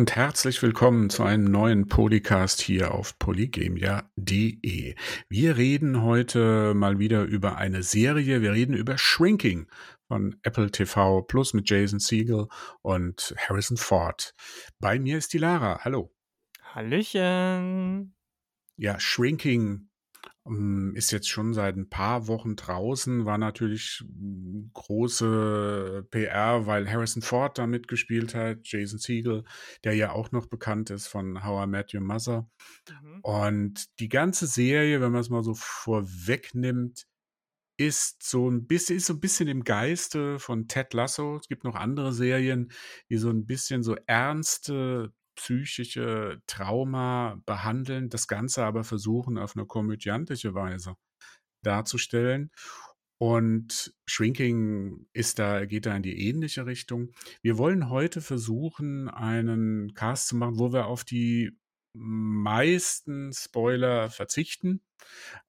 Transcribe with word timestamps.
und 0.00 0.16
herzlich 0.16 0.62
willkommen 0.62 1.10
zu 1.10 1.24
einem 1.24 1.44
neuen 1.44 1.86
Polycast 1.86 2.62
hier 2.62 2.94
auf 2.94 3.18
polygamia.de. 3.18 4.94
Wir 5.28 5.56
reden 5.58 6.00
heute 6.02 6.72
mal 6.72 6.98
wieder 6.98 7.24
über 7.24 7.58
eine 7.58 7.82
Serie. 7.82 8.40
Wir 8.40 8.52
reden 8.52 8.72
über 8.72 8.96
Shrinking 8.96 9.66
von 10.08 10.36
Apple 10.42 10.70
TV 10.70 11.20
Plus 11.20 11.52
mit 11.52 11.68
Jason 11.68 11.98
Siegel 11.98 12.48
und 12.80 13.34
Harrison 13.36 13.76
Ford. 13.76 14.32
Bei 14.78 14.98
mir 14.98 15.18
ist 15.18 15.34
die 15.34 15.38
Lara. 15.38 15.80
Hallo. 15.84 16.10
Hallöchen. 16.62 18.14
Ja, 18.78 18.98
Shrinking 18.98 19.89
ist 20.94 21.12
jetzt 21.12 21.28
schon 21.28 21.52
seit 21.52 21.76
ein 21.76 21.90
paar 21.90 22.26
Wochen 22.26 22.56
draußen, 22.56 23.26
war 23.26 23.36
natürlich 23.36 24.02
hm, 24.02 24.70
große 24.72 26.06
PR, 26.10 26.66
weil 26.66 26.90
Harrison 26.90 27.22
Ford 27.22 27.58
da 27.58 27.66
mitgespielt 27.66 28.34
hat, 28.34 28.60
Jason 28.64 28.98
Segel, 28.98 29.44
der 29.84 29.94
ja 29.94 30.12
auch 30.12 30.32
noch 30.32 30.46
bekannt 30.46 30.90
ist 30.90 31.08
von 31.08 31.44
How 31.44 31.66
I 31.66 31.68
Met 31.68 31.94
Your 31.94 32.00
Mother. 32.00 32.48
Mhm. 32.88 33.20
Und 33.20 34.00
die 34.00 34.08
ganze 34.08 34.46
Serie, 34.46 35.00
wenn 35.00 35.12
man 35.12 35.20
es 35.20 35.28
mal 35.28 35.44
so 35.44 35.54
vorwegnimmt, 35.54 37.06
ist 37.76 38.22
so 38.22 38.50
ein 38.50 38.66
bisschen, 38.66 38.96
ist 38.96 39.06
so 39.06 39.14
ein 39.14 39.20
bisschen 39.20 39.48
im 39.48 39.64
Geiste 39.64 40.38
von 40.38 40.68
Ted 40.68 40.92
Lasso. 40.94 41.36
Es 41.36 41.48
gibt 41.48 41.64
noch 41.64 41.74
andere 41.74 42.12
Serien, 42.12 42.72
die 43.08 43.16
so 43.16 43.30
ein 43.30 43.46
bisschen 43.46 43.82
so 43.82 43.96
ernste 44.06 45.12
psychische 45.40 46.42
Trauma 46.46 47.40
behandeln, 47.46 48.10
das 48.10 48.28
Ganze 48.28 48.64
aber 48.64 48.84
versuchen 48.84 49.38
auf 49.38 49.56
eine 49.56 49.64
komödiantische 49.64 50.54
Weise 50.54 50.96
darzustellen. 51.62 52.50
Und 53.18 53.94
Shrinking 54.06 55.06
ist 55.12 55.38
da, 55.38 55.64
geht 55.64 55.86
da 55.86 55.96
in 55.96 56.02
die 56.02 56.28
ähnliche 56.28 56.66
Richtung. 56.66 57.12
Wir 57.42 57.56
wollen 57.58 57.88
heute 57.88 58.20
versuchen, 58.20 59.08
einen 59.08 59.94
Cast 59.94 60.28
zu 60.28 60.36
machen, 60.36 60.58
wo 60.58 60.72
wir 60.72 60.86
auf 60.86 61.04
die 61.04 61.58
meisten 61.94 63.32
Spoiler 63.32 64.10
verzichten. 64.10 64.82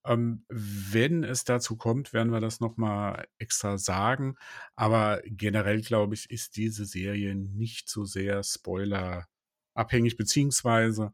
Ähm, 0.05 0.45
wenn 0.49 1.23
es 1.23 1.44
dazu 1.44 1.75
kommt, 1.77 2.13
werden 2.13 2.31
wir 2.31 2.39
das 2.39 2.61
nochmal 2.61 3.27
extra 3.38 3.77
sagen. 3.77 4.35
Aber 4.75 5.21
generell, 5.25 5.81
glaube 5.81 6.16
ich, 6.16 6.29
ist 6.29 6.55
diese 6.55 6.85
Serie 6.85 7.35
nicht 7.35 7.89
so 7.89 8.05
sehr 8.05 8.44
Spoiler 8.44 9.27
abhängig, 9.73 10.17
beziehungsweise 10.17 11.14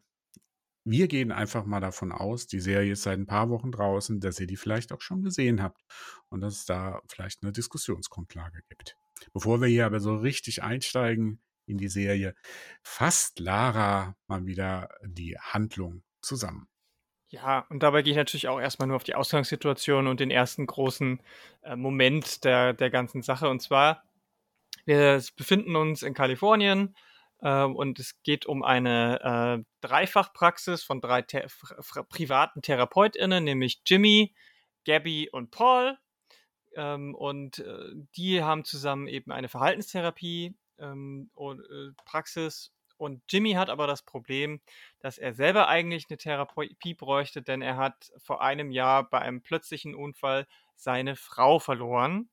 wir 0.89 1.08
gehen 1.09 1.33
einfach 1.33 1.66
mal 1.66 1.81
davon 1.81 2.13
aus, 2.13 2.47
die 2.47 2.61
Serie 2.61 2.94
ist 2.94 3.03
seit 3.03 3.19
ein 3.19 3.27
paar 3.27 3.49
Wochen 3.49 3.72
draußen, 3.72 4.22
dass 4.22 4.39
ihr 4.39 4.47
die 4.47 4.55
vielleicht 4.55 4.94
auch 4.94 5.02
schon 5.02 5.22
gesehen 5.22 5.61
habt 5.61 5.83
und 6.30 6.39
dass 6.39 6.59
es 6.59 6.66
da 6.66 7.02
vielleicht 7.09 7.44
eine 7.44 7.52
Diskussionsgrundlage 7.52 8.61
gibt. 8.69 8.95
Bevor 9.33 9.59
wir 9.59 9.67
hier 9.67 9.86
aber 9.86 9.99
so 9.99 10.16
richtig 10.16 10.64
einsteigen 10.64 11.41
in 11.66 11.77
die 11.77 11.89
Serie, 11.89 12.36
fasst 12.83 13.39
Lara 13.39 14.16
mal 14.27 14.45
wieder 14.45 14.89
die 15.03 15.38
Handlung 15.38 16.03
zusammen. 16.21 16.69
Ja, 17.30 17.66
und 17.69 17.83
dabei 17.83 18.03
gehe 18.03 18.11
ich 18.11 18.17
natürlich 18.17 18.47
auch 18.47 18.59
erstmal 18.59 18.88
nur 18.88 18.95
auf 18.95 19.03
die 19.03 19.16
Ausgangssituation 19.16 20.08
und 20.08 20.21
den 20.21 20.31
ersten 20.31 20.66
großen 20.66 21.21
äh, 21.64 21.75
Moment 21.75 22.45
der, 22.45 22.73
der 22.73 22.89
ganzen 22.89 23.21
Sache. 23.21 23.49
Und 23.49 23.61
zwar, 23.61 24.03
wir 24.86 25.21
befinden 25.36 25.75
uns 25.75 26.03
in 26.03 26.14
Kalifornien 26.14 26.95
ähm, 27.41 27.75
und 27.75 27.99
es 27.99 28.21
geht 28.23 28.45
um 28.45 28.63
eine 28.63 29.61
äh, 29.61 29.88
Dreifachpraxis 29.88 30.83
von 30.83 31.02
drei 31.02 31.21
Thera 31.21 31.47
privaten 32.09 32.61
TherapeutInnen, 32.61 33.43
nämlich 33.43 33.81
Jimmy, 33.85 34.33
Gabby 34.85 35.30
und 35.31 35.52
Paul. 35.52 35.97
Ähm, 36.75 37.15
und 37.15 37.59
äh, 37.59 37.91
die 38.15 38.43
haben 38.43 38.63
zusammen 38.63 39.08
eben 39.08 39.31
eine 39.31 39.49
Verhaltenstherapie 39.49 40.55
ähm, 40.80 41.30
und, 41.33 41.61
äh, 41.61 41.91
Praxis. 42.05 42.71
Und 42.98 43.21
Jimmy 43.30 43.54
hat 43.54 43.69
aber 43.69 43.86
das 43.86 44.02
Problem, 44.02 44.59
dass 44.99 45.19
er 45.19 45.33
selber 45.33 45.67
eigentlich 45.67 46.05
eine 46.09 46.17
Therapie 46.17 46.95
bräuchte, 46.95 47.43
denn 47.43 47.61
er 47.61 47.77
hat 47.77 48.11
vor 48.17 48.42
einem 48.42 48.71
Jahr 48.71 49.08
bei 49.08 49.19
einem 49.19 49.42
plötzlichen 49.42 49.93
Unfall 49.93 50.48
seine 50.75 51.15
Frau 51.15 51.59
verloren 51.59 52.30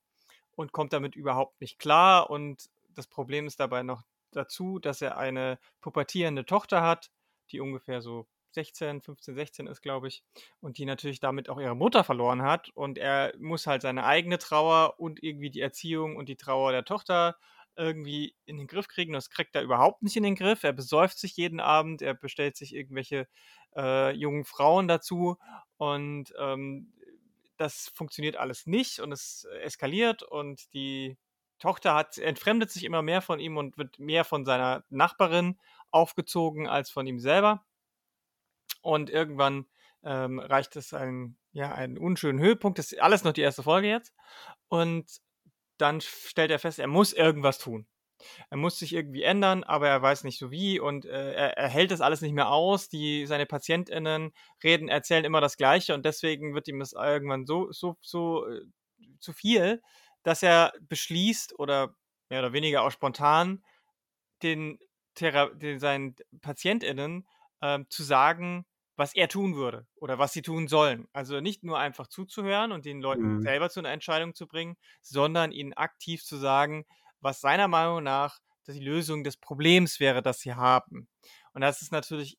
und 0.57 0.73
kommt 0.73 0.95
damit 0.95 1.17
überhaupt 1.17 1.61
nicht 1.61 1.79
klar. 1.79 2.31
Und 2.31 2.71
das 2.95 3.07
Problem 3.07 3.47
ist 3.47 3.61
dabei 3.61 3.83
noch 3.83 4.05
dazu, 4.37 4.79
dass 4.79 5.03
er 5.03 5.19
eine 5.19 5.59
pubertierende 5.81 6.45
Tochter 6.45 6.83
hat, 6.83 7.11
die 7.51 7.61
ungefähr 7.61 8.01
so 8.01 8.27
16, 8.53 9.03
15, 9.03 9.35
16 9.35 9.67
ist, 9.67 9.83
glaube 9.83 10.09
ich, 10.09 10.23
und 10.61 10.79
die 10.79 10.85
natürlich 10.85 11.21
damit 11.21 11.49
auch 11.49 11.61
ihre 11.61 11.75
Mutter 11.75 12.05
verloren 12.05 12.43
hat. 12.43 12.71
Und 12.71 12.99
er 12.99 13.35
muss 13.39 13.67
halt 13.67 13.83
seine 13.83 14.05
eigene 14.05 14.39
Trauer 14.39 14.95
und 14.99 15.23
irgendwie 15.23 15.51
die 15.51 15.61
Erziehung 15.61 16.17
und 16.17 16.29
die 16.29 16.37
Trauer 16.37 16.73
der 16.73 16.85
Tochter 16.85 17.37
irgendwie 17.77 18.37
in 18.47 18.57
den 18.57 18.69
Griff 18.69 18.87
kriegen. 18.87 19.13
Das 19.13 19.31
kriegt 19.31 19.55
er 19.57 19.63
überhaupt 19.63 20.03
nicht 20.03 20.17
in 20.17 20.23
den 20.23 20.37
Griff. 20.37 20.63
Er 20.63 20.73
besäuft 20.73 21.19
sich 21.19 21.37
jeden 21.37 21.61
Abend, 21.61 22.03
er 22.03 22.15
bestellt 22.15 22.57
sich 22.57 22.75
irgendwelche 22.75 23.27
äh, 23.77 24.13
jungen 24.13 24.45
Frauen 24.45 24.87
dazu 24.87 25.37
und 25.77 26.33
ähm, 26.39 26.93
das 27.57 27.91
funktioniert 27.95 28.37
alles 28.37 28.67
nicht 28.67 29.01
und 29.01 29.13
es 29.13 29.47
eskaliert 29.63 30.23
und 30.23 30.73
die 30.75 31.17
Tochter 31.59 31.95
hat, 31.95 32.19
entfremdet 32.19 32.71
sich 32.71 32.85
immer 32.85 33.03
mehr 33.03 33.23
von 33.23 33.41
ihm 33.41 33.57
und 33.57 33.79
wird 33.79 33.99
mehr 33.99 34.25
von 34.25 34.45
seiner 34.45 34.85
Nachbarin 34.91 35.59
aufgezogen 35.91 36.69
als 36.69 36.91
von 36.91 37.07
ihm 37.07 37.19
selber. 37.19 37.65
Und 38.83 39.11
irgendwann 39.11 39.67
ähm, 40.03 40.39
reicht 40.39 40.77
es 40.77 40.93
einen, 40.93 41.39
ja, 41.53 41.73
einen 41.73 41.97
unschönen 41.97 42.39
Höhepunkt. 42.39 42.79
Das 42.79 42.93
ist 42.93 43.01
alles 43.01 43.25
noch 43.25 43.33
die 43.33 43.41
erste 43.41 43.63
Folge 43.63 43.89
jetzt. 43.89 44.15
Und 44.69 45.21
dann 45.79 46.01
stellt 46.01 46.51
er 46.51 46.59
fest, 46.59 46.79
er 46.79 46.87
muss 46.87 47.13
irgendwas 47.13 47.59
tun. 47.59 47.87
Er 48.51 48.57
muss 48.57 48.79
sich 48.79 48.95
irgendwie 48.95 49.23
ändern, 49.23 49.65
aber 49.65 49.89
er 49.89 50.01
weiß 50.01 50.25
nicht 50.25 50.39
so 50.39 50.51
wie 50.51 50.81
und 50.81 51.05
äh, 51.05 51.33
er, 51.33 51.59
er, 51.59 51.69
hält 51.69 51.91
das 51.91 52.01
alles 52.01 52.21
nicht 52.21 52.33
mehr 52.33 52.51
aus. 52.51 52.89
Die, 52.89 53.27
seine 53.27 53.47
PatientInnen 53.47 54.33
reden, 54.63 54.89
erzählen 54.89 55.25
immer 55.25 55.41
das 55.41 55.57
Gleiche 55.57 55.95
und 55.95 56.05
deswegen 56.05 56.55
wird 56.55 56.69
ihm 56.69 56.79
das 56.79 56.93
irgendwann 56.93 57.47
so, 57.47 57.71
so, 57.73 57.97
so 58.01 58.47
äh, 58.49 58.63
zu 59.19 59.33
viel, 59.33 59.83
dass 60.25 60.43
er 60.43 60.73
beschließt 60.81 61.59
oder 61.59 61.95
mehr 62.29 62.41
oder 62.41 62.53
weniger 62.53 62.83
auch 62.83 62.91
spontan 62.91 63.63
den, 64.43 64.79
Thera 65.15 65.51
den 65.51 65.79
seinen 65.79 66.17
PatientInnen 66.41 67.27
ähm, 67.63 67.87
zu 67.89 68.03
sagen, 68.03 68.67
was 68.97 69.15
er 69.15 69.29
tun 69.29 69.55
würde 69.57 69.87
oder 69.97 70.19
was 70.19 70.33
sie 70.33 70.43
tun 70.43 70.69
sollen. 70.69 71.09
Also 71.13 71.41
nicht 71.41 71.65
nur 71.65 71.79
einfach 71.79 72.07
zuzuhören 72.07 72.73
und 72.73 72.85
den 72.85 73.01
Leuten 73.01 73.37
mhm. 73.37 73.43
selber 73.43 73.71
zu 73.71 73.81
einer 73.81 73.91
Entscheidung 73.91 74.35
zu 74.35 74.47
bringen, 74.47 74.77
sondern 75.03 75.53
ihnen 75.53 75.73
aktiv 75.73 76.25
zu 76.25 76.37
sagen, 76.37 76.85
was 77.21 77.41
seiner 77.41 77.69
Meinung 77.69 78.03
nach 78.03 78.41
die 78.67 78.81
Lösung 78.81 79.25
des 79.25 79.37
Problems 79.37 80.01
wäre, 80.01 80.23
das 80.23 80.41
sie 80.41 80.55
haben. 80.55 81.09
Und 81.53 81.61
das 81.61 81.83
ist 81.83 81.93
natürlich 81.93 82.39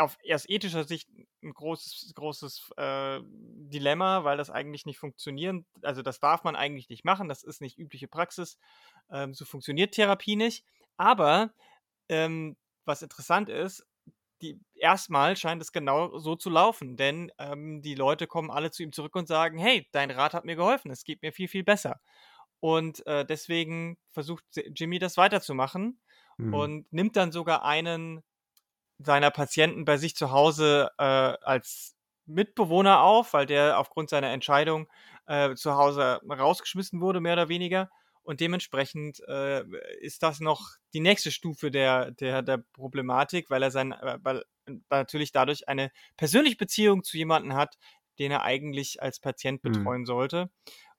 auf, 0.00 0.18
aus 0.32 0.48
ethischer 0.48 0.84
Sicht 0.84 1.08
ein 1.42 1.52
großes, 1.52 2.12
großes 2.14 2.70
äh, 2.76 3.20
Dilemma, 3.24 4.24
weil 4.24 4.36
das 4.36 4.50
eigentlich 4.50 4.86
nicht 4.86 4.98
funktionieren, 4.98 5.66
also 5.82 6.02
das 6.02 6.20
darf 6.20 6.44
man 6.44 6.56
eigentlich 6.56 6.88
nicht 6.88 7.04
machen, 7.04 7.28
das 7.28 7.42
ist 7.42 7.60
nicht 7.60 7.78
übliche 7.78 8.08
Praxis, 8.08 8.58
ähm, 9.10 9.34
so 9.34 9.44
funktioniert 9.44 9.94
Therapie 9.94 10.36
nicht. 10.36 10.64
Aber 10.96 11.52
ähm, 12.08 12.56
was 12.84 13.02
interessant 13.02 13.48
ist, 13.48 13.86
die, 14.42 14.60
erstmal 14.74 15.36
scheint 15.36 15.60
es 15.62 15.72
genau 15.72 16.18
so 16.18 16.36
zu 16.36 16.50
laufen, 16.50 16.96
denn 16.96 17.32
ähm, 17.38 17.82
die 17.82 17.94
Leute 17.94 18.26
kommen 18.26 18.50
alle 18.50 18.70
zu 18.70 18.82
ihm 18.82 18.92
zurück 18.92 19.16
und 19.16 19.26
sagen, 19.26 19.58
hey, 19.58 19.88
dein 19.92 20.10
Rat 20.10 20.34
hat 20.34 20.44
mir 20.44 20.56
geholfen, 20.56 20.90
es 20.90 21.04
geht 21.04 21.22
mir 21.22 21.32
viel, 21.32 21.48
viel 21.48 21.64
besser. 21.64 22.00
Und 22.60 23.06
äh, 23.06 23.24
deswegen 23.24 23.98
versucht 24.10 24.44
Jimmy 24.74 24.98
das 24.98 25.16
weiterzumachen 25.16 26.00
mhm. 26.36 26.54
und 26.54 26.92
nimmt 26.92 27.16
dann 27.16 27.32
sogar 27.32 27.64
einen 27.64 28.22
seiner 28.98 29.30
Patienten 29.30 29.84
bei 29.84 29.96
sich 29.96 30.16
zu 30.16 30.30
Hause 30.32 30.90
äh, 30.98 31.02
als 31.02 31.96
Mitbewohner 32.26 33.00
auf, 33.00 33.32
weil 33.32 33.46
der 33.46 33.78
aufgrund 33.78 34.10
seiner 34.10 34.30
Entscheidung 34.30 34.88
äh, 35.26 35.54
zu 35.54 35.76
Hause 35.76 36.20
rausgeschmissen 36.28 37.00
wurde, 37.00 37.20
mehr 37.20 37.34
oder 37.34 37.48
weniger. 37.48 37.90
Und 38.22 38.40
dementsprechend 38.40 39.20
äh, 39.26 39.64
ist 40.00 40.22
das 40.22 40.40
noch 40.40 40.72
die 40.92 41.00
nächste 41.00 41.30
Stufe 41.30 41.70
der, 41.70 42.10
der, 42.10 42.42
der 42.42 42.58
Problematik, 42.74 43.48
weil 43.48 43.62
er 43.62 43.70
sein, 43.70 43.92
äh, 43.92 44.18
weil, 44.22 44.44
natürlich 44.90 45.32
dadurch 45.32 45.66
eine 45.66 45.90
persönliche 46.18 46.56
Beziehung 46.56 47.02
zu 47.02 47.16
jemandem 47.16 47.54
hat, 47.54 47.78
den 48.18 48.30
er 48.30 48.42
eigentlich 48.42 49.00
als 49.02 49.20
Patient 49.20 49.64
mhm. 49.64 49.72
betreuen 49.72 50.00
mhm. 50.02 50.06
sollte. 50.06 50.50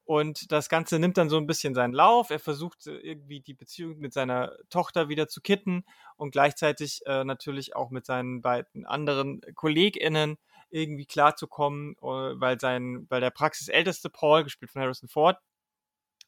Und 0.10 0.52
das 0.52 0.70
Ganze 0.70 0.98
nimmt 0.98 1.20
dann 1.20 1.30
so 1.30 1.38
ein 1.38 1.46
bisschen 1.46 1.76
seinen 1.76 1.94
Lauf. 1.94 2.32
Er 2.32 2.40
versucht 2.40 2.88
äh, 2.88 2.96
irgendwie 2.98 3.42
die 3.42 3.54
Beziehung 3.54 4.00
mit 4.00 4.12
seiner 4.12 4.58
Tochter 4.72 5.08
wieder 5.08 5.28
zu 5.28 5.40
kitten 5.40 5.86
und 6.16 6.32
gleichzeitig 6.32 7.02
äh, 7.06 7.24
natürlich 7.24 7.76
auch 7.76 7.92
mit 7.92 8.08
seinen 8.08 8.42
beiden 8.42 8.88
anderen 8.88 9.40
KollegInnen 9.54 10.40
irgendwie 10.72 11.06
klarzukommen, 11.06 11.94
äh, 12.02 12.02
weil 12.02 12.60
sein, 12.60 13.06
weil 13.10 13.22
der 13.22 13.30
praxisälteste 13.30 14.10
Paul, 14.10 14.44
gespielt 14.44 14.72
von 14.72 14.82
Harrison 14.82 15.10
Ford, 15.10 15.38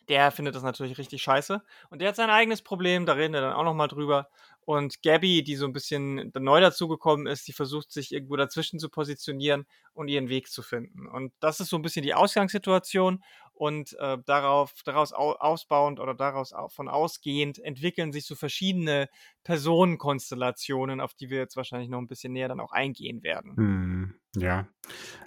der 0.09 0.31
findet 0.31 0.55
das 0.55 0.63
natürlich 0.63 0.97
richtig 0.97 1.21
scheiße. 1.21 1.61
Und 1.89 2.01
der 2.01 2.09
hat 2.09 2.15
sein 2.15 2.29
eigenes 2.29 2.61
Problem, 2.61 3.05
da 3.05 3.13
reden 3.13 3.33
wir 3.33 3.41
dann 3.41 3.53
auch 3.53 3.63
nochmal 3.63 3.87
drüber. 3.87 4.27
Und 4.63 5.01
Gabby, 5.01 5.43
die 5.43 5.55
so 5.55 5.65
ein 5.65 5.73
bisschen 5.73 6.31
neu 6.37 6.61
dazugekommen 6.61 7.27
ist, 7.27 7.47
die 7.47 7.53
versucht 7.53 7.91
sich 7.91 8.11
irgendwo 8.11 8.35
dazwischen 8.35 8.77
zu 8.77 8.89
positionieren 8.89 9.65
und 9.93 10.07
ihren 10.07 10.29
Weg 10.29 10.49
zu 10.49 10.61
finden. 10.61 11.07
Und 11.07 11.33
das 11.39 11.59
ist 11.59 11.69
so 11.69 11.77
ein 11.77 11.81
bisschen 11.81 12.03
die 12.03 12.13
Ausgangssituation. 12.13 13.23
Und 13.61 13.95
äh, 13.99 14.17
darauf, 14.25 14.73
daraus 14.85 15.13
au 15.13 15.33
ausbauend 15.33 15.99
oder 15.99 16.15
daraus 16.15 16.51
au 16.51 16.67
von 16.69 16.87
ausgehend 16.87 17.59
entwickeln 17.59 18.11
sich 18.11 18.25
so 18.25 18.33
verschiedene 18.33 19.07
Personenkonstellationen, 19.43 20.99
auf 20.99 21.13
die 21.13 21.29
wir 21.29 21.37
jetzt 21.37 21.57
wahrscheinlich 21.57 21.87
noch 21.87 21.99
ein 21.99 22.07
bisschen 22.07 22.33
näher 22.33 22.47
dann 22.47 22.59
auch 22.59 22.71
eingehen 22.71 23.21
werden. 23.21 23.55
Hm, 23.55 24.15
ja. 24.35 24.67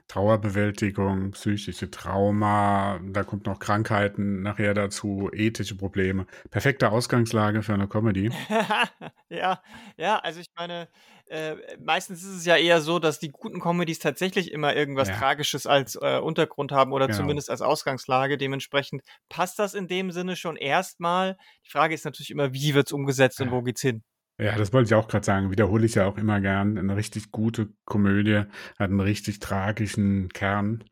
Trauerbewältigung, 0.09 1.31
psychische 1.33 1.91
Trauma, 1.91 3.01
da 3.03 3.25
kommt 3.25 3.47
noch 3.47 3.59
Krankheiten 3.59 4.43
nachher 4.43 4.75
dazu, 4.75 5.31
ethische 5.33 5.77
Probleme. 5.77 6.27
Perfekte 6.51 6.91
Ausgangslage 6.93 7.63
für 7.63 7.73
eine 7.75 7.89
Comedy. 7.89 8.31
ja, 9.31 9.63
ja, 9.97 10.19
also 10.19 10.41
ich 10.41 10.49
meine, 10.57 10.89
äh, 11.27 11.57
meistens 11.81 12.23
ist 12.23 12.35
es 12.37 12.45
ja 12.45 12.57
eher 12.57 12.81
so, 12.83 12.99
dass 12.99 13.19
die 13.19 13.31
guten 13.31 13.61
Comedies 13.61 13.99
tatsächlich 13.99 14.53
immer 14.53 14.75
irgendwas 14.77 15.09
Ja. 15.09 15.17
Tragisches 15.17 15.67
als 15.67 15.97
äh, 16.01 16.19
Untergrund 16.19 16.71
haben 16.71 16.93
oder 16.93 17.07
Genau. 17.07 17.17
zumindest 17.19 17.49
als 17.51 17.63
Ausgangslage. 17.63 18.37
Dementsprechend 18.37 19.03
passt 19.31 19.59
das 19.59 19.73
in 19.75 19.89
dem 19.89 20.11
Sinne 20.11 20.37
schon 20.37 20.57
erstmal. 20.57 21.37
Die 21.67 21.71
Frage 21.71 21.95
ist 21.95 22.05
natürlich 22.05 22.31
immer, 22.31 22.53
wie 22.53 22.75
wird 22.75 22.89
es 22.89 22.93
umgesetzt 22.93 23.41
und 23.41 23.49
Ja. 23.49 23.53
wo 23.53 23.63
geht's 23.63 23.81
hin? 23.81 24.03
Ja, 24.39 24.57
das 24.57 24.73
wollte 24.73 24.89
ich 24.89 24.95
auch 24.95 25.07
gerade 25.07 25.25
sagen. 25.25 25.51
Wiederhole 25.51 25.87
ich 25.87 25.95
ja 25.95 26.07
auch 26.07 26.19
immer 26.19 26.41
gern. 26.41 26.77
Eine 26.77 26.97
richtig 26.97 27.31
gute 27.31 27.69
Komödie 27.85 28.43
hat 28.79 28.91
einen 28.91 29.01
richtig 29.01 29.39
tragischen 29.39 30.29
Kern, 30.31 30.83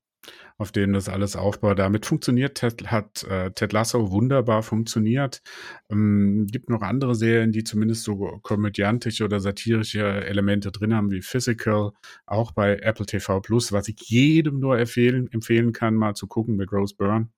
auf 0.59 0.71
dem 0.71 0.93
das 0.93 1.09
alles 1.09 1.35
aufbaut. 1.35 1.81
Damit 1.81 2.07
funktioniert 2.07 2.59
Ted, 2.59 2.87
hat 2.93 3.25
äh, 3.25 3.51
Ted 3.51 3.73
Lasso 3.73 4.13
wunderbar 4.13 4.63
funktioniert. 4.63 5.43
Ähm, 5.91 6.47
gibt 6.53 6.71
noch 6.71 6.83
andere 6.83 7.17
Serien, 7.17 7.51
die 7.51 7.65
zumindest 7.65 8.05
so 8.05 8.39
komödiantische 8.43 9.25
oder 9.25 9.41
satirische 9.41 10.05
Elemente 10.25 10.71
drin 10.71 10.95
haben, 10.95 11.11
wie 11.11 11.23
Physical, 11.23 11.91
auch 12.27 12.53
bei 12.53 12.77
Apple 12.77 13.07
TV 13.07 13.41
Plus, 13.41 13.73
was 13.73 13.89
ich 13.89 14.01
jedem 14.09 14.61
nur 14.61 14.79
empfehlen, 14.79 15.29
empfehlen 15.33 15.73
kann, 15.73 15.97
mal 15.97 16.15
zu 16.15 16.29
gucken 16.29 16.55
mit 16.55 16.71
Rose 16.71 16.95
Byrne. 16.97 17.29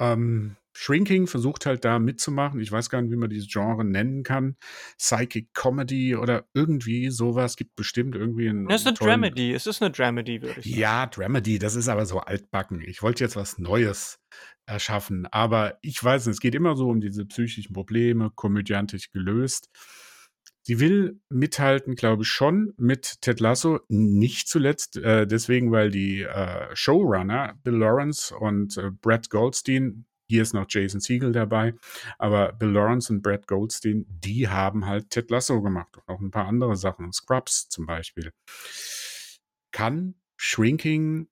Ähm, 0.00 0.56
Shrinking 0.80 1.26
versucht 1.26 1.66
halt 1.66 1.84
da 1.84 1.98
mitzumachen. 1.98 2.60
Ich 2.60 2.70
weiß 2.70 2.88
gar 2.88 3.02
nicht, 3.02 3.10
wie 3.10 3.16
man 3.16 3.28
dieses 3.28 3.48
Genre 3.52 3.84
nennen 3.84 4.22
kann. 4.22 4.56
Psychic 4.96 5.52
Comedy 5.52 6.14
oder 6.14 6.46
irgendwie 6.54 7.10
sowas. 7.10 7.56
Gibt 7.56 7.74
bestimmt 7.74 8.14
irgendwie 8.14 8.48
einen. 8.48 8.70
Es 8.70 8.82
ist 8.82 8.86
eine 8.86 8.96
Dramedy. 8.96 9.52
Es 9.52 9.66
ist 9.66 9.82
eine 9.82 9.90
Dramedy, 9.90 10.40
würde 10.40 10.60
ich 10.60 10.66
sagen. 10.66 10.78
Ja, 10.78 11.06
Dramedy, 11.06 11.58
das 11.58 11.74
ist 11.74 11.88
aber 11.88 12.06
so 12.06 12.20
altbacken. 12.20 12.80
Ich 12.86 13.02
wollte 13.02 13.24
jetzt 13.24 13.34
was 13.34 13.58
Neues 13.58 14.20
erschaffen, 14.66 15.26
aber 15.32 15.78
ich 15.82 16.02
weiß 16.02 16.26
nicht, 16.26 16.34
es 16.34 16.40
geht 16.40 16.54
immer 16.54 16.76
so 16.76 16.88
um 16.88 17.00
diese 17.00 17.26
psychischen 17.26 17.72
Probleme, 17.72 18.30
komödiantisch 18.32 19.10
gelöst. 19.10 19.70
Sie 20.62 20.78
will 20.78 21.20
mithalten, 21.28 21.96
glaube 21.96 22.22
ich, 22.22 22.28
schon 22.28 22.72
mit 22.76 23.20
Ted 23.20 23.40
Lasso, 23.40 23.80
nicht 23.88 24.46
zuletzt 24.46 24.96
äh, 24.96 25.26
deswegen, 25.26 25.72
weil 25.72 25.90
die 25.90 26.22
äh, 26.22 26.68
Showrunner 26.76 27.58
Bill 27.64 27.78
Lawrence 27.78 28.32
und 28.36 28.76
äh, 28.76 28.90
Brad 28.92 29.28
Goldstein, 29.28 30.04
hier 30.28 30.42
ist 30.42 30.52
noch 30.52 30.66
Jason 30.68 31.00
Siegel 31.00 31.32
dabei, 31.32 31.74
aber 32.18 32.52
Bill 32.52 32.70
Lawrence 32.70 33.12
und 33.12 33.22
Brad 33.22 33.46
Goldstein, 33.46 34.04
die 34.08 34.48
haben 34.48 34.86
halt 34.86 35.10
Ted 35.10 35.30
Lasso 35.30 35.62
gemacht 35.62 35.96
und 35.96 36.08
auch 36.08 36.20
ein 36.20 36.30
paar 36.30 36.46
andere 36.46 36.76
Sachen, 36.76 37.12
Scrubs 37.12 37.68
zum 37.68 37.86
Beispiel. 37.86 38.32
Kann 39.72 40.14
Shrinking 40.36 41.28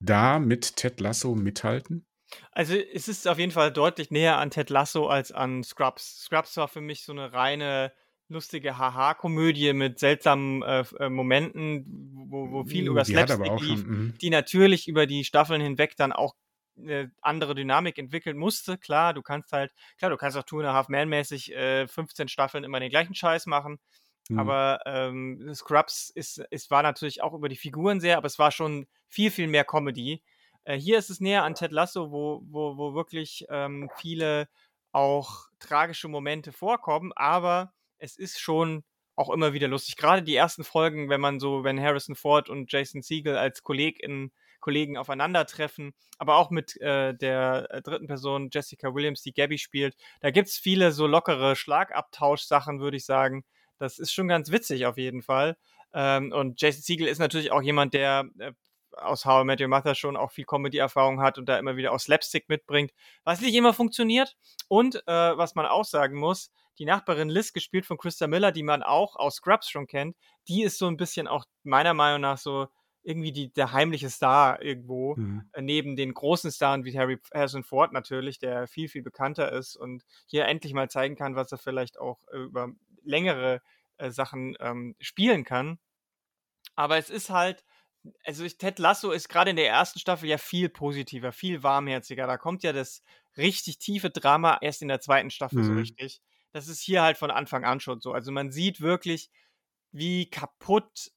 da 0.00 0.38
mit 0.38 0.76
Ted 0.76 1.00
Lasso 1.00 1.34
mithalten? 1.34 2.06
Also 2.50 2.74
es 2.74 3.08
ist 3.08 3.28
auf 3.28 3.38
jeden 3.38 3.52
Fall 3.52 3.72
deutlich 3.72 4.10
näher 4.10 4.38
an 4.38 4.50
Ted 4.50 4.70
Lasso 4.70 5.06
als 5.06 5.32
an 5.32 5.62
Scrubs. 5.62 6.22
Scrubs 6.22 6.56
war 6.56 6.68
für 6.68 6.80
mich 6.80 7.04
so 7.04 7.12
eine 7.12 7.32
reine 7.32 7.92
lustige 8.28 8.78
Haha-Komödie 8.78 9.74
mit 9.74 9.98
seltsamen 9.98 10.62
äh, 10.62 10.84
äh, 10.98 11.08
Momenten, 11.10 11.84
wo, 12.30 12.50
wo 12.50 12.64
viel 12.64 12.86
über 12.86 13.02
Die 13.02 13.12
Slapstick 13.12 13.60
lief, 13.60 13.80
schon. 13.80 13.90
mhm. 13.90 14.14
die 14.20 14.30
natürlich 14.30 14.88
über 14.88 15.06
die 15.06 15.24
Staffeln 15.24 15.60
hinweg 15.60 15.96
dann 15.96 16.12
auch 16.12 16.34
eine 16.76 17.12
andere 17.20 17.54
Dynamik 17.54 17.98
entwickeln 17.98 18.36
musste. 18.36 18.78
Klar, 18.78 19.14
du 19.14 19.22
kannst 19.22 19.52
halt, 19.52 19.72
klar, 19.98 20.10
du 20.10 20.16
kannst 20.16 20.36
auch 20.36 20.42
Two 20.42 20.60
and 20.60 20.68
a 20.68 20.72
Half 20.72 20.88
Man 20.88 21.08
mäßig 21.08 21.52
äh, 21.52 21.86
15 21.86 22.28
Staffeln 22.28 22.64
immer 22.64 22.80
den 22.80 22.90
gleichen 22.90 23.14
Scheiß 23.14 23.46
machen. 23.46 23.78
Mhm. 24.28 24.38
Aber 24.38 24.80
ähm, 24.86 25.52
Scrubs 25.54 26.10
ist, 26.10 26.38
ist, 26.50 26.70
war 26.70 26.82
natürlich 26.82 27.22
auch 27.22 27.34
über 27.34 27.48
die 27.48 27.56
Figuren 27.56 28.00
sehr, 28.00 28.16
aber 28.16 28.26
es 28.26 28.38
war 28.38 28.50
schon 28.50 28.86
viel, 29.08 29.30
viel 29.30 29.48
mehr 29.48 29.64
Comedy. 29.64 30.22
Äh, 30.64 30.78
hier 30.78 30.98
ist 30.98 31.10
es 31.10 31.20
näher 31.20 31.44
an 31.44 31.54
Ted 31.54 31.72
Lasso, 31.72 32.10
wo, 32.10 32.42
wo, 32.44 32.76
wo 32.76 32.94
wirklich 32.94 33.44
ähm, 33.50 33.90
viele 33.96 34.48
auch 34.92 35.46
tragische 35.58 36.08
Momente 36.08 36.52
vorkommen, 36.52 37.12
aber 37.14 37.72
es 37.98 38.16
ist 38.16 38.40
schon 38.40 38.84
auch 39.16 39.30
immer 39.30 39.52
wieder 39.52 39.68
lustig. 39.68 39.96
Gerade 39.96 40.22
die 40.22 40.36
ersten 40.36 40.64
Folgen, 40.64 41.08
wenn 41.08 41.20
man 41.20 41.40
so, 41.40 41.64
wenn 41.64 41.80
Harrison 41.80 42.14
Ford 42.14 42.48
und 42.48 42.70
Jason 42.72 43.02
Siegel 43.02 43.36
als 43.36 43.62
Kollegin, 43.62 44.32
Kollegen 44.62 44.96
aufeinandertreffen, 44.96 45.92
aber 46.18 46.36
auch 46.36 46.50
mit 46.50 46.80
äh, 46.80 47.14
der 47.14 47.66
äh, 47.70 47.82
dritten 47.82 48.06
Person, 48.06 48.48
Jessica 48.50 48.94
Williams, 48.94 49.20
die 49.20 49.34
Gabby 49.34 49.58
spielt, 49.58 49.94
da 50.20 50.30
gibt's 50.30 50.56
viele 50.56 50.92
so 50.92 51.06
lockere 51.06 51.54
Schlagabtausch-Sachen, 51.54 52.80
würde 52.80 52.96
ich 52.96 53.04
sagen. 53.04 53.44
Das 53.78 53.98
ist 53.98 54.12
schon 54.12 54.28
ganz 54.28 54.50
witzig 54.50 54.86
auf 54.86 54.96
jeden 54.96 55.20
Fall. 55.20 55.58
Ähm, 55.92 56.32
und 56.32 56.60
Jason 56.60 56.82
Siegel 56.82 57.08
ist 57.08 57.18
natürlich 57.18 57.52
auch 57.52 57.62
jemand, 57.62 57.92
der 57.92 58.24
äh, 58.38 58.52
aus 58.96 59.24
How 59.24 59.42
I 59.42 59.44
Met 59.44 59.60
Your 59.60 59.68
Mother 59.68 59.94
schon 59.94 60.16
auch 60.16 60.32
viel 60.32 60.44
Comedy-Erfahrung 60.44 61.20
hat 61.20 61.38
und 61.38 61.48
da 61.48 61.58
immer 61.58 61.76
wieder 61.76 61.92
auch 61.92 61.98
Slapstick 61.98 62.48
mitbringt, 62.48 62.92
was 63.24 63.40
nicht 63.40 63.54
immer 63.54 63.74
funktioniert. 63.74 64.36
Und 64.68 64.96
äh, 65.06 65.36
was 65.36 65.54
man 65.54 65.66
auch 65.66 65.84
sagen 65.84 66.16
muss, 66.18 66.50
die 66.78 66.84
Nachbarin 66.84 67.28
Liz, 67.28 67.52
gespielt 67.52 67.86
von 67.86 67.98
Krista 67.98 68.26
Miller, 68.26 68.52
die 68.52 68.62
man 68.62 68.82
auch 68.82 69.16
aus 69.16 69.36
Scrubs 69.36 69.68
schon 69.68 69.86
kennt, 69.86 70.16
die 70.48 70.62
ist 70.62 70.78
so 70.78 70.86
ein 70.86 70.96
bisschen 70.96 71.28
auch 71.28 71.44
meiner 71.62 71.94
Meinung 71.94 72.20
nach 72.20 72.38
so 72.38 72.68
irgendwie 73.04 73.32
die, 73.32 73.52
der 73.52 73.72
heimliche 73.72 74.10
Star 74.10 74.62
irgendwo, 74.62 75.16
Mhm. 75.16 75.50
äh, 75.52 75.62
neben 75.62 75.96
den 75.96 76.14
großen 76.14 76.50
Stars 76.50 76.84
wie 76.84 76.96
Harry 76.98 77.18
Harrison 77.34 77.64
Ford 77.64 77.92
natürlich, 77.92 78.38
der 78.38 78.66
viel, 78.68 78.88
viel 78.88 79.02
bekannter 79.02 79.52
ist 79.52 79.76
und 79.76 80.04
hier 80.26 80.46
endlich 80.46 80.74
mal 80.74 80.90
zeigen 80.90 81.16
kann, 81.16 81.36
was 81.36 81.52
er 81.52 81.58
vielleicht 81.58 81.98
auch 81.98 82.20
äh, 82.32 82.38
über 82.38 82.68
längere 83.04 83.60
äh, 83.98 84.10
Sachen 84.10 84.56
ähm, 84.60 84.96
spielen 85.00 85.44
kann. 85.44 85.78
Aber 86.76 86.96
es 86.98 87.10
ist 87.10 87.30
halt, 87.30 87.64
also 88.24 88.44
ich, 88.44 88.58
Ted 88.58 88.78
Lasso 88.78 89.10
ist 89.12 89.28
gerade 89.28 89.50
in 89.50 89.56
der 89.56 89.68
ersten 89.68 89.98
Staffel 90.00 90.28
ja 90.28 90.38
viel 90.38 90.68
positiver, 90.68 91.32
viel 91.32 91.62
warmherziger. 91.62 92.26
Da 92.26 92.38
kommt 92.38 92.62
ja 92.62 92.72
das 92.72 93.02
richtig 93.36 93.78
tiefe 93.78 94.10
Drama 94.10 94.58
erst 94.62 94.82
in 94.82 94.88
der 94.88 95.00
zweiten 95.00 95.30
Staffel 95.30 95.62
so 95.64 95.72
Mhm. 95.72 95.74
richtig. 95.74 96.22
Das 96.52 96.68
ist 96.68 96.80
hier 96.82 97.02
halt 97.02 97.18
von 97.18 97.30
Anfang 97.30 97.64
an 97.64 97.80
schon 97.80 98.00
so. 98.00 98.12
Also 98.12 98.32
man 98.32 98.50
sieht 98.52 98.80
wirklich, 98.80 99.30
wie 99.92 100.30
kaputt 100.30 101.12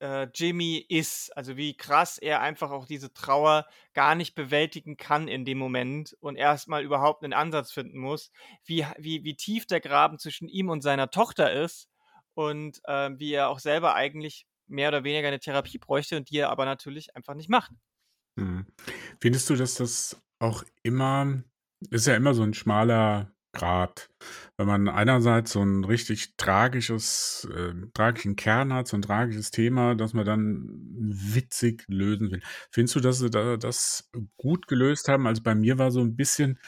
äh, 0.00 0.28
Jimmy 0.34 0.84
ist, 0.88 1.36
also 1.36 1.56
wie 1.56 1.76
krass 1.76 2.18
er 2.18 2.40
einfach 2.40 2.70
auch 2.70 2.86
diese 2.86 3.12
Trauer 3.12 3.66
gar 3.94 4.14
nicht 4.14 4.34
bewältigen 4.34 4.96
kann 4.96 5.28
in 5.28 5.44
dem 5.44 5.58
Moment 5.58 6.16
und 6.20 6.36
erstmal 6.36 6.82
überhaupt 6.82 7.24
einen 7.24 7.32
Ansatz 7.32 7.72
finden 7.72 7.98
muss, 7.98 8.30
wie, 8.64 8.86
wie, 8.98 9.24
wie 9.24 9.36
tief 9.36 9.66
der 9.66 9.80
Graben 9.80 10.18
zwischen 10.18 10.48
ihm 10.48 10.68
und 10.68 10.82
seiner 10.82 11.10
Tochter 11.10 11.52
ist 11.52 11.88
und 12.34 12.80
äh, 12.84 13.10
wie 13.18 13.32
er 13.32 13.48
auch 13.48 13.58
selber 13.58 13.94
eigentlich 13.94 14.46
mehr 14.66 14.88
oder 14.88 15.04
weniger 15.04 15.28
eine 15.28 15.40
Therapie 15.40 15.78
bräuchte 15.78 16.16
und 16.16 16.30
die 16.30 16.38
er 16.38 16.50
aber 16.50 16.64
natürlich 16.64 17.14
einfach 17.16 17.34
nicht 17.34 17.48
macht. 17.48 17.72
Mhm. 18.36 18.66
Findest 19.20 19.48
du, 19.48 19.56
dass 19.56 19.74
das 19.74 20.20
auch 20.38 20.64
immer, 20.82 21.42
ist 21.90 22.06
ja 22.06 22.14
immer 22.14 22.34
so 22.34 22.42
ein 22.42 22.54
schmaler 22.54 23.32
Grat, 23.56 24.08
wenn 24.58 24.66
man 24.66 24.88
einerseits 24.88 25.52
so 25.52 25.62
ein 25.62 25.84
richtig 25.84 26.36
tragisches, 26.36 27.48
äh, 27.52 27.72
tragischen 27.94 28.36
Kern 28.36 28.72
hat, 28.72 28.86
so 28.88 28.96
ein 28.96 29.02
tragisches 29.02 29.50
Thema, 29.50 29.94
das 29.94 30.12
man 30.12 30.24
dann 30.26 30.64
witzig 30.98 31.84
lösen 31.88 32.30
will. 32.30 32.42
Findest 32.70 32.96
du, 32.96 33.00
dass 33.00 33.18
sie 33.18 33.30
da, 33.30 33.56
das 33.56 34.10
gut 34.36 34.68
gelöst 34.68 35.08
haben? 35.08 35.26
Also 35.26 35.42
bei 35.42 35.54
mir 35.54 35.78
war 35.78 35.90
so 35.90 36.00
ein 36.00 36.16
bisschen, 36.16 36.58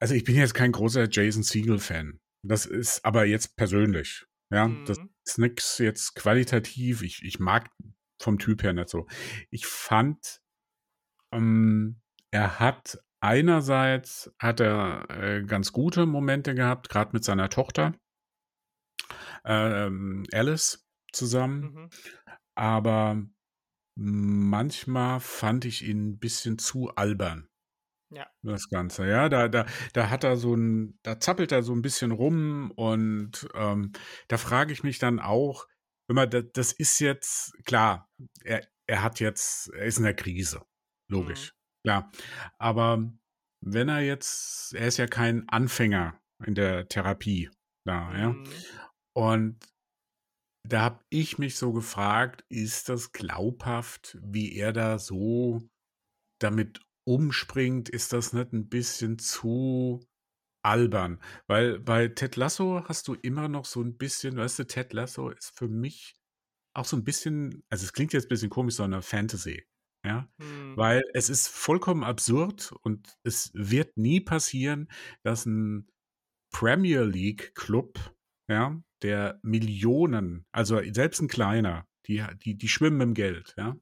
also 0.00 0.14
ich 0.14 0.24
bin 0.24 0.36
jetzt 0.36 0.54
kein 0.54 0.72
großer 0.72 1.08
Jason 1.10 1.42
Siegel-Fan. 1.42 2.20
Das 2.44 2.66
ist 2.66 3.04
aber 3.04 3.24
jetzt 3.24 3.56
persönlich. 3.56 4.26
Ja, 4.50 4.68
das 4.86 4.98
Mhm. 4.98 5.10
ist 5.26 5.38
nix 5.38 5.78
jetzt 5.78 6.14
qualitativ. 6.14 7.02
Ich, 7.02 7.22
ich 7.22 7.38
mag 7.40 7.70
vom 8.20 8.38
Typ 8.38 8.62
her 8.62 8.72
nicht 8.72 8.88
so. 8.88 9.06
Ich 9.50 9.66
fand, 9.66 10.40
ähm, 11.32 12.00
er 12.30 12.58
hat 12.60 12.98
einerseits 13.20 14.32
hat 14.38 14.60
er 14.60 15.08
äh, 15.10 15.42
ganz 15.44 15.72
gute 15.72 16.06
Momente 16.06 16.54
gehabt, 16.54 16.88
gerade 16.88 17.10
mit 17.12 17.24
seiner 17.24 17.48
Tochter 17.50 17.94
ähm, 19.44 20.24
Alice 20.32 20.86
zusammen, 21.12 21.60
Mhm. 21.62 21.90
aber 22.54 23.22
manchmal 23.96 25.20
fand 25.20 25.64
ich 25.64 25.84
ihn 25.86 26.10
ein 26.10 26.18
bisschen 26.18 26.58
zu 26.58 26.90
albern. 26.94 27.48
Ja. 28.10 28.26
Das 28.42 28.68
Ganze, 28.70 29.06
ja, 29.06 29.28
da, 29.28 29.48
da, 29.48 29.66
da 29.92 30.08
hat 30.08 30.24
er 30.24 30.36
so 30.36 30.54
ein, 30.54 30.98
da 31.02 31.20
zappelt 31.20 31.52
er 31.52 31.62
so 31.62 31.74
ein 31.74 31.82
bisschen 31.82 32.10
rum 32.10 32.70
und 32.70 33.48
ähm, 33.54 33.92
da 34.28 34.38
frage 34.38 34.72
ich 34.72 34.82
mich 34.82 34.98
dann 34.98 35.18
auch, 35.20 35.66
immer, 36.08 36.26
das, 36.26 36.44
das 36.54 36.72
ist 36.72 37.00
jetzt, 37.00 37.52
klar, 37.64 38.08
er, 38.44 38.66
er 38.86 39.02
hat 39.02 39.20
jetzt, 39.20 39.68
er 39.74 39.84
ist 39.84 39.98
in 39.98 40.04
der 40.04 40.14
Krise, 40.14 40.62
logisch, 41.10 41.52
klar. 41.84 42.10
Aber 42.58 43.10
wenn 43.60 43.88
er 43.88 44.00
jetzt, 44.00 44.74
er 44.74 44.88
ist 44.88 44.98
ja 44.98 45.06
kein 45.06 45.48
Anfänger 45.48 46.20
in 46.44 46.54
der 46.54 46.88
Therapie 46.88 47.50
da, 47.84 48.16
ja. 48.16 48.30
Mhm. 48.30 48.44
Und 49.14 49.58
da 50.64 50.82
habe 50.82 51.00
ich 51.10 51.38
mich 51.38 51.56
so 51.56 51.72
gefragt, 51.72 52.44
ist 52.48 52.88
das 52.88 53.12
glaubhaft, 53.12 54.18
wie 54.22 54.54
er 54.56 54.72
da 54.72 54.98
so 54.98 55.62
damit 56.40 56.80
umspringt, 57.06 57.88
ist 57.88 58.12
das 58.12 58.32
nicht 58.34 58.52
ein 58.52 58.68
bisschen 58.68 59.18
zu 59.18 60.00
albern? 60.64 61.20
Weil 61.48 61.80
bei 61.80 62.08
Ted 62.08 62.36
Lasso 62.36 62.84
hast 62.88 63.08
du 63.08 63.14
immer 63.14 63.48
noch 63.48 63.66
so 63.66 63.82
ein 63.82 63.98
bisschen 63.98 64.36
weißt 64.38 64.60
du, 64.60 64.66
Ted 64.66 64.92
Lasso 64.94 65.30
ist 65.30 65.56
für 65.58 65.68
mich 65.68 66.16
auch 66.74 66.84
so 66.86 66.96
ein 66.96 67.04
bisschen 67.04 67.64
also, 67.70 67.84
es 67.84 67.92
klingt 67.94 68.12
jetzt 68.14 68.26
ein 68.26 68.30
bisschen 68.30 68.50
komisch, 68.50 68.76
so 68.76 68.86
'ne 68.86 69.02
Fantasy, 69.02 69.64
ja? 70.04 70.28
Mhm. 70.38 70.76
Weil 70.76 71.02
es 71.14 71.28
ist 71.28 71.48
vollkommen 71.48 72.04
absurd 72.04 72.72
und 72.82 73.18
es 73.24 73.50
wird 73.54 73.96
nie 73.96 74.20
passieren, 74.20 74.88
dass 75.22 75.46
ein 75.46 75.88
Premier 76.50 77.02
League 77.02 77.54
Club, 77.54 78.14
ja, 78.48 78.80
der 79.02 79.38
Millionen 79.42 80.46
also, 80.52 80.80
selbst 80.92 81.20
ein 81.20 81.28
kleiner, 81.28 81.86
die 82.06 82.24
die 82.42 82.56
die 82.56 82.68
schwimmen 82.68 83.00
im 83.00 83.14
Geld, 83.14 83.54
ja, 83.56 83.76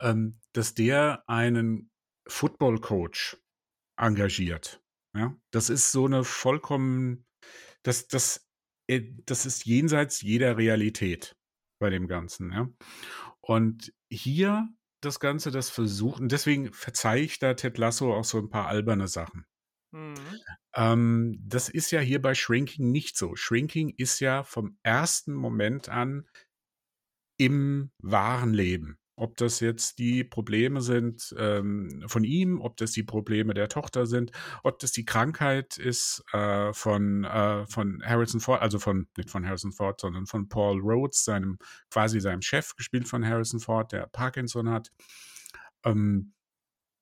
ähm, 0.00 0.38
dass 0.52 0.74
der 0.74 1.24
einen 1.28 1.90
Football 2.28 2.80
Coach 2.80 3.36
engagiert, 3.96 4.82
ja? 5.14 5.36
Das 5.50 5.70
ist 5.70 5.92
so 5.92 6.06
eine 6.06 6.24
vollkommen 6.24 7.26
das 7.82 8.06
das 8.08 8.48
äh, 8.88 9.02
das 9.26 9.46
ist 9.46 9.66
jenseits 9.66 10.22
jeder 10.22 10.56
Realität 10.56 11.36
bei 11.80 11.90
dem 11.90 12.06
Ganzen, 12.06 12.52
ja? 12.52 12.68
Und 13.40 13.92
hier 14.10 14.68
das 15.04 15.20
Ganze, 15.20 15.50
das 15.50 15.70
versucht 15.70 16.20
und 16.20 16.32
deswegen 16.32 16.72
verzeihe 16.72 17.22
ich 17.22 17.38
da 17.38 17.54
Ted 17.54 17.78
Lasso 17.78 18.14
auch 18.14 18.24
so 18.24 18.38
ein 18.38 18.48
paar 18.48 18.68
alberne 18.68 19.08
Sachen. 19.08 19.46
Mhm. 19.92 20.14
Ähm, 20.74 21.38
das 21.44 21.68
ist 21.68 21.90
ja 21.90 22.00
hier 22.00 22.22
bei 22.22 22.34
Shrinking 22.34 22.90
nicht 22.90 23.16
so. 23.16 23.36
Shrinking 23.36 23.90
ist 23.96 24.20
ja 24.20 24.42
vom 24.42 24.78
ersten 24.82 25.34
Moment 25.34 25.88
an 25.88 26.26
im 27.36 27.90
wahren 27.98 28.54
Leben. 28.54 28.98
Ob 29.16 29.36
das 29.36 29.60
jetzt 29.60 29.98
die 29.98 30.24
Probleme 30.24 30.80
sind 30.80 31.34
ähm, 31.38 32.02
von 32.06 32.24
ihm, 32.24 32.60
ob 32.60 32.76
das 32.78 32.92
die 32.92 33.02
Probleme 33.02 33.54
der 33.54 33.68
Tochter 33.68 34.06
sind, 34.06 34.32
ob 34.62 34.78
das 34.78 34.92
die 34.92 35.04
Krankheit 35.04 35.76
ist 35.76 36.24
äh, 36.32 36.72
von, 36.72 37.24
äh, 37.24 37.66
von 37.66 38.02
Harrison 38.04 38.40
Ford, 38.40 38.62
also 38.62 38.78
von, 38.78 39.08
nicht 39.16 39.30
von 39.30 39.46
Harrison 39.46 39.72
Ford, 39.72 40.00
sondern 40.00 40.26
von 40.26 40.48
Paul 40.48 40.80
Rhodes, 40.80 41.24
seinem, 41.24 41.58
quasi 41.90 42.20
seinem 42.20 42.42
Chef, 42.42 42.74
gespielt 42.76 43.06
von 43.06 43.26
Harrison 43.26 43.60
Ford, 43.60 43.92
der 43.92 44.06
Parkinson 44.06 44.70
hat. 44.70 44.90
Ähm, 45.84 46.32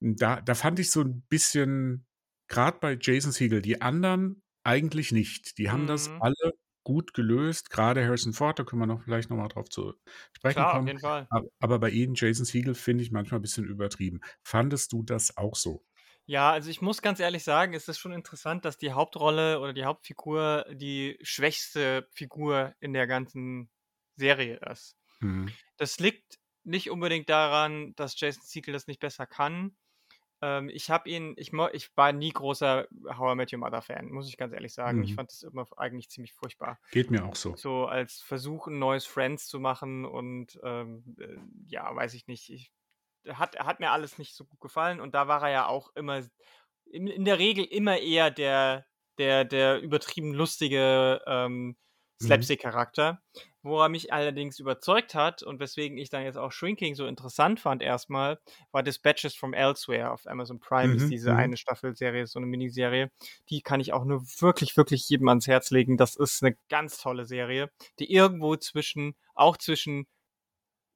da, 0.01 0.41
da 0.41 0.55
fand 0.55 0.79
ich 0.79 0.91
so 0.91 1.03
ein 1.03 1.23
bisschen, 1.29 2.07
gerade 2.49 2.79
bei 2.81 2.99
Jason 3.01 3.33
Siegel, 3.33 3.63
die 3.63 3.83
anderen 3.83 4.43
eigentlich 4.65 5.13
nicht. 5.13 5.59
Die 5.59 5.71
haben 5.71 5.87
das 5.87 6.09
Mhm. 6.09 6.23
alle 6.23 6.55
gut 6.85 7.15
gelöst, 7.15 7.71
gerade 7.71 8.05
Harrison 8.05 8.33
Ford, 8.33 8.59
da 8.59 8.65
können 8.65 8.81
wir 8.83 8.87
noch 8.87 9.03
vielleicht 9.03 9.31
noch 9.31 9.37
mal 9.37 9.49
drauf 9.49 9.69
zu 9.69 9.95
sprechen 10.33 10.67
Klar, 10.67 10.77
auf 10.77 10.85
kommen. 10.85 10.87
jeden 10.87 11.01
Fall. 11.01 11.31
Ab 11.31 11.45
aber 11.61 11.79
bei 11.79 11.91
ihnen, 11.91 12.15
Jason 12.15 12.45
Siegel, 12.45 12.75
finde 12.75 13.05
ich 13.05 13.11
manchmal 13.13 13.39
ein 13.41 13.43
bisschen 13.43 13.65
übertrieben. 13.67 14.21
Fandest 14.43 14.93
du 14.93 15.03
das 15.03 15.37
auch 15.37 15.55
so? 15.57 15.85
Ja, 16.27 16.51
also 16.53 16.71
ich 16.71 16.81
muss 16.81 17.03
ganz 17.03 17.19
ehrlich 17.21 17.43
sagen, 17.45 17.75
es 17.75 17.89
ist 17.89 17.99
schon 17.99 18.13
interessant, 18.13 18.65
dass 18.65 18.79
die 18.79 18.93
Hauptrolle 18.93 19.61
oder 19.61 19.73
die 19.73 19.85
Hauptfigur 19.85 20.65
die 20.71 21.19
schwächste 21.23 22.09
Figur 22.13 22.75
in 22.81 22.93
der 22.93 23.07
ganzen 23.07 23.71
Serie 24.17 24.59
ist. 24.71 24.97
Mhm. 25.23 25.57
Das 25.79 25.99
liegt 26.01 26.39
nicht 26.65 26.91
unbedingt 26.91 27.29
daran, 27.31 27.95
dass 27.97 28.19
Jason 28.21 28.43
Segel 28.45 28.73
das 28.75 28.87
nicht 28.87 29.01
besser 29.01 29.27
kann. 29.27 29.77
Ähm, 30.43 30.69
ich 30.71 30.91
habe 30.91 31.09
ihn, 31.11 31.35
ich, 31.37 31.53
ich 31.73 31.97
war 31.97 32.13
nie 32.13 32.31
großer 32.33 32.89
How 33.17 33.33
I 33.33 33.37
Met 33.37 33.53
Your 33.53 33.59
Mother 33.61 33.83
Fan, 33.83 34.11
muss 34.11 34.29
ich 34.29 34.37
ganz 34.37 34.53
ehrlich 34.55 34.75
sagen. 34.75 35.03
Ich 35.03 35.11
Mhm. 35.11 35.17
fand 35.17 35.31
das 35.31 35.43
immer 35.43 35.67
eigentlich 35.77 36.11
ziemlich 36.11 36.33
furchtbar. 36.35 36.79
Geht 36.91 37.11
mir 37.11 37.25
auch 37.25 37.37
so. 37.37 37.57
So 37.57 37.87
als 37.87 38.21
Versuch, 38.21 38.67
ein 38.69 38.79
neues 38.79 39.07
Friends 39.07 39.49
zu 39.49 39.61
machen 39.61 40.05
und 40.07 40.59
ähm, 40.63 41.17
äh, 41.21 41.37
ja, 41.67 41.95
weiß 41.95 42.15
ich 42.15 42.27
nicht. 42.27 42.49
Ich, 42.51 42.73
hat, 43.29 43.59
hat 43.59 43.81
mir 43.81 43.91
alles 43.93 44.19
nicht 44.19 44.35
so 44.37 44.45
gut 44.47 44.61
gefallen 44.61 45.01
und 45.01 45.15
da 45.15 45.29
war 45.29 45.43
er 45.43 45.51
ja 45.51 45.67
auch 45.67 45.91
immer, 45.95 46.23
in, 46.87 47.07
in 47.07 47.25
der 47.25 47.39
Regel 47.39 47.65
immer 47.65 47.99
eher 47.99 48.31
der, 48.31 48.87
der, 49.19 49.45
der 49.45 49.81
übertrieben 49.81 50.33
lustige 50.35 51.23
ähm, 51.27 51.77
Mhm. 52.21 52.51
Wo 53.63 53.79
er 53.83 53.91
mich 53.91 54.11
allerdings 54.13 54.59
überzeugt 54.59 55.15
hat 55.15 55.43
und 55.43 55.61
weswegen 55.61 55.99
ich 55.99 56.09
dann 56.09 56.23
jetzt 56.23 56.39
auch 56.39 56.51
Shrinking 56.51 56.95
so 56.95 57.07
interessant 57.07 57.61
fand 57.61 57.83
erstmal, 57.83 58.39
war 58.73 58.83
Dispatches 58.83 59.35
from 59.35 59.53
Elsewhere 59.53 60.13
auf 60.13 60.27
Amazon 60.27 60.61
Prime, 60.61 60.95
ist 60.97 61.11
Mhm, 61.11 61.11
diese 61.11 61.35
mhm. 61.35 61.37
eine 61.37 61.59
Staffelserie, 61.59 62.27
so 62.27 62.39
eine 62.39 62.47
Miniserie. 62.47 63.11
Die 63.51 63.61
kann 63.61 63.81
ich 63.81 63.93
auch 63.93 64.05
nur 64.07 64.23
wirklich, 64.41 64.77
wirklich 64.79 65.07
jedem 65.11 65.29
ans 65.29 65.47
Herz 65.47 65.71
legen. 65.71 65.99
Das 65.99 66.17
ist 66.17 66.43
eine 66.43 66.57
ganz 66.71 66.99
tolle 66.99 67.27
Serie, 67.27 67.71
die 67.99 68.11
irgendwo 68.13 68.57
zwischen, 68.57 69.15
auch 69.35 69.59
zwischen 69.59 70.07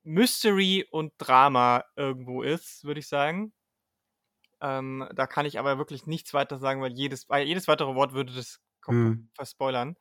Mystery 0.04 0.86
und 0.90 1.12
Drama 1.18 1.84
irgendwo 1.96 2.42
ist, 2.42 2.84
würde 2.84 3.00
ich 3.00 3.08
sagen. 3.08 3.52
Ähm, 4.60 5.08
da 5.14 5.26
kann 5.26 5.46
ich 5.46 5.58
aber 5.58 5.78
wirklich 5.78 6.06
nichts 6.06 6.32
weiter 6.34 6.58
sagen, 6.58 6.80
weil 6.80 6.92
jedes, 6.92 7.28
weil 7.28 7.46
jedes 7.46 7.68
weitere 7.68 7.94
Wort 7.94 8.12
würde 8.12 8.32
das 8.32 8.60
komplett 8.80 9.12
Mhm. 9.12 9.28
verspoilern. 9.34 9.96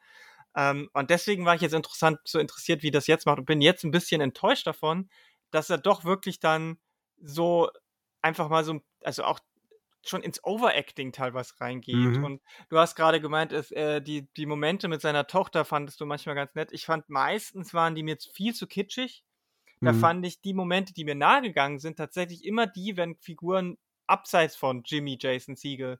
Ähm, 0.55 0.89
und 0.93 1.09
deswegen 1.09 1.45
war 1.45 1.55
ich 1.55 1.61
jetzt 1.61 1.73
interessant, 1.73 2.19
so 2.25 2.39
interessiert, 2.39 2.83
wie 2.83 2.91
das 2.91 3.07
jetzt 3.07 3.25
macht 3.25 3.39
und 3.39 3.45
bin 3.45 3.61
jetzt 3.61 3.83
ein 3.83 3.91
bisschen 3.91 4.21
enttäuscht 4.21 4.67
davon, 4.67 5.09
dass 5.51 5.69
er 5.69 5.77
doch 5.77 6.03
wirklich 6.03 6.39
dann 6.39 6.77
so 7.21 7.69
einfach 8.21 8.49
mal 8.49 8.63
so, 8.63 8.81
also 9.03 9.23
auch 9.23 9.39
schon 10.05 10.21
ins 10.21 10.43
Overacting 10.43 11.11
teilweise 11.13 11.59
reingeht. 11.61 12.17
Mhm. 12.17 12.21
Und 12.21 12.41
du 12.69 12.77
hast 12.77 12.95
gerade 12.95 13.21
gemeint, 13.21 13.53
es, 13.53 13.71
äh, 13.71 14.01
die, 14.01 14.27
die 14.35 14.45
Momente 14.45 14.87
mit 14.89 15.01
seiner 15.01 15.27
Tochter 15.27 15.63
fandest 15.65 16.01
du 16.01 16.05
manchmal 16.05 16.35
ganz 16.35 16.55
nett. 16.55 16.71
Ich 16.73 16.85
fand 16.85 17.09
meistens 17.09 17.73
waren 17.73 17.95
die 17.95 18.03
mir 18.03 18.17
viel 18.33 18.53
zu 18.53 18.67
kitschig. 18.67 19.23
Da 19.83 19.93
Mhm. 19.93 19.93
fand 19.93 20.25
ich 20.25 20.41
die 20.41 20.53
Momente, 20.53 20.93
die 20.93 21.05
mir 21.05 21.15
nahegegangen 21.15 21.79
sind, 21.79 21.97
tatsächlich 21.97 22.45
immer 22.45 22.67
die, 22.67 22.97
wenn 22.97 23.17
Figuren 23.17 23.77
abseits 24.07 24.55
von 24.55 24.83
Jimmy 24.85 25.17
Jason 25.19 25.55
Siegel 25.55 25.99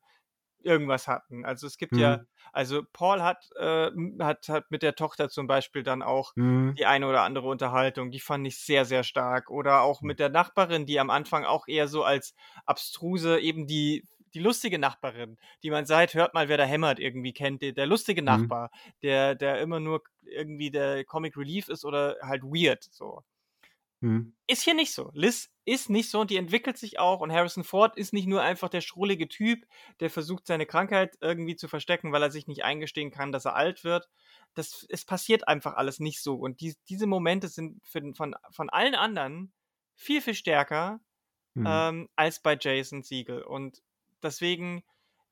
irgendwas 0.66 1.08
hatten. 1.08 1.46
Also 1.46 1.68
es 1.68 1.78
gibt 1.78 1.98
ja, 1.98 2.18
Mhm. 2.18 2.26
also 2.52 2.84
Paul 2.94 3.22
hat, 3.22 3.50
äh, 3.58 3.92
hat, 4.20 4.50
hat 4.50 4.72
mit 4.72 4.84
der 4.84 4.96
Tochter 4.96 5.30
zum 5.30 5.48
Beispiel 5.48 5.84
dann 5.84 6.02
auch 6.02 6.34
Mhm. 6.36 6.78
die 6.78 6.86
eine 6.86 7.08
oder 7.08 7.22
andere 7.22 7.48
Unterhaltung, 7.50 8.10
die 8.12 8.20
fand 8.20 8.48
ich 8.48 8.60
sehr, 8.60 8.86
sehr 8.86 9.04
stark. 9.04 9.50
Oder 9.52 9.82
auch 9.82 10.02
mit 10.02 10.20
der 10.20 10.30
Nachbarin, 10.30 10.86
die 10.86 11.00
am 11.00 11.10
Anfang 11.10 11.46
auch 11.46 11.68
eher 11.68 11.88
so 11.88 12.04
als 12.04 12.34
abstruse, 12.66 13.40
eben 13.40 13.68
die, 13.68 14.08
die 14.34 14.40
lustige 14.40 14.80
Nachbarin, 14.80 15.38
die 15.62 15.70
man 15.70 15.86
seit 15.86 16.14
Hört 16.16 16.34
mal, 16.34 16.50
wer 16.50 16.58
da 16.58 16.64
hämmert 16.66 17.00
irgendwie 17.00 17.34
kennt, 17.34 17.62
der, 17.62 17.74
der 17.74 17.86
lustige 17.86 18.24
Mhm. 18.28 18.54
Nachbar, 18.62 18.72
der, 19.04 19.36
der 19.36 19.60
immer 19.62 19.80
nur 19.80 20.04
irgendwie 20.24 20.72
der 20.72 21.04
Comic 21.06 21.38
Relief 21.38 21.70
ist 21.70 21.86
oder 21.86 22.18
halt 22.24 22.42
weird, 22.44 22.84
so. 22.92 23.24
Mhm. 24.04 24.36
Ist 24.48 24.64
hier 24.64 24.74
nicht 24.74 24.94
so. 24.94 25.12
Liz 25.14 25.50
ist 25.66 25.90
nicht 25.90 26.10
so 26.10 26.20
und 26.22 26.30
die 26.30 26.36
entwickelt 26.36 26.78
sich 26.78 27.00
auch. 27.00 27.22
Und 27.22 27.32
Harrison 27.32 27.64
Ford 27.64 27.98
ist 27.98 28.12
nicht 28.12 28.28
nur 28.28 28.42
einfach 28.42 28.70
der 28.70 28.82
schrullige 28.82 29.30
Typ, 29.30 29.66
der 30.02 30.10
versucht, 30.10 30.46
seine 30.46 30.66
Krankheit 30.66 31.16
irgendwie 31.22 31.56
zu 31.56 31.68
verstecken, 31.68 32.12
weil 32.12 32.22
er 32.22 32.32
sich 32.32 32.48
nicht 32.48 32.66
eingestehen 32.66 33.12
kann, 33.12 33.32
dass 33.32 33.46
er 33.46 33.56
alt 33.56 33.84
wird. 33.84 34.10
Das, 34.56 34.86
es 34.90 35.06
passiert 35.06 35.48
einfach 35.48 35.76
alles 35.76 36.00
nicht 36.00 36.22
so. 36.22 36.36
Und 36.36 36.60
die, 36.60 36.76
diese 36.90 37.08
Momente 37.08 37.48
sind 37.48 37.84
für, 37.86 38.14
von, 38.14 38.36
von 38.52 38.70
allen 38.70 38.96
anderen 38.96 39.54
viel, 39.96 40.22
viel 40.22 40.36
stärker 40.36 41.00
Mhm. 41.56 41.66
ähm, 41.68 42.10
als 42.16 42.40
bei 42.40 42.58
Jason 42.60 43.04
Siegel. 43.04 43.44
Und 43.44 43.84
deswegen 44.22 44.84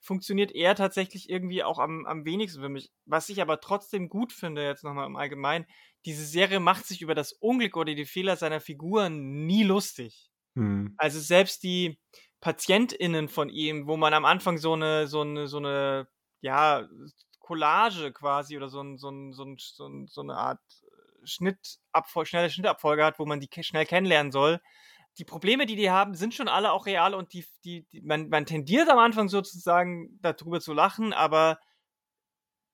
funktioniert 0.01 0.51
er 0.51 0.75
tatsächlich 0.75 1.29
irgendwie 1.29 1.63
auch 1.63 1.79
am, 1.79 2.05
am 2.05 2.25
wenigsten 2.25 2.61
für 2.61 2.69
mich. 2.69 2.91
Was 3.05 3.29
ich 3.29 3.41
aber 3.41 3.59
trotzdem 3.59 4.09
gut 4.09 4.33
finde, 4.33 4.65
jetzt 4.65 4.83
nochmal 4.83 5.05
im 5.05 5.15
Allgemeinen, 5.15 5.65
diese 6.05 6.25
Serie 6.25 6.59
macht 6.59 6.87
sich 6.87 7.01
über 7.01 7.15
das 7.15 7.31
Unglück 7.33 7.77
oder 7.77 7.93
die 7.93 8.05
Fehler 8.05 8.35
seiner 8.35 8.59
Figuren 8.59 9.45
nie 9.45 9.63
lustig. 9.63 10.31
Mhm. 10.55 10.95
Also 10.97 11.19
selbst 11.19 11.63
die 11.63 11.99
PatientInnen 12.41 13.29
von 13.29 13.49
ihm, 13.49 13.85
wo 13.87 13.95
man 13.97 14.13
am 14.13 14.25
Anfang 14.25 14.57
so 14.57 14.73
eine, 14.73 15.07
so 15.07 15.21
eine, 15.21 15.47
so 15.47 15.57
eine, 15.57 16.07
ja, 16.41 16.87
Collage 17.39 18.11
quasi 18.11 18.57
oder 18.57 18.69
so, 18.69 18.81
ein, 18.81 18.97
so, 18.97 19.09
ein, 19.09 19.33
so, 19.33 19.43
ein, 19.43 19.57
so, 19.59 19.87
ein, 19.87 20.07
so 20.07 20.21
eine 20.21 20.35
Art 20.35 20.59
Schnittabfol 21.23 22.25
schnelle 22.25 22.49
Schnittabfolge 22.49 23.05
hat, 23.05 23.19
wo 23.19 23.25
man 23.25 23.39
die 23.39 23.49
schnell 23.63 23.85
kennenlernen 23.85 24.31
soll. 24.31 24.59
Die 25.17 25.25
Probleme, 25.25 25.65
die 25.65 25.75
die 25.75 25.91
haben, 25.91 26.15
sind 26.15 26.33
schon 26.33 26.47
alle 26.47 26.71
auch 26.71 26.85
real 26.85 27.13
und 27.13 27.33
die, 27.33 27.45
die, 27.65 27.83
die 27.89 28.01
man, 28.01 28.29
man 28.29 28.45
tendiert 28.45 28.89
am 28.89 28.97
Anfang 28.99 29.29
sozusagen 29.29 30.17
darüber 30.21 30.61
zu 30.61 30.73
lachen, 30.73 31.13
aber 31.13 31.59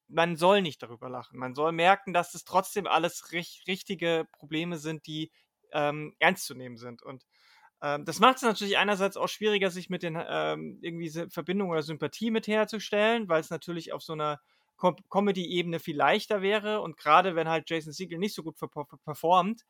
man 0.07 0.35
soll 0.37 0.61
nicht 0.61 0.81
darüber 0.81 1.09
lachen. 1.09 1.37
Man 1.37 1.55
soll 1.55 1.71
merken, 1.71 2.13
dass 2.13 2.33
es 2.33 2.43
trotzdem 2.45 2.87
alles 2.87 3.31
rich 3.31 3.63
richtige 3.67 4.25
Probleme 4.31 4.77
sind, 4.77 5.05
die 5.07 5.31
ähm, 5.73 6.15
ernst 6.19 6.45
zu 6.45 6.55
nehmen 6.55 6.77
sind. 6.77 7.03
Und 7.03 7.25
ähm, 7.81 8.05
das 8.05 8.19
macht 8.19 8.37
es 8.37 8.43
natürlich 8.43 8.77
einerseits 8.77 9.17
auch 9.17 9.27
schwieriger, 9.27 9.69
sich 9.69 9.89
mit 9.89 10.03
den 10.03 10.17
ähm, 10.29 10.79
irgendwie 10.81 11.09
Se- 11.09 11.29
Verbindung 11.29 11.69
oder 11.69 11.83
Sympathie 11.83 12.31
mit 12.31 12.47
herzustellen, 12.47 13.27
weil 13.29 13.41
es 13.41 13.49
natürlich 13.49 13.93
auf 13.93 14.01
so 14.01 14.13
einer 14.13 14.39
Comedy-Ebene 14.77 15.79
viel 15.79 15.97
leichter 15.97 16.41
wäre. 16.41 16.81
Und 16.81 16.97
gerade 16.97 17.35
wenn 17.35 17.49
halt 17.49 17.69
Jason 17.69 17.93
Segel 17.93 18.19
nicht 18.19 18.35
so 18.35 18.43
gut 18.43 18.57
performt, 19.03 19.63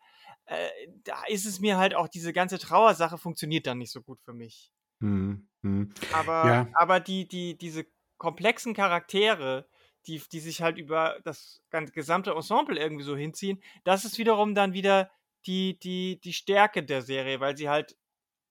äh, 0.46 0.68
da 1.04 1.24
ist 1.28 1.46
es 1.46 1.60
mir 1.60 1.78
halt 1.78 1.96
auch 1.96 2.08
diese 2.08 2.34
ganze 2.34 2.60
Trauersache 2.60 3.18
funktioniert 3.18 3.68
dann 3.68 3.78
nicht 3.78 3.92
so 3.92 4.02
gut 4.02 4.22
für 4.22 4.34
mich. 4.34 4.72
Mhm. 5.00 5.48
Mhm. 5.62 5.94
Aber, 6.12 6.44
Ja. 6.44 6.68
aber 6.74 7.00
die, 7.00 7.28
die, 7.28 7.58
diese 7.58 7.86
komplexen 8.18 8.74
Charaktere, 8.74 9.68
die, 10.08 10.22
die 10.32 10.40
sich 10.40 10.62
halt 10.62 10.78
über 10.78 11.20
das 11.24 11.62
ganze 11.70 11.94
gesamte 11.94 12.32
Ensemble 12.32 12.80
irgendwie 12.80 13.04
so 13.04 13.16
hinziehen, 13.16 13.62
das 13.84 14.06
ist 14.06 14.18
wiederum 14.18 14.56
dann 14.56 14.74
wieder 14.74 15.12
die, 15.46 15.78
die, 15.80 16.20
die 16.20 16.34
Stärke 16.34 16.84
der 16.84 17.02
Serie, 17.02 17.40
weil 17.40 17.58
sie 17.58 17.70
halt 17.70 17.98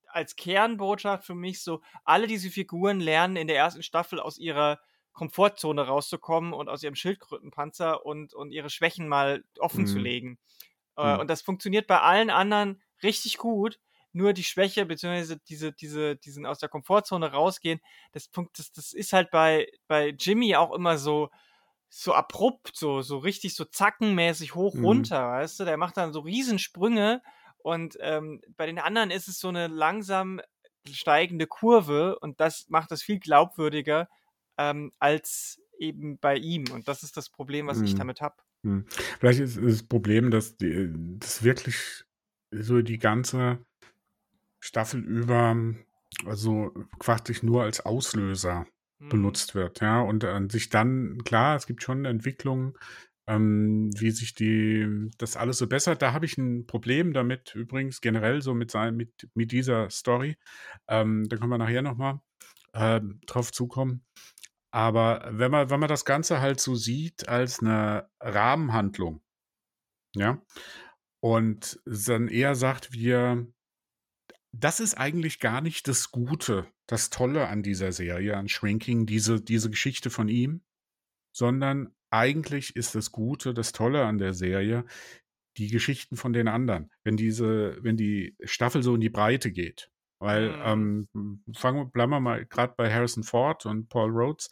als 0.07 0.37
Kernbotschaft 0.37 1.25
für 1.25 1.35
mich 1.35 1.63
so, 1.63 1.83
alle 2.05 2.27
diese 2.27 2.51
Figuren 2.51 3.01
lernen 3.01 3.37
in 3.37 3.49
der 3.49 3.57
ersten 3.57 3.83
Staffel 3.83 4.21
aus 4.21 4.39
ihrer 4.39 4.81
Komfortzone 5.17 5.87
rauszukommen 5.87 6.53
und 6.53 6.69
aus 6.69 6.83
ihrem 6.83 6.95
Schildkrötenpanzer 6.95 8.05
und, 8.05 8.35
und 8.35 8.53
ihre 8.53 8.71
Schwächen 8.71 9.09
mal 9.09 9.43
offen 9.59 9.83
mhm. 9.83 9.87
zu 9.87 9.99
legen. 9.99 10.39
Äh, 10.97 11.15
mhm. 11.15 11.21
Und 11.21 11.31
das 11.31 11.43
funktioniert 11.43 11.87
bei 11.87 12.01
allen 12.01 12.31
anderen 12.31 12.83
richtig 13.03 13.39
gut. 13.39 13.81
Nur 14.13 14.35
die 14.35 14.45
Schwäche, 14.45 14.87
beziehungsweise 14.87 15.39
diese, 15.49 15.73
diese, 15.73 16.17
diesen 16.17 16.47
aus 16.47 16.59
der 16.59 16.69
Komfortzone 16.69 17.33
rausgehen, 17.33 17.81
das, 18.13 18.31
das, 18.55 18.73
das 18.73 18.93
ist 18.93 19.13
halt 19.13 19.31
bei, 19.31 19.67
bei 19.89 20.09
Jimmy 20.11 20.55
auch 20.55 20.73
immer 20.73 20.99
so, 20.99 21.31
so 21.89 22.13
abrupt, 22.13 22.77
so, 22.77 23.01
so 23.01 23.19
richtig 23.19 23.55
so 23.55 23.65
zackenmäßig 23.65 24.55
hoch 24.55 24.75
mhm. 24.75 24.85
runter, 24.85 25.33
weißt 25.33 25.61
du? 25.61 25.65
Der 25.65 25.79
macht 25.79 25.97
dann 25.97 26.13
so 26.13 26.21
Riesensprünge 26.21 27.23
und 27.59 27.97
ähm, 28.01 28.43
bei 28.57 28.67
den 28.67 28.79
anderen 28.79 29.11
ist 29.11 29.29
es 29.29 29.41
so 29.41 29.49
eine 29.49 29.67
langsam 29.67 30.41
steigende 30.91 31.47
Kurve 31.47 32.19
und 32.19 32.39
das 32.39 32.67
macht 32.69 32.91
das 32.91 33.03
viel 33.03 33.19
glaubwürdiger 33.19 34.09
ähm, 34.59 34.93
als 34.99 35.61
eben 35.79 36.19
bei 36.19 36.37
ihm. 36.37 36.65
Und 36.73 36.89
das 36.89 37.03
ist 37.03 37.17
das 37.17 37.31
Problem, 37.31 37.67
was 37.67 37.79
mhm. 37.79 37.85
ich 37.85 37.95
damit 37.95 38.21
habe. 38.21 38.37
Mhm. 38.63 38.87
Vielleicht 39.19 39.41
ist, 39.41 39.57
ist 39.57 39.81
das 39.81 39.89
Problem, 39.89 40.31
dass 40.31 40.57
die, 40.57 40.91
das 41.19 41.43
wirklich 41.43 42.05
so 42.51 42.81
die 42.81 42.99
ganze 42.99 43.59
Staffel 44.61 45.05
über 45.05 45.57
also 46.25 46.73
quasi 46.99 47.35
nur 47.43 47.65
als 47.65 47.85
Auslöser 47.85 48.67
Mhm. 48.99 49.09
benutzt 49.11 49.55
wird, 49.55 49.81
ja. 49.81 50.01
Und 50.01 50.25
an 50.25 50.51
sich 50.51 50.71
dann, 50.71 51.19
klar, 51.25 51.57
es 51.57 51.67
gibt 51.67 51.83
schon 51.83 52.05
Entwicklungen, 52.05 52.75
ähm, 53.27 53.91
wie 53.99 54.11
sich 54.11 54.35
die 54.35 55.11
das 55.19 55.37
alles 55.37 55.59
so 55.59 55.67
bessert. 55.67 56.01
Da 56.03 56.13
habe 56.13 56.27
ich 56.27 56.39
ein 56.39 56.67
Problem 56.67 57.13
damit 57.13 57.55
übrigens 57.55 58.01
generell 58.01 58.41
so 58.43 58.55
mit 58.55 58.71
sein 58.71 58.97
mit 58.97 59.29
mit 59.35 59.53
dieser 59.53 59.91
Story. 59.91 60.37
Ähm, 60.89 61.29
da 61.29 61.37
können 61.37 61.51
wir 61.51 61.59
nachher 61.59 61.83
noch 61.83 61.97
mal, 61.97 62.21
ähm, 62.75 63.21
drauf 63.27 63.53
zukommen. 63.53 64.05
Aber 64.77 65.27
wenn 65.31 65.51
man 65.51 65.71
wenn 65.71 65.81
man 65.81 65.89
das 65.89 66.05
Ganze 66.05 66.43
halt 66.43 66.61
so 66.61 66.75
sieht 66.75 67.31
als 67.31 67.61
eine 67.61 68.11
Rahmenhandlung, 68.21 69.23
ja, 70.15 70.43
und 71.21 71.81
dann 71.87 72.29
eher 72.29 72.55
sagt, 72.55 72.93
wir 72.93 73.47
das 74.53 74.81
ist 74.81 74.93
eigentlich 74.93 75.41
gar 75.41 75.63
nicht 75.63 75.89
das 75.89 76.11
Gute, 76.11 76.67
das 76.87 77.09
Tolle 77.09 77.49
an 77.49 77.63
dieser 77.63 77.91
Serie, 77.91 78.37
an 78.37 78.51
Shrinking, 78.51 79.07
diese 79.07 79.41
diese 79.41 79.71
Geschichte 79.71 80.11
von 80.11 80.29
ihm, 80.29 80.63
sondern 81.35 81.95
eigentlich 82.11 82.77
ist 82.77 82.95
das 82.95 83.13
Gute, 83.13 83.55
das 83.55 83.73
Tolle 83.73 84.05
an 84.05 84.19
der 84.19 84.35
Serie 84.35 84.85
die 85.57 85.69
Geschichten 85.69 86.19
von 86.19 86.35
den 86.35 86.49
anderen. 86.49 86.91
Wenn 87.03 87.17
diese 87.17 87.79
wenn 87.83 87.97
die 87.97 88.37
Staffel 88.45 88.83
so 88.83 88.95
in 88.95 89.01
die 89.01 89.09
Breite 89.09 89.53
geht. 89.53 89.91
Weil, 90.19 90.51
Mhm. 90.51 91.09
ähm, 91.15 91.45
fangen 91.55 91.91
bleiben 91.91 92.11
wir 92.13 92.21
mal 92.21 92.47
gerade 92.47 92.75
bei 92.77 92.93
Harrison 92.93 93.23
Ford 93.23 93.67
und 93.67 93.89
Paul 93.89 94.11
Rhodes. 94.11 94.49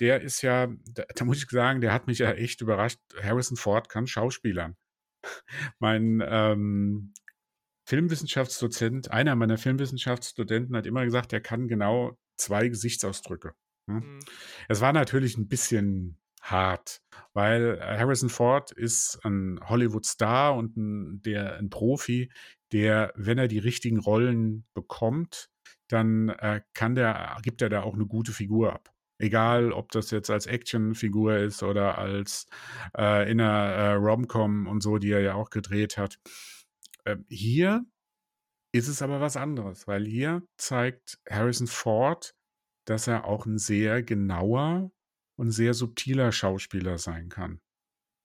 Der 0.00 0.20
ist 0.22 0.42
ja 0.42 0.66
da 0.86 1.04
da 1.14 1.24
muss 1.24 1.38
ich 1.38 1.48
sagen, 1.50 1.80
der 1.80 1.92
hat 1.92 2.06
mich 2.08 2.18
ja 2.18 2.32
echt 2.32 2.60
überrascht. 2.60 2.98
Harrison 3.22 3.56
Ford 3.56 3.88
kann 3.88 4.06
schauspielern. 4.06 4.76
Mein, 5.78 6.22
ähm 6.26 7.12
Filmwissenschaftsdozent, 7.86 9.10
einer 9.10 9.36
meiner 9.36 9.58
Filmwissenschaftsstudenten 9.58 10.74
hat 10.76 10.86
immer 10.86 11.04
gesagt, 11.04 11.32
er 11.32 11.40
kann 11.40 11.68
genau 11.68 12.16
zwei 12.36 12.68
Gesichtsausdrücke. 12.68 13.54
Ne? 13.86 14.00
Mhm. 14.00 14.20
Es 14.68 14.80
war 14.80 14.92
natürlich 14.92 15.36
ein 15.36 15.48
bisschen 15.48 16.18
hart, 16.40 17.02
weil 17.32 17.78
äh, 17.80 17.98
Harrison 17.98 18.28
Ford 18.30 18.72
ist 18.72 19.20
ein 19.24 19.60
Hollywood-Star 19.62 20.56
und 20.56 20.76
ein, 20.76 21.22
der, 21.22 21.56
ein 21.56 21.70
Profi, 21.70 22.30
der, 22.74 23.12
wenn 23.14 23.38
er 23.38 23.46
die 23.46 23.60
richtigen 23.60 24.00
Rollen 24.00 24.66
bekommt, 24.74 25.48
dann 25.88 26.28
äh, 26.28 26.60
kann 26.74 26.96
der, 26.96 27.38
gibt 27.42 27.62
er 27.62 27.68
da 27.68 27.84
auch 27.84 27.94
eine 27.94 28.06
gute 28.06 28.32
Figur 28.32 28.72
ab. 28.72 28.92
Egal, 29.18 29.72
ob 29.72 29.92
das 29.92 30.10
jetzt 30.10 30.28
als 30.28 30.46
Actionfigur 30.46 31.36
ist 31.36 31.62
oder 31.62 31.98
als 31.98 32.48
äh, 32.98 33.30
in 33.30 33.40
einer 33.40 33.72
äh, 33.74 33.92
Rom-Com 33.92 34.66
und 34.66 34.82
so, 34.82 34.98
die 34.98 35.12
er 35.12 35.20
ja 35.20 35.34
auch 35.34 35.50
gedreht 35.50 35.96
hat. 35.96 36.18
Ähm, 37.06 37.24
hier 37.28 37.86
ist 38.72 38.88
es 38.88 39.02
aber 39.02 39.20
was 39.20 39.36
anderes, 39.36 39.86
weil 39.86 40.04
hier 40.04 40.42
zeigt 40.56 41.20
Harrison 41.30 41.68
Ford, 41.68 42.34
dass 42.86 43.06
er 43.06 43.24
auch 43.24 43.46
ein 43.46 43.58
sehr 43.58 44.02
genauer 44.02 44.90
und 45.38 45.52
sehr 45.52 45.74
subtiler 45.74 46.32
Schauspieler 46.32 46.98
sein 46.98 47.28
kann. 47.28 47.60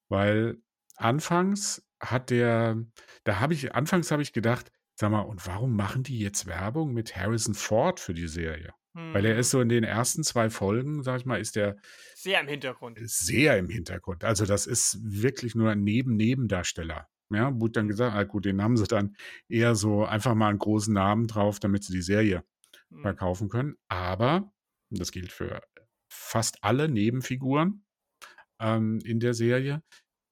Weil 0.09 0.59
anfangs 0.95 1.87
hat 1.99 2.29
der, 2.29 2.77
da 3.23 3.39
habe 3.39 3.53
ich, 3.53 3.73
anfangs 3.75 4.11
habe 4.11 4.21
ich 4.21 4.33
gedacht, 4.33 4.71
sag 4.95 5.11
mal, 5.11 5.21
und 5.21 5.45
warum 5.47 5.75
machen 5.75 6.03
die 6.03 6.19
jetzt 6.19 6.45
Werbung 6.45 6.93
mit 6.93 7.15
Harrison 7.15 7.53
Ford 7.53 7.99
für 7.99 8.13
die 8.13 8.27
Serie? 8.27 8.73
Weil 9.13 9.25
er 9.25 9.37
ist 9.37 9.49
mhm. 9.49 9.57
so 9.57 9.61
in 9.61 9.69
den 9.69 9.83
ersten 9.83 10.23
zwei 10.23 10.49
Folgen, 10.49 11.03
sag 11.03 11.19
ich 11.19 11.25
mal, 11.25 11.39
ist 11.39 11.55
der 11.55 11.77
sehr 12.15 12.41
im 12.41 12.47
Hintergrund. 12.47 12.99
Sehr 13.03 13.57
im 13.57 13.69
Hintergrund. 13.69 14.23
Also 14.23 14.45
das 14.45 14.67
ist 14.67 14.97
wirklich 15.01 15.55
nur 15.55 15.69
ein 15.69 15.83
Neben-Nebendarsteller. 15.83 17.07
Ja, 17.31 17.57
wurde 17.59 17.73
dann 17.73 17.87
gesagt, 17.87 18.15
ah, 18.15 18.23
gut, 18.23 18.45
den 18.45 18.61
haben 18.61 18.75
sie 18.75 18.87
dann 18.87 19.15
eher 19.47 19.75
so 19.75 20.03
einfach 20.03 20.33
mal 20.33 20.49
einen 20.49 20.57
großen 20.57 20.93
Namen 20.93 21.27
drauf, 21.27 21.59
damit 21.59 21.83
sie 21.83 21.93
die 21.93 22.01
Serie 22.01 22.43
mhm. 22.89 23.01
verkaufen 23.01 23.49
können. 23.49 23.75
Aber, 23.87 24.51
das 24.89 25.11
gilt 25.11 25.31
für 25.31 25.61
fast 26.11 26.63
alle 26.63 26.89
Nebenfiguren 26.89 27.85
ähm, 28.59 28.99
in 29.05 29.19
der 29.19 29.35
Serie, 29.35 29.83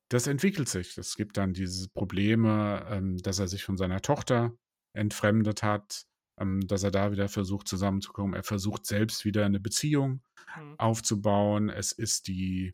das 0.10 0.28
entwickelt 0.28 0.70
sich. 0.70 0.98
Es 0.98 1.16
gibt 1.16 1.38
dann 1.38 1.54
diese 1.54 1.90
Probleme, 1.90 2.86
ähm, 2.90 3.18
dass 3.18 3.40
er 3.40 3.48
sich 3.48 3.64
von 3.64 3.78
seiner 3.78 4.02
Tochter 4.02 4.54
entfremdet 4.94 5.64
hat, 5.64 6.06
ähm, 6.40 6.66
dass 6.68 6.84
er 6.84 6.92
da 6.92 7.12
wieder 7.12 7.30
versucht 7.30 7.68
zusammenzukommen. 7.68 8.34
Er 8.34 8.44
versucht 8.44 8.86
selbst 8.86 9.26
wieder 9.26 9.46
eine 9.46 9.60
Beziehung 9.60 10.24
mhm. 10.56 10.76
aufzubauen. 10.78 11.70
Es 11.70 11.92
ist 11.92 12.28
die, 12.28 12.74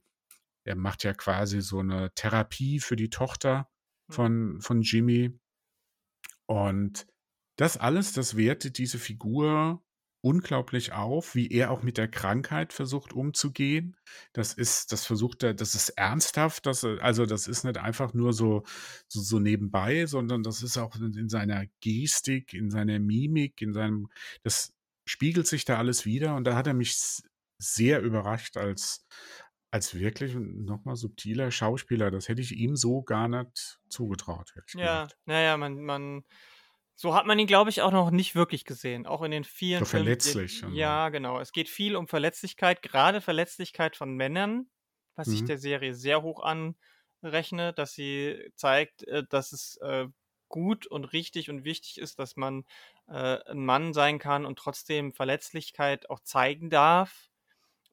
er 0.63 0.76
macht 0.76 1.04
ja 1.04 1.13
quasi 1.13 1.62
so 1.62 1.80
eine 1.80 2.13
Therapie 2.13 2.80
für 2.80 2.96
die 2.96 3.10
Tochter, 3.10 3.69
hm. 4.08 4.15
von, 4.15 4.62
von 4.62 4.82
Jimmy. 4.82 5.38
Und 6.46 7.06
das 7.58 7.78
alles, 7.78 8.13
das 8.13 8.36
wertet 8.36 8.78
diese 8.78 9.00
Figur 9.00 9.83
unglaublich 10.24 10.94
auf, 10.94 11.36
wie 11.36 11.50
er 11.50 11.70
auch 11.70 11.84
mit 11.84 11.98
der 11.98 12.08
Krankheit 12.08 12.72
versucht 12.72 13.12
umzugehen. 13.12 13.98
Das 14.32 14.54
ist, 14.54 14.94
das 14.94 15.06
versucht 15.06 15.44
er, 15.44 15.54
das 15.54 15.76
ist 15.76 15.90
ernsthaft, 15.90 16.66
das, 16.66 16.86
also 16.86 17.26
das 17.26 17.48
ist 17.48 17.66
nicht 17.66 17.78
einfach 17.78 18.14
nur 18.14 18.32
so, 18.32 18.64
so, 19.10 19.20
so 19.20 19.40
nebenbei, 19.40 20.06
sondern 20.06 20.42
das 20.42 20.64
ist 20.64 20.78
auch 20.78 20.96
in, 20.96 21.14
in 21.14 21.28
seiner 21.28 21.66
Gestik, 21.82 22.54
in 22.54 22.72
seiner 22.72 23.00
Mimik, 23.00 23.62
in 23.62 23.74
seinem, 23.74 24.08
das 24.44 24.72
spiegelt 25.06 25.46
sich 25.46 25.66
da 25.66 25.78
alles 25.78 26.06
wieder 26.06 26.36
und 26.38 26.46
da 26.46 26.56
hat 26.56 26.68
er 26.68 26.74
mich 26.74 26.98
sehr 27.58 28.02
überrascht 28.02 28.56
als, 28.56 29.06
als 29.72 29.94
wirklich 29.94 30.36
nochmal 30.36 30.96
subtiler 30.96 31.52
Schauspieler. 31.52 32.12
Das 32.12 32.30
hätte 32.30 32.42
ich 32.42 32.54
ihm 32.54 32.78
so 32.78 33.04
gar 33.04 33.28
nicht 33.28 33.78
zugetraut, 33.90 34.54
Ja, 34.74 35.10
naja, 35.26 35.58
man, 35.58 35.84
man, 35.84 36.24
so 36.96 37.16
hat 37.16 37.26
man 37.26 37.40
ihn, 37.40 37.48
glaube 37.48 37.70
ich, 37.70 37.82
auch 37.82 37.92
noch 37.92 38.12
nicht 38.12 38.36
wirklich 38.36 38.66
gesehen. 38.66 39.06
Auch 39.06 39.22
in 39.22 39.32
den 39.32 39.44
vielen 39.44 39.80
So 39.80 39.86
Filmen. 39.86 40.06
verletzlich. 40.06 40.64
Ja, 40.74 41.10
genau. 41.10 41.40
Es 41.40 41.52
geht 41.52 41.70
viel 41.70 41.96
um 41.96 42.08
Verletzlichkeit, 42.08 42.82
gerade 42.82 43.22
Verletzlichkeit 43.22 43.96
von 43.96 44.14
Männern, 44.14 44.70
was 45.16 45.28
ich 45.28 45.42
mhm. 45.42 45.48
der 45.48 45.58
Serie 45.58 45.96
sehr 45.96 46.22
hoch 46.22 46.42
anrechne, 46.44 47.74
dass 47.74 47.94
sie 47.94 48.52
zeigt, 48.56 49.04
äh, 49.08 49.24
dass 49.30 49.52
es 49.52 49.78
äh, 49.78 50.08
gut 50.50 50.86
und 50.86 51.06
richtig 51.06 51.50
und 51.50 51.64
wichtig 51.64 52.00
ist, 52.00 52.20
dass 52.20 52.36
man 52.36 52.64
äh, 53.08 53.40
ein 53.46 53.66
Mann 53.66 53.94
sein 53.94 54.20
kann 54.20 54.46
und 54.46 54.60
trotzdem 54.60 55.14
Verletzlichkeit 55.14 56.10
auch 56.10 56.20
zeigen 56.20 56.70
darf 56.70 57.32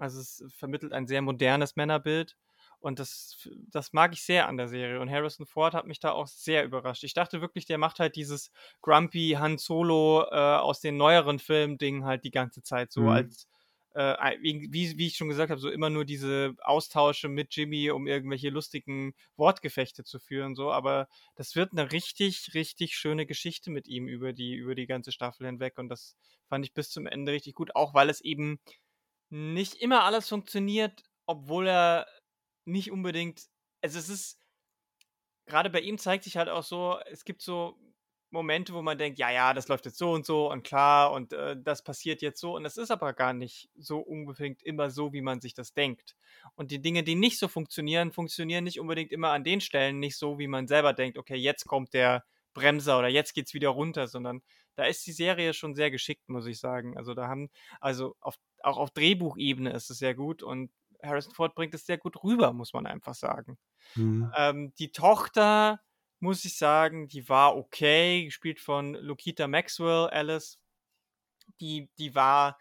also 0.01 0.19
es 0.19 0.43
vermittelt 0.57 0.95
ein 0.95 1.07
sehr 1.07 1.21
modernes 1.21 1.77
Männerbild. 1.77 2.37
Und 2.81 2.99
das, 2.99 3.49
das 3.71 3.93
mag 3.93 4.13
ich 4.15 4.23
sehr 4.23 4.49
an 4.49 4.57
der 4.57 4.69
Serie. 4.69 5.01
Und 5.01 5.11
Harrison 5.11 5.47
Ford 5.47 5.75
hat 5.75 5.87
mich 5.87 6.01
da 6.01 6.13
auch 6.13 6.27
sehr 6.27 6.65
überrascht. 6.65 7.05
Ich 7.05 7.15
dachte 7.15 7.41
wirklich, 7.41 7.67
der 7.67 7.79
macht 7.79 8.01
halt 8.01 8.17
dieses 8.17 8.51
Grumpy 8.81 9.37
Han 9.39 9.59
Solo 9.59 10.25
äh, 10.31 10.35
aus 10.35 10.81
den 10.81 10.97
neueren 10.97 11.39
Filmen-Ding 11.39 12.05
halt 12.05 12.25
die 12.25 12.31
ganze 12.31 12.63
Zeit 12.63 12.91
so 12.91 13.03
mhm. 13.03 13.09
als 13.09 13.47
äh, 13.95 14.37
wie, 14.41 14.97
wie 14.99 15.07
ich 15.09 15.17
schon 15.17 15.29
gesagt 15.29 15.51
habe, 15.51 15.61
so 15.61 15.69
immer 15.69 15.91
nur 15.91 16.05
diese 16.05 16.55
Austausche 16.63 17.29
mit 17.29 17.55
Jimmy, 17.55 17.91
um 17.91 18.07
irgendwelche 18.07 18.51
lustigen 18.51 19.15
Wortgefechte 19.37 20.05
zu 20.05 20.21
führen, 20.21 20.55
so, 20.55 20.71
aber 20.71 21.09
das 21.35 21.57
wird 21.57 21.73
eine 21.73 21.91
richtig, 21.91 22.55
richtig 22.55 22.95
schöne 22.97 23.27
Geschichte 23.27 23.71
mit 23.71 23.89
ihm 23.89 24.07
über 24.07 24.33
die, 24.33 24.55
über 24.55 24.75
die 24.75 24.87
ganze 24.87 25.13
Staffel 25.13 25.47
hinweg 25.47 25.77
und 25.79 25.89
das 25.89 26.17
fand 26.49 26.65
ich 26.65 26.73
bis 26.73 26.91
zum 26.91 27.07
Ende 27.07 27.33
richtig 27.33 27.55
gut, 27.55 27.75
auch 27.75 27.93
weil 27.95 28.11
es 28.11 28.21
eben 28.21 28.61
nicht 29.29 29.75
immer 29.75 30.05
alles 30.05 30.29
funktioniert, 30.29 31.03
obwohl 31.27 31.67
er 31.67 32.07
nicht 32.71 32.91
unbedingt. 32.91 33.49
Also 33.83 33.99
es 33.99 34.09
ist. 34.09 34.39
Gerade 35.47 35.71
bei 35.71 35.81
ihm 35.81 35.99
zeigt 35.99 36.25
sich 36.25 36.37
halt 36.37 36.49
auch 36.49 36.63
so, 36.63 36.99
es 37.11 37.25
gibt 37.25 37.43
so 37.43 37.77
Momente, 38.31 38.73
wo 38.73 38.83
man 38.83 38.97
denkt, 38.97 39.19
ja, 39.19 39.31
ja, 39.31 39.53
das 39.53 39.69
läuft 39.69 39.87
jetzt 39.87 39.99
so 39.99 40.13
und 40.13 40.25
so 40.25 40.51
und 40.51 40.63
klar 40.63 41.13
und 41.13 41.33
äh, 41.33 41.57
das 41.61 41.83
passiert 41.83 42.23
jetzt 42.23 42.41
so 42.41 42.55
und 42.55 42.65
es 42.65 42.77
ist 42.77 42.91
aber 42.91 43.13
gar 43.13 43.33
nicht 43.33 43.69
so 43.77 43.99
unbedingt 43.99 44.63
immer 44.63 44.91
so, 44.91 45.13
wie 45.13 45.21
man 45.21 45.41
sich 45.41 45.55
das 45.55 45.75
denkt. 45.75 46.15
Und 46.55 46.71
die 46.71 46.81
Dinge, 46.81 47.03
die 47.03 47.17
nicht 47.17 47.39
so 47.39 47.49
funktionieren, 47.49 48.13
funktionieren 48.13 48.65
nicht 48.65 48.79
unbedingt 48.79 49.11
immer 49.13 49.31
an 49.31 49.45
den 49.45 49.61
Stellen 49.61 49.99
nicht 49.99 50.17
so, 50.17 50.39
wie 50.39 50.47
man 50.47 50.69
selber 50.69 50.93
denkt, 50.93 51.19
okay, 51.19 51.37
jetzt 51.37 51.67
kommt 51.67 51.93
der 51.93 52.25
Bremser 52.55 52.99
oder 52.99 53.09
jetzt 53.09 53.35
geht's 53.35 53.55
wieder 53.55 53.71
runter, 53.71 54.07
sondern 54.07 54.43
da 54.77 54.85
ist 54.85 55.07
die 55.07 55.13
Serie 55.13 55.53
schon 55.53 55.75
sehr 55.75 55.91
geschickt, 55.91 56.29
muss 56.29 56.47
ich 56.47 56.61
sagen. 56.61 56.97
Also 56.97 57.15
da 57.15 57.27
haben, 57.27 57.51
also 57.81 58.17
auf, 58.21 58.37
auch 58.63 58.79
auf 58.79 58.91
Drehbuchebene 58.93 59.73
ist 59.73 59.91
es 59.91 59.99
sehr 59.99 60.15
gut 60.15 60.43
und 60.43 60.71
Harrison 61.03 61.35
Ford 61.35 61.55
bringt 61.55 61.75
es 61.75 61.87
sehr 61.87 61.99
gut 61.99 62.23
rüber, 62.23 62.53
muss 62.53 62.73
man 62.73 62.87
einfach 62.87 63.15
sagen. 63.15 63.59
Mhm. 63.95 64.33
Ähm, 64.37 64.75
die 64.79 64.93
Tochter, 64.93 65.81
muss 66.21 66.45
ich 66.45 66.57
sagen, 66.59 67.09
die 67.09 67.29
war 67.29 67.57
okay, 67.57 68.25
gespielt 68.25 68.61
von 68.61 68.95
Lukita 68.95 69.49
Maxwell, 69.49 70.09
Alice. 70.09 70.59
Die, 71.61 71.91
die 71.99 72.15
war, 72.15 72.59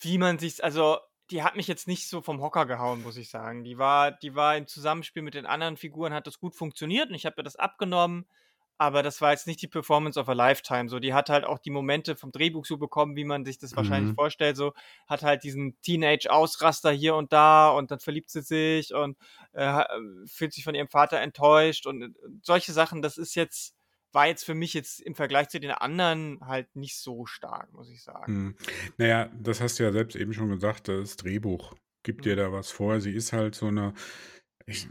wie 0.00 0.18
man 0.18 0.38
sich, 0.38 0.62
also 0.62 0.98
die 1.30 1.42
hat 1.42 1.56
mich 1.56 1.66
jetzt 1.66 1.88
nicht 1.88 2.08
so 2.08 2.20
vom 2.20 2.40
Hocker 2.40 2.66
gehauen, 2.66 3.02
muss 3.02 3.16
ich 3.16 3.30
sagen. 3.30 3.64
Die 3.64 3.78
war, 3.78 4.12
die 4.12 4.34
war 4.34 4.56
im 4.56 4.66
Zusammenspiel 4.66 5.22
mit 5.22 5.34
den 5.34 5.46
anderen 5.46 5.76
Figuren, 5.76 6.12
hat 6.12 6.26
das 6.26 6.38
gut 6.38 6.54
funktioniert 6.54 7.08
und 7.08 7.14
ich 7.14 7.26
habe 7.26 7.36
mir 7.38 7.44
das 7.44 7.56
abgenommen. 7.56 8.26
Aber 8.76 9.02
das 9.02 9.20
war 9.20 9.30
jetzt 9.30 9.46
nicht 9.46 9.62
die 9.62 9.68
Performance 9.68 10.18
of 10.18 10.28
a 10.28 10.32
Lifetime. 10.32 10.88
So, 10.88 10.98
die 10.98 11.14
hat 11.14 11.28
halt 11.30 11.44
auch 11.44 11.58
die 11.58 11.70
Momente 11.70 12.16
vom 12.16 12.32
Drehbuch 12.32 12.66
so 12.66 12.76
bekommen, 12.76 13.14
wie 13.16 13.24
man 13.24 13.44
sich 13.44 13.58
das 13.58 13.76
wahrscheinlich 13.76 14.12
Mhm. 14.12 14.14
vorstellt. 14.14 14.56
So, 14.56 14.72
hat 15.06 15.22
halt 15.22 15.44
diesen 15.44 15.80
Teenage-Ausraster 15.82 16.90
hier 16.90 17.14
und 17.14 17.32
da 17.32 17.70
und 17.70 17.90
dann 17.90 18.00
verliebt 18.00 18.30
sie 18.30 18.42
sich 18.42 18.92
und 18.94 19.16
äh, 19.52 19.84
fühlt 20.26 20.52
sich 20.52 20.64
von 20.64 20.74
ihrem 20.74 20.88
Vater 20.88 21.20
enttäuscht 21.20 21.86
und 21.86 22.02
äh, 22.02 22.08
solche 22.42 22.72
Sachen. 22.72 23.00
Das 23.02 23.16
ist 23.16 23.34
jetzt, 23.36 23.74
war 24.12 24.26
jetzt 24.26 24.44
für 24.44 24.54
mich 24.54 24.74
jetzt 24.74 25.00
im 25.00 25.14
Vergleich 25.14 25.48
zu 25.48 25.60
den 25.60 25.70
anderen 25.70 26.40
halt 26.44 26.74
nicht 26.76 26.98
so 26.98 27.26
stark, 27.26 27.72
muss 27.72 27.90
ich 27.90 28.02
sagen. 28.02 28.32
Mhm. 28.32 28.56
Naja, 28.96 29.30
das 29.38 29.60
hast 29.60 29.78
du 29.78 29.82
ja 29.84 29.92
selbst 29.92 30.16
eben 30.16 30.32
schon 30.32 30.48
gesagt, 30.48 30.88
das 30.88 31.16
Drehbuch 31.16 31.74
gibt 32.02 32.24
dir 32.24 32.34
Mhm. 32.34 32.38
da 32.38 32.52
was 32.52 32.70
vor. 32.70 33.00
Sie 33.00 33.12
ist 33.12 33.32
halt 33.32 33.54
so 33.54 33.66
eine, 33.66 33.94
ich, 34.66 34.88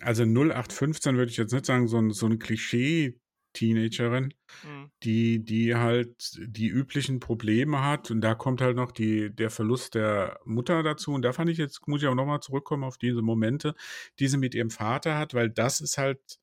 also 0.00 0.24
0815 0.24 1.16
würde 1.16 1.30
ich 1.30 1.36
jetzt 1.36 1.52
nicht 1.52 1.66
sagen, 1.66 1.86
so, 1.88 1.98
ein, 1.98 2.10
so 2.10 2.26
eine 2.26 2.38
Klischee-Teenagerin, 2.38 4.34
Mhm. 4.64 4.90
die, 5.02 5.44
die 5.44 5.74
halt 5.74 6.38
die 6.38 6.68
üblichen 6.68 7.20
Probleme 7.20 7.82
hat 7.84 8.10
und 8.10 8.20
da 8.20 8.34
kommt 8.34 8.60
halt 8.60 8.76
noch 8.76 8.92
die, 8.92 9.34
der 9.34 9.50
Verlust 9.50 9.94
der 9.94 10.40
Mutter 10.44 10.82
dazu 10.82 11.12
und 11.12 11.22
da 11.22 11.32
fand 11.32 11.50
ich 11.50 11.58
jetzt, 11.58 11.86
muss 11.86 12.02
ich 12.02 12.08
auch 12.08 12.14
nochmal 12.14 12.40
zurückkommen 12.40 12.84
auf 12.84 12.98
diese 12.98 13.22
Momente, 13.22 13.74
die 14.18 14.28
sie 14.28 14.38
mit 14.38 14.54
ihrem 14.54 14.70
Vater 14.70 15.18
hat, 15.18 15.34
weil 15.34 15.50
das 15.50 15.80
ist 15.80 15.98
halt 15.98 16.38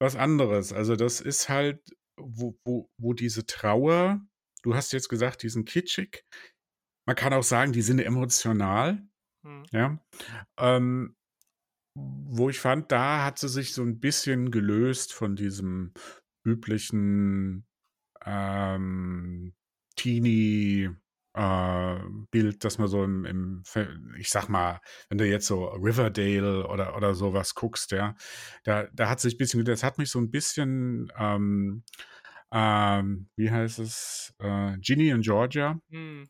was 0.00 0.16
anderes. 0.16 0.72
Also 0.72 0.96
das 0.96 1.20
ist 1.20 1.48
halt, 1.48 1.80
wo, 2.18 2.58
wo, 2.64 2.90
wo 2.98 3.12
diese 3.12 3.44
Trauer, 3.46 4.20
du 4.62 4.74
hast 4.74 4.92
jetzt 4.92 5.08
gesagt, 5.08 5.42
die 5.42 5.48
sind 5.50 5.68
kitschig, 5.68 6.24
man 7.06 7.16
kann 7.16 7.32
auch 7.32 7.42
sagen, 7.42 7.72
die 7.72 7.82
sind 7.82 7.98
emotional, 8.00 9.02
Mhm. 9.42 9.64
ja. 9.72 9.98
Ähm, 10.58 11.16
wo 11.94 12.48
ich 12.48 12.58
fand, 12.60 12.92
da 12.92 13.24
hat 13.24 13.38
sie 13.38 13.48
sich 13.48 13.74
so 13.74 13.82
ein 13.82 14.00
bisschen 14.00 14.50
gelöst 14.50 15.12
von 15.12 15.36
diesem 15.36 15.92
üblichen 16.44 17.66
ähm, 18.24 19.54
Teenie 19.96 20.90
äh, 21.34 21.98
Bild, 22.30 22.64
das 22.64 22.78
man 22.78 22.88
so 22.88 23.04
im, 23.04 23.24
im, 23.24 23.62
ich 24.18 24.30
sag 24.30 24.48
mal, 24.48 24.80
wenn 25.08 25.18
du 25.18 25.26
jetzt 25.26 25.46
so 25.46 25.66
Riverdale 25.66 26.66
oder, 26.66 26.96
oder 26.96 27.14
sowas 27.14 27.54
guckst, 27.54 27.92
ja, 27.92 28.16
da, 28.64 28.88
da 28.92 29.08
hat 29.08 29.20
sich 29.20 29.34
ein 29.34 29.38
bisschen, 29.38 29.64
das 29.64 29.82
hat 29.82 29.98
mich 29.98 30.10
so 30.10 30.18
ein 30.18 30.30
bisschen, 30.30 31.12
ähm, 31.18 31.84
ähm, 32.52 33.28
wie 33.36 33.50
heißt 33.50 33.78
es, 33.78 34.34
äh, 34.38 34.76
Ginny 34.78 35.12
und 35.14 35.22
Georgia 35.22 35.80
Mhm. 35.88 36.28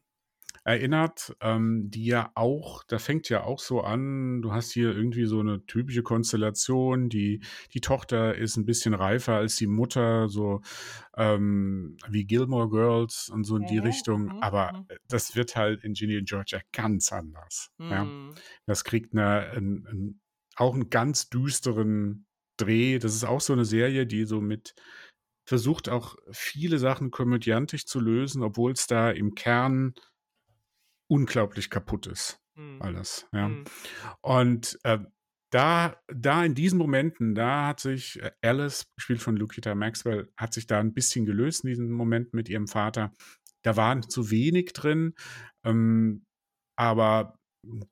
Erinnert, 0.65 1.35
ähm, 1.41 1.91
die 1.91 2.05
ja 2.05 2.31
auch, 2.35 2.85
da 2.85 2.99
fängt 2.99 3.29
ja 3.29 3.45
auch 3.45 3.59
so 3.59 3.81
an, 3.81 4.43
du 4.43 4.53
hast 4.53 4.73
hier 4.73 4.95
irgendwie 4.95 5.25
so 5.25 5.41
eine 5.41 5.65
typische 5.67 6.03
Konstellation, 6.03 7.09
die, 7.09 7.43
die 7.73 7.81
Tochter 7.81 8.35
ist 8.35 8.57
ein 8.57 8.67
bisschen 8.67 8.95
reifer 8.95 9.37
als 9.37 9.57
die 9.57 9.67
Mutter, 9.67 10.29
so 10.29 10.61
ähm, 11.17 11.97
wie 12.09 12.25
Gilmore 12.25 12.69
Girls 12.69 13.31
und 13.31 13.45
so 13.45 13.57
in 13.57 13.67
die 13.67 13.79
Mhm, 13.79 13.87
Richtung, 13.87 14.23
mhm, 14.25 14.39
aber 14.41 14.73
mhm. 14.73 14.97
das 15.09 15.35
wird 15.35 15.57
halt 15.57 15.83
in 15.83 15.95
Ginny 15.95 16.19
und 16.19 16.29
Georgia 16.29 16.61
ganz 16.73 17.13
anders. 17.13 17.71
Ja? 17.79 18.05
Mhm. 18.05 18.35
Das 18.67 18.85
kriegt 18.85 19.15
eine, 19.15 19.51
ein, 19.53 19.87
ein, 19.91 20.21
auch 20.57 20.75
einen 20.75 20.91
ganz 20.91 21.29
düsteren 21.31 22.27
Dreh. 22.59 22.99
Das 22.99 23.15
ist 23.15 23.25
auch 23.25 23.41
so 23.41 23.53
eine 23.55 23.65
Serie, 23.65 24.07
die 24.07 24.25
so 24.25 24.41
mit 24.41 24.75
versucht 25.47 25.89
auch 25.89 26.17
viele 26.31 26.79
Sachen 26.79 27.11
komödiantisch 27.11 27.87
zu 27.87 27.99
lösen, 27.99 28.43
obwohl 28.43 28.73
es 28.73 28.87
da 28.87 29.11
im 29.11 29.35
Kern 29.35 29.95
unglaublich 31.11 31.71
kaputt 31.71 32.07
ist. 32.07 32.41
Mhm. 32.55 32.81
Alles, 32.81 33.27
ja. 33.33 33.49
Mhm. 33.49 33.65
Und 34.21 34.79
äh, 34.85 34.99
da, 35.51 36.01
da 36.07 36.45
in 36.45 36.55
diesen 36.55 36.79
Momenten, 36.79 37.35
da 37.35 37.67
hat 37.67 37.81
sich 37.81 38.23
äh, 38.23 38.31
Alice, 38.43 38.87
gespielt 38.97 39.21
von 39.21 39.37
Lukita 39.37 39.75
Maxwell, 39.75 40.33
hat 40.37 40.55
sich 40.55 40.67
da 40.67 40.79
ein 40.79 40.95
bisschen 40.95 41.27
gelöst 41.27 41.65
in 41.65 41.71
diesen 41.71 41.91
Momenten 41.91 42.37
mit 42.37 42.49
ihrem 42.49 42.69
Vater. 42.69 43.13
Da 43.63 43.77
waren 43.77 44.09
zu 44.09 44.31
wenig 44.31 44.73
drin, 44.73 45.15
ähm, 45.65 46.25
aber 46.77 47.37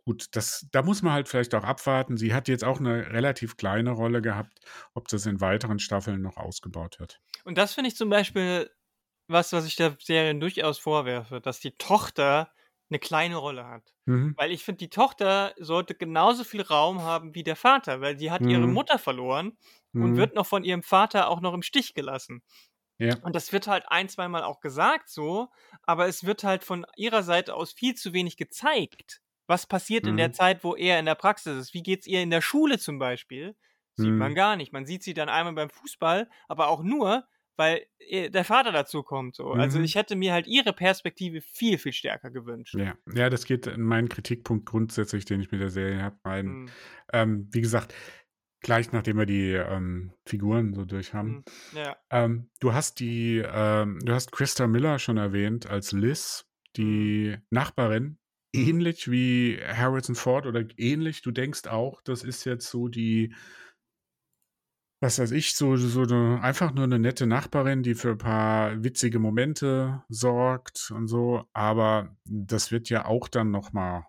gut, 0.04 0.28
das, 0.30 0.66
da 0.72 0.82
muss 0.82 1.02
man 1.02 1.12
halt 1.12 1.28
vielleicht 1.28 1.54
auch 1.54 1.64
abwarten. 1.64 2.16
Sie 2.16 2.32
hat 2.32 2.48
jetzt 2.48 2.64
auch 2.64 2.80
eine 2.80 3.10
relativ 3.12 3.56
kleine 3.56 3.90
Rolle 3.90 4.22
gehabt, 4.22 4.60
ob 4.94 5.08
das 5.08 5.26
in 5.26 5.40
weiteren 5.40 5.78
Staffeln 5.78 6.22
noch 6.22 6.36
ausgebaut 6.36 6.98
wird. 7.00 7.20
Und 7.44 7.58
das 7.58 7.74
finde 7.74 7.88
ich 7.88 7.96
zum 7.96 8.08
Beispiel 8.08 8.70
was, 9.26 9.52
was 9.52 9.66
ich 9.66 9.76
der 9.76 9.96
Serie 10.00 10.34
durchaus 10.38 10.78
vorwerfe, 10.78 11.40
dass 11.40 11.60
die 11.60 11.72
Tochter 11.72 12.50
eine 12.90 12.98
kleine 12.98 13.36
Rolle 13.36 13.66
hat. 13.66 13.94
Mhm. 14.06 14.36
Weil 14.36 14.52
ich 14.52 14.64
finde, 14.64 14.78
die 14.78 14.90
Tochter 14.90 15.54
sollte 15.58 15.94
genauso 15.94 16.44
viel 16.44 16.62
Raum 16.62 17.02
haben 17.02 17.34
wie 17.34 17.42
der 17.42 17.56
Vater, 17.56 18.00
weil 18.00 18.16
die 18.16 18.30
hat 18.30 18.46
ihre 18.46 18.66
Mhm. 18.66 18.68
Mutter 18.68 18.98
verloren 18.98 19.58
und 19.96 20.16
Mhm. 20.16 20.16
wird 20.16 20.34
noch 20.34 20.46
von 20.46 20.64
ihrem 20.64 20.82
Vater 20.82 21.28
auch 21.28 21.40
noch 21.40 21.54
im 21.54 21.62
Stich 21.62 21.94
gelassen. 21.94 22.42
Ja. 22.98 23.22
Und 23.22 23.34
das 23.34 23.52
wird 23.52 23.66
halt 23.66 23.84
ein, 23.88 24.08
zweimal 24.08 24.44
auch 24.44 24.60
gesagt 24.60 25.08
so, 25.08 25.48
aber 25.82 26.06
es 26.06 26.24
wird 26.24 26.44
halt 26.44 26.64
von 26.64 26.86
ihrer 26.96 27.22
Seite 27.22 27.54
aus 27.54 27.72
viel 27.72 27.94
zu 27.94 28.12
wenig 28.12 28.36
gezeigt. 28.36 29.20
Was 29.48 29.66
passiert 29.66 30.06
in 30.06 30.16
der 30.16 30.30
Mhm. 30.30 30.32
Zeit, 30.32 30.62
wo 30.62 30.76
er 30.76 30.98
in 31.00 31.06
der 31.06 31.14
Praxis 31.16 31.56
ist? 31.58 31.74
Wie 31.74 31.82
geht's 31.82 32.06
ihr 32.06 32.22
in 32.22 32.30
der 32.30 32.42
Schule 32.42 32.78
zum 32.78 32.98
Beispiel? 32.98 33.56
Sieht 33.94 34.16
man 34.18 34.34
Mhm. 34.34 34.36
gar 34.36 34.56
nicht. 34.56 34.72
Man 34.72 34.86
sieht 34.86 35.02
sie 35.02 35.14
dann 35.14 35.28
einmal 35.28 35.54
beim 35.54 35.70
Fußball, 35.70 36.30
aber 36.48 36.68
auch 36.68 36.82
nur, 36.82 37.26
weil 37.58 37.82
ihr- 37.98 38.30
der 38.30 38.44
Vater 38.44 38.72
dazu 38.72 39.02
kommt. 39.02 39.36
So. 39.36 39.52
Also 39.52 39.78
Mhm. 39.78 39.84
ich 39.84 39.94
hätte 39.96 40.16
mir 40.16 40.32
halt 40.32 40.46
ihre 40.46 40.72
Perspektive 40.72 41.42
viel, 41.42 41.76
viel 41.76 41.92
stärker 41.92 42.30
gewünscht. 42.30 42.74
Ja, 42.74 42.96
ja, 43.14 43.28
das 43.28 43.44
geht 43.44 43.66
in 43.66 43.82
meinen 43.82 44.08
Kritikpunkt 44.08 44.64
grundsätzlich, 44.66 45.24
den 45.26 45.40
ich 45.40 45.50
mit 45.50 45.60
der 45.60 45.70
Serie 45.70 46.00
habe, 46.02 46.16
rein. 46.24 46.46
Hm, 46.46 46.70
Ähm, 47.12 47.48
wie 47.52 47.60
gesagt, 47.60 47.94
gleich 48.60 48.92
nachdem 48.92 49.18
wir 49.18 49.26
die 49.26 49.52
ähm, 49.52 50.12
Figuren 50.26 50.74
so 50.74 50.84
durch 50.84 51.12
haben. 51.14 51.44
hm, 51.72 51.78
ja. 51.78 51.96
Ähm, 52.10 52.50
du 52.60 52.72
hast 52.72 53.00
die, 53.00 53.42
ähm, 53.44 53.98
du 54.02 54.12
hast 54.14 54.32
Christa 54.32 54.66
Miller 54.66 54.98
schon 54.98 55.16
erwähnt 55.18 55.66
als 55.66 55.92
Liz, 55.92 56.46
die 56.76 57.36
Nachbarin, 57.50 58.18
Mhm. 58.54 58.66
ähnlich 58.68 59.10
wie 59.10 59.58
Harrison 59.62 60.14
Ford 60.14 60.46
oder 60.46 60.64
ähnlich. 60.78 61.20
Du 61.22 61.30
denkst 61.32 61.66
auch, 61.66 62.00
das 62.02 62.22
ist 62.24 62.44
jetzt 62.44 62.68
so 62.70 62.88
die, 62.88 63.34
was 65.00 65.18
weiß 65.18 65.30
ich, 65.32 65.54
so, 65.54 65.76
so 65.76 66.02
eine, 66.02 66.42
einfach 66.42 66.72
nur 66.74 66.84
eine 66.84 66.98
nette 66.98 67.26
Nachbarin, 67.26 67.82
die 67.82 67.94
für 67.94 68.10
ein 68.12 68.18
paar 68.18 68.82
witzige 68.82 69.18
Momente 69.20 70.02
sorgt 70.08 70.90
und 70.90 71.06
so. 71.06 71.44
Aber 71.52 72.16
das 72.24 72.72
wird 72.72 72.88
ja 72.88 73.04
auch 73.06 73.28
dann 73.28 73.50
noch 73.50 73.72
mal 73.72 74.06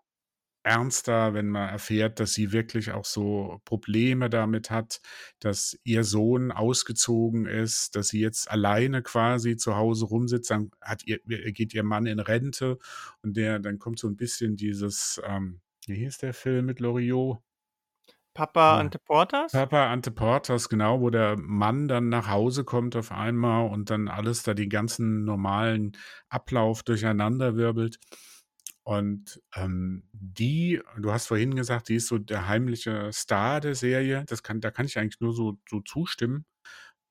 ernster, 0.64 1.34
wenn 1.34 1.50
man 1.50 1.70
erfährt, 1.70 2.20
dass 2.20 2.34
sie 2.34 2.52
wirklich 2.52 2.92
auch 2.92 3.06
so 3.06 3.62
Probleme 3.66 4.30
damit 4.30 4.70
hat, 4.72 5.02
dass 5.40 5.80
ihr 5.84 6.04
Sohn 6.04 6.52
ausgezogen 6.52 7.46
ist, 7.46 7.96
dass 7.96 8.10
sie 8.10 8.20
jetzt 8.20 8.52
alleine 8.52 9.02
quasi 9.02 9.58
zu 9.58 9.76
Hause 9.76 10.06
rumsitzt, 10.06 10.52
dann 10.52 10.72
hat 10.82 11.06
ihr, 11.06 11.20
geht 11.26 11.74
ihr 11.74 11.84
Mann 11.84 12.06
in 12.08 12.20
Rente 12.20 12.78
und 13.24 13.38
der, 13.38 13.60
dann 13.60 13.80
kommt 13.80 14.00
so 14.00 14.08
ein 14.08 14.18
bisschen 14.18 14.58
dieses, 14.58 15.22
ähm, 15.26 15.62
wie 15.88 15.96
hieß 15.96 16.18
der 16.20 16.34
Film 16.34 16.66
mit 16.66 16.80
Loriot? 16.80 17.40
Papa 18.34 18.76
Ja. 18.76 18.80
Ante 18.80 19.00
Portas? 19.00 19.52
Papa 19.52 19.92
Ante 19.92 20.12
Portas, 20.12 20.70
genau, 20.70 21.02
wo 21.02 21.10
der 21.10 21.38
Mann 21.38 21.88
dann 21.88 22.10
nach 22.10 22.30
Hause 22.30 22.64
kommt 22.64 22.96
auf 22.96 23.12
einmal 23.12 23.70
und 23.70 23.90
dann 23.90 24.08
alles 24.08 24.44
da 24.44 24.54
den 24.54 24.70
ganzen 24.70 25.24
normalen 25.26 25.98
Ablauf 26.30 26.84
durcheinander 26.84 27.56
wirbelt. 27.56 28.00
Und 28.84 29.42
ähm, 29.56 30.04
die, 30.14 30.82
du 30.98 31.12
hast 31.12 31.28
vorhin 31.28 31.56
gesagt, 31.56 31.90
die 31.90 31.96
ist 31.96 32.08
so 32.08 32.18
der 32.18 32.48
heimliche 32.48 33.12
Star 33.14 33.60
der 33.60 33.76
Serie. 33.76 34.24
Das 34.28 34.42
kann, 34.42 34.62
da 34.62 34.72
kann 34.72 34.86
ich 34.86 34.98
eigentlich 34.98 35.20
nur 35.22 35.34
so, 35.34 35.60
so 35.70 35.82
zustimmen, 35.82 36.46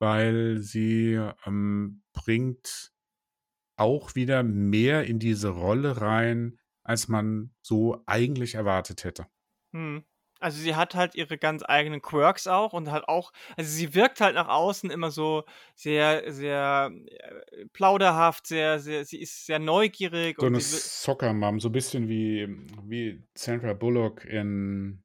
weil 0.00 0.58
sie 0.58 1.20
ähm, 1.46 2.02
bringt 2.12 2.92
auch 3.76 4.14
wieder 4.16 4.42
mehr 4.42 5.04
in 5.04 5.20
diese 5.20 5.50
Rolle 5.50 6.00
rein, 6.00 6.58
als 6.82 7.06
man 7.06 7.54
so 7.62 8.02
eigentlich 8.06 8.56
erwartet 8.56 9.04
hätte. 9.04 9.26
Hm. 9.72 10.04
Also 10.40 10.58
sie 10.60 10.76
hat 10.76 10.94
halt 10.94 11.14
ihre 11.14 11.36
ganz 11.36 11.64
eigenen 11.66 12.00
Quirks 12.00 12.46
auch 12.46 12.72
und 12.72 12.90
hat 12.90 13.08
auch, 13.08 13.32
also 13.56 13.70
sie 13.70 13.94
wirkt 13.94 14.20
halt 14.20 14.36
nach 14.36 14.48
außen 14.48 14.90
immer 14.90 15.10
so 15.10 15.44
sehr, 15.74 16.32
sehr 16.32 16.92
äh, 17.06 17.66
plauderhaft, 17.72 18.46
sehr, 18.46 18.78
sehr, 18.78 19.04
sie 19.04 19.20
ist 19.20 19.46
sehr 19.46 19.58
neugierig 19.58 20.38
So 20.38 20.46
und 20.46 20.54
eine 20.54 20.60
Soccer-Mom, 20.60 21.60
so 21.60 21.68
ein 21.68 21.72
bisschen 21.72 22.08
wie, 22.08 22.46
wie 22.84 23.22
Sandra 23.36 23.72
Bullock 23.72 24.24
in. 24.24 25.02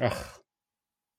Ach, 0.00 0.40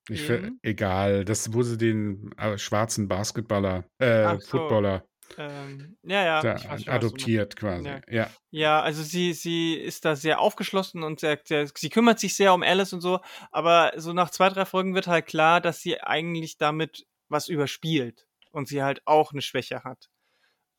ich 0.10 0.30
In? 0.30 0.60
egal. 0.64 1.26
Das, 1.26 1.54
wo 1.54 1.64
sie 1.64 1.78
den 1.78 2.32
äh, 2.38 2.58
schwarzen 2.58 3.08
Basketballer, 3.08 3.86
äh, 4.00 4.40
so. 4.40 4.58
Footballer 4.58 5.06
Ähm, 5.38 5.98
ja, 6.04 6.24
ja. 6.24 6.42
Da, 6.42 6.58
schon, 6.58 6.90
adoptiert 6.90 7.56
quasi. 7.56 7.88
Ja. 7.88 8.02
ja. 8.08 8.30
Ja, 8.50 8.82
also 8.82 9.04
sie, 9.04 9.34
sie 9.34 9.76
ist 9.76 10.06
da 10.06 10.16
sehr 10.16 10.40
aufgeschlossen 10.40 11.04
und 11.04 11.20
sehr, 11.20 11.40
sehr, 11.44 11.68
sie 11.74 11.90
kümmert 11.90 12.20
sich 12.20 12.36
sehr 12.36 12.54
um 12.54 12.64
Alice 12.64 12.94
und 12.94 13.02
so, 13.02 13.20
aber 13.52 13.94
so 13.98 14.14
nach 14.14 14.30
zwei, 14.30 14.50
drei 14.50 14.66
Folgen 14.66 14.96
wird 14.96 15.08
halt 15.08 15.26
klar, 15.26 15.62
dass 15.62 15.82
sie 15.82 16.02
eigentlich 16.02 16.58
damit 16.58 17.06
was 17.30 17.48
überspielt 17.48 18.28
und 18.52 18.68
sie 18.68 18.84
halt 18.84 19.02
auch 19.06 19.32
eine 19.32 19.42
Schwäche 19.42 19.84
hat. 19.84 20.10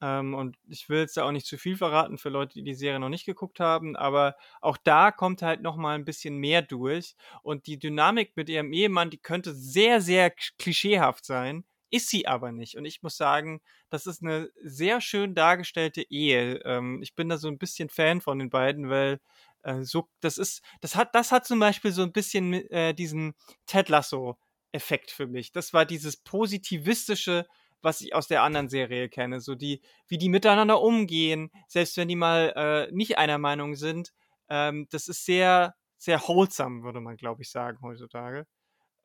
Ähm, 0.02 0.34
und 0.34 0.56
ich 0.68 0.88
will 0.88 0.98
jetzt 0.98 1.16
da 1.16 1.24
auch 1.24 1.30
nicht 1.30 1.46
zu 1.46 1.56
viel 1.56 1.76
verraten 1.76 2.18
für 2.18 2.28
Leute, 2.28 2.54
die 2.54 2.64
die 2.64 2.74
Serie 2.74 2.98
noch 2.98 3.08
nicht 3.08 3.24
geguckt 3.24 3.60
haben, 3.60 3.96
aber 3.96 4.36
auch 4.60 4.76
da 4.76 5.12
kommt 5.12 5.42
halt 5.42 5.62
noch 5.62 5.76
mal 5.76 5.94
ein 5.94 6.04
bisschen 6.04 6.36
mehr 6.36 6.60
durch 6.60 7.14
und 7.42 7.66
die 7.66 7.78
Dynamik 7.78 8.36
mit 8.36 8.48
ihrem 8.48 8.72
Ehemann, 8.72 9.10
die 9.10 9.18
könnte 9.22 9.54
sehr, 9.54 10.00
sehr 10.00 10.30
klischeehaft 10.58 11.24
sein, 11.24 11.64
ist 11.92 12.08
sie 12.08 12.26
aber 12.26 12.52
nicht. 12.52 12.76
Und 12.76 12.86
ich 12.86 13.02
muss 13.02 13.16
sagen, 13.16 13.60
das 13.90 14.06
ist 14.06 14.22
eine 14.22 14.50
sehr 14.62 15.00
schön 15.00 15.34
dargestellte 15.34 16.02
Ehe. 16.10 16.56
Ähm, 16.64 17.02
ich 17.02 17.14
bin 17.14 17.28
da 17.28 17.36
so 17.36 17.48
ein 17.48 17.58
bisschen 17.58 17.90
Fan 17.90 18.20
von 18.22 18.38
den 18.38 18.50
beiden, 18.50 18.88
weil 18.88 19.20
äh, 19.62 19.82
so, 19.82 20.08
das 20.20 20.38
ist, 20.38 20.62
das 20.80 20.96
hat, 20.96 21.14
das 21.14 21.32
hat 21.32 21.46
zum 21.46 21.60
Beispiel 21.60 21.92
so 21.92 22.02
ein 22.02 22.12
bisschen 22.12 22.54
äh, 22.70 22.94
diesen 22.94 23.34
Ted 23.66 23.90
Lasso-Effekt 23.90 25.10
für 25.10 25.26
mich. 25.26 25.52
Das 25.52 25.74
war 25.74 25.84
dieses 25.84 26.16
positivistische, 26.16 27.46
was 27.82 28.00
ich 28.00 28.14
aus 28.14 28.26
der 28.26 28.42
anderen 28.42 28.70
Serie 28.70 29.10
kenne. 29.10 29.40
So 29.40 29.54
die, 29.54 29.82
wie 30.08 30.18
die 30.18 30.30
miteinander 30.30 30.80
umgehen, 30.80 31.50
selbst 31.68 31.98
wenn 31.98 32.08
die 32.08 32.16
mal 32.16 32.52
äh, 32.90 32.92
nicht 32.94 33.18
einer 33.18 33.38
Meinung 33.38 33.74
sind. 33.76 34.12
Ähm, 34.48 34.86
das 34.90 35.08
ist 35.08 35.26
sehr, 35.26 35.74
sehr 35.98 36.20
wholesome, 36.26 36.82
würde 36.84 37.00
man, 37.00 37.16
glaube 37.16 37.42
ich, 37.42 37.50
sagen 37.50 37.78
heutzutage. 37.82 38.46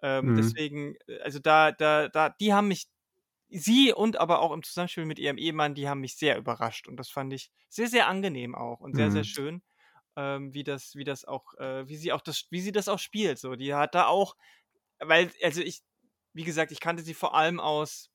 Ähm, 0.01 0.31
mhm. 0.31 0.37
Deswegen, 0.37 0.95
äh, 1.07 1.19
also 1.19 1.39
da, 1.39 1.71
da, 1.71 2.07
da, 2.07 2.29
die 2.29 2.53
haben 2.53 2.67
mich, 2.67 2.87
sie 3.49 3.93
und 3.93 4.19
aber 4.19 4.41
auch 4.41 4.51
im 4.51 4.63
Zusammenspiel 4.63 5.05
mit 5.05 5.19
ihrem 5.19 5.37
Ehemann, 5.37 5.75
die 5.75 5.87
haben 5.87 6.01
mich 6.01 6.17
sehr 6.17 6.37
überrascht 6.37 6.87
und 6.87 6.97
das 6.97 7.09
fand 7.09 7.33
ich 7.33 7.51
sehr, 7.69 7.87
sehr 7.87 8.07
angenehm 8.07 8.55
auch 8.55 8.81
und 8.81 8.95
sehr, 8.95 9.07
mhm. 9.07 9.11
sehr 9.11 9.23
schön, 9.23 9.61
ähm, 10.15 10.53
wie 10.53 10.63
das, 10.63 10.95
wie 10.95 11.03
das 11.03 11.25
auch, 11.25 11.53
äh, 11.55 11.87
wie 11.87 11.97
sie 11.97 12.11
auch 12.11 12.21
das, 12.21 12.47
wie 12.49 12.61
sie 12.61 12.71
das 12.71 12.89
auch 12.89 12.99
spielt. 12.99 13.39
So, 13.39 13.55
die 13.55 13.73
hat 13.73 13.95
da 13.95 14.07
auch, 14.07 14.35
weil, 14.99 15.31
also 15.43 15.61
ich, 15.61 15.81
wie 16.33 16.43
gesagt, 16.43 16.71
ich 16.71 16.79
kannte 16.79 17.03
sie 17.03 17.13
vor 17.13 17.35
allem 17.35 17.59
aus 17.59 18.09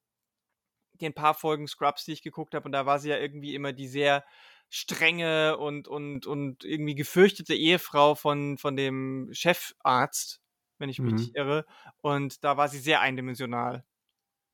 den 1.01 1.15
paar 1.15 1.35
Folgen 1.35 1.67
Scrubs, 1.67 2.05
die 2.05 2.13
ich 2.13 2.23
geguckt 2.23 2.55
habe 2.55 2.67
und 2.67 2.73
da 2.73 2.87
war 2.87 2.99
sie 2.99 3.09
ja 3.11 3.19
irgendwie 3.19 3.55
immer 3.55 3.73
die 3.73 3.89
sehr 3.89 4.25
strenge 4.69 5.59
und, 5.59 5.89
und, 5.89 6.27
und 6.27 6.65
irgendwie 6.65 6.95
gefürchtete 6.95 7.55
Ehefrau 7.55 8.15
von, 8.15 8.59
von 8.59 8.77
dem 8.77 9.29
Chefarzt 9.33 10.42
wenn 10.83 10.91
ich 10.91 10.99
mich 10.99 11.13
mhm. 11.13 11.19
nicht 11.19 11.37
irre. 11.37 11.65
Und 12.03 12.45
da 12.45 12.57
war 12.57 12.69
sie 12.69 12.81
sehr 12.81 13.01
eindimensional. 13.01 13.85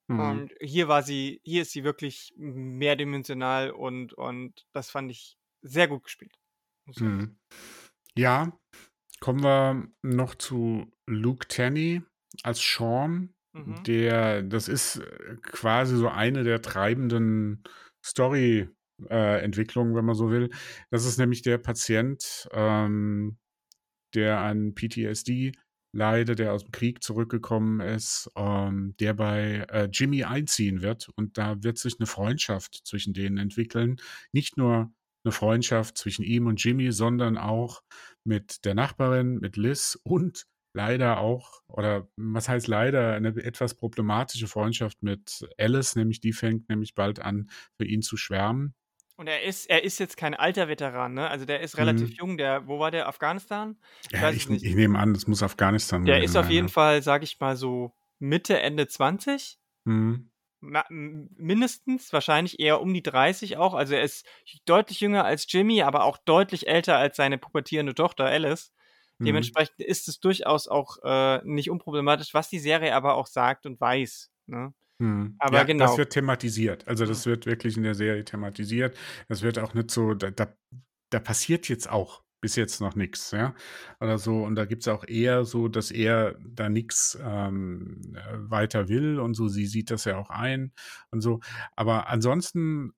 Mhm. 0.09 0.21
Und 0.21 0.53
hier 0.61 0.87
war 0.87 1.03
sie, 1.03 1.41
hier 1.43 1.63
ist 1.63 1.73
sie 1.73 1.85
wirklich 1.85 2.35
mehrdimensional 2.37 3.71
und, 3.71 4.13
und 4.13 4.67
das 4.73 4.91
fand 4.91 5.11
ich 5.11 5.39
sehr 5.63 5.89
gut 5.89 6.05
gespielt. 6.05 6.39
Mhm. 6.99 7.39
Ja, 8.15 8.53
kommen 9.21 9.43
wir 9.43 9.89
noch 10.03 10.35
zu 10.35 10.93
Luke 11.07 11.49
Tenney 11.49 12.03
als 12.43 12.61
Sean. 12.61 13.35
Mhm. 13.55 13.83
Der, 13.85 14.43
das 14.43 14.69
ist 14.69 14.97
äh, 14.97 15.37
quasi 15.43 15.97
so 15.97 16.09
eine 16.09 16.45
der 16.45 16.61
treibenden 16.61 17.65
Story-Entwicklungen, 18.05 19.93
äh, 19.95 19.97
wenn 19.97 20.05
man 20.05 20.15
so 20.15 20.31
will. 20.31 20.51
Das 20.91 21.07
ist 21.07 21.17
nämlich 21.19 21.41
der 21.41 21.57
Patient, 21.57 22.49
ähm, 22.53 23.39
der 24.15 24.41
an 24.41 24.75
PTSD 24.75 25.53
Leide, 25.93 26.35
der 26.35 26.53
aus 26.53 26.65
dem 26.65 26.73
Krieg 26.73 27.03
zurückgekommen 27.03 27.81
ist, 27.81 28.31
ähm, 28.37 28.95
der 29.01 29.15
bei 29.15 29.67
äh, 29.71 29.89
Jimmy 29.93 30.25
einziehen 30.25 30.83
wird. 30.83 31.09
Und 31.17 31.39
da 31.39 31.63
wird 31.63 31.79
sich 31.79 31.95
eine 31.99 32.07
Freundschaft 32.07 32.83
zwischen 32.85 33.15
denen 33.15 33.39
entwickeln. 33.39 33.97
Nicht 34.33 34.57
nur 34.57 34.93
eine 35.25 35.33
Freundschaft 35.33 35.99
zwischen 35.99 36.25
ihm 36.25 36.47
und 36.47 36.63
Jimmy, 36.63 36.93
sondern 36.93 37.39
auch 37.39 37.83
mit 38.25 38.65
der 38.65 38.75
Nachbarin, 38.75 39.39
mit 39.39 39.57
Liz 39.57 39.99
und 40.03 40.47
leider 40.75 41.19
auch, 41.19 41.63
oder 41.67 42.09
was 42.17 42.49
heißt 42.49 42.69
leider, 42.69 43.15
eine 43.15 43.29
etwas 43.43 43.75
problematische 43.75 44.47
Freundschaft 44.47 45.03
mit 45.03 45.49
Alice, 45.59 45.97
nämlich 45.97 46.21
die 46.21 46.33
fängt 46.33 46.69
nämlich 46.69 46.95
bald 46.95 47.21
an, 47.21 47.51
für 47.77 47.85
ihn 47.85 48.03
zu 48.03 48.17
schwärmen. 48.17 48.75
Und 49.19 49.27
er 49.27 49.43
ist, 49.43 49.69
er 49.69 49.83
ist 49.83 49.99
jetzt 49.99 50.17
kein 50.17 50.35
alter 50.35 50.69
Veteran, 50.69 51.13
ne? 51.13 51.29
Also 51.29 51.45
der 51.45 51.59
ist 51.61 51.77
relativ 51.77 52.11
mhm. 52.11 52.15
jung. 52.15 52.39
Der, 52.39 52.69
wo 52.69 52.79
war 52.79 52.93
der? 52.93 53.09
Afghanistan? 53.09 53.77
Ich, 54.13 54.21
ja, 54.21 54.31
ich, 54.31 54.49
ich, 54.49 54.75
nehme 54.77 54.97
an, 54.97 55.13
das 55.13 55.27
muss 55.27 55.43
Afghanistan 55.43 56.03
sein. 56.03 56.07
Der 56.07 56.23
ist 56.23 56.37
auf 56.37 56.49
jeden 56.49 56.69
ja. 56.69 56.73
Fall, 56.73 57.03
sag 57.03 57.25
ich 57.25 57.41
mal, 57.41 57.57
so 57.57 57.93
Mitte, 58.21 58.61
Ende 58.61 58.87
20. 58.87 59.59
Mhm. 59.83 60.31
mindestens, 60.61 62.13
wahrscheinlich 62.13 62.61
eher 62.61 62.81
um 62.81 62.95
die 62.95 63.03
30 63.03 63.57
auch. 63.57 63.75
Also 63.75 63.95
er 63.95 64.03
ist 64.03 64.25
deutlich 64.67 65.01
jünger 65.01 65.25
als 65.25 65.47
Jimmy, 65.49 65.83
aber 65.83 66.05
auch 66.05 66.19
deutlich 66.19 66.69
älter 66.69 66.97
als 66.97 67.17
seine 67.17 67.39
pubertierende 67.39 67.97
Tochter 67.97 68.25
Alice. 68.25 68.73
Mhm. 69.19 69.25
Dementsprechend 69.25 69.81
ist 69.81 70.07
es 70.07 70.21
durchaus 70.21 70.69
auch 70.69 70.97
äh, 71.03 71.41
nicht 71.43 71.71
unproblematisch, 71.71 72.35
was 72.35 72.51
die 72.51 72.61
Serie 72.61 72.95
aber 72.95 73.15
auch 73.15 73.27
sagt 73.27 73.67
und 73.67 73.81
weiß. 73.81 74.31
Ne? 74.47 74.73
Hm. 75.01 75.37
Aber 75.39 75.59
ja, 75.59 75.65
genau. 75.65 75.87
Das 75.87 75.99
wird 75.99 76.13
thematisiert. 76.13 76.87
Also 76.89 77.07
das 77.07 77.25
wird 77.27 77.47
wirklich 77.47 77.77
in 77.77 77.85
der 77.85 77.95
Serie 77.95 78.25
thematisiert. 78.25 78.97
Das 79.29 79.43
wird 79.43 79.59
auch 79.59 79.75
nicht 79.75 79.91
so, 79.91 80.15
da, 80.15 80.31
da, 80.31 80.53
da 81.11 81.21
passiert 81.21 81.69
jetzt 81.69 81.89
auch 81.89 82.23
bis 82.41 82.57
jetzt 82.57 82.81
noch 82.81 82.95
nichts, 82.95 83.31
ja. 83.33 83.55
Oder 84.01 84.19
so. 84.19 84.45
Und 84.45 84.55
da 84.55 84.65
gibt 84.65 84.83
es 84.83 84.89
auch 84.89 85.05
eher 85.07 85.45
so, 85.45 85.69
dass 85.69 85.91
er 85.91 86.37
da 86.41 86.69
nichts 86.69 87.19
ähm, 87.21 88.01
weiter 88.33 88.89
will 88.89 89.19
und 89.19 89.35
so, 89.35 89.49
sie 89.49 89.67
sieht 89.67 89.91
das 89.91 90.05
ja 90.05 90.19
auch 90.19 90.31
ein 90.31 90.73
und 91.11 91.21
so. 91.21 91.41
Aber 91.77 92.09
ansonsten, 92.09 92.93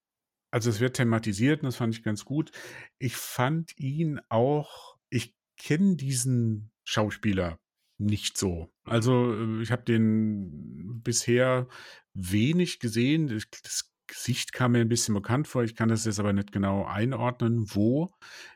also 0.52 0.70
es 0.70 0.80
wird 0.80 0.96
thematisiert 0.96 1.62
und 1.62 1.66
das 1.66 1.76
fand 1.76 1.94
ich 1.94 2.02
ganz 2.02 2.24
gut. 2.24 2.50
Ich 2.98 3.16
fand 3.16 3.78
ihn 3.78 4.20
auch, 4.28 4.96
ich 5.10 5.34
kenne 5.58 5.96
diesen 5.96 6.70
Schauspieler 6.84 7.59
nicht 8.00 8.38
so. 8.38 8.72
Also 8.84 9.34
äh, 9.34 9.62
ich 9.62 9.70
habe 9.70 9.82
den 9.82 11.00
bisher 11.02 11.68
wenig 12.14 12.80
gesehen. 12.80 13.28
Das 13.28 13.90
Gesicht 14.06 14.52
kam 14.52 14.72
mir 14.72 14.80
ein 14.80 14.88
bisschen 14.88 15.14
bekannt 15.14 15.46
vor. 15.46 15.62
Ich 15.62 15.76
kann 15.76 15.88
das 15.88 16.04
jetzt 16.04 16.18
aber 16.18 16.32
nicht 16.32 16.50
genau 16.50 16.84
einordnen, 16.84 17.66
wo 17.74 18.12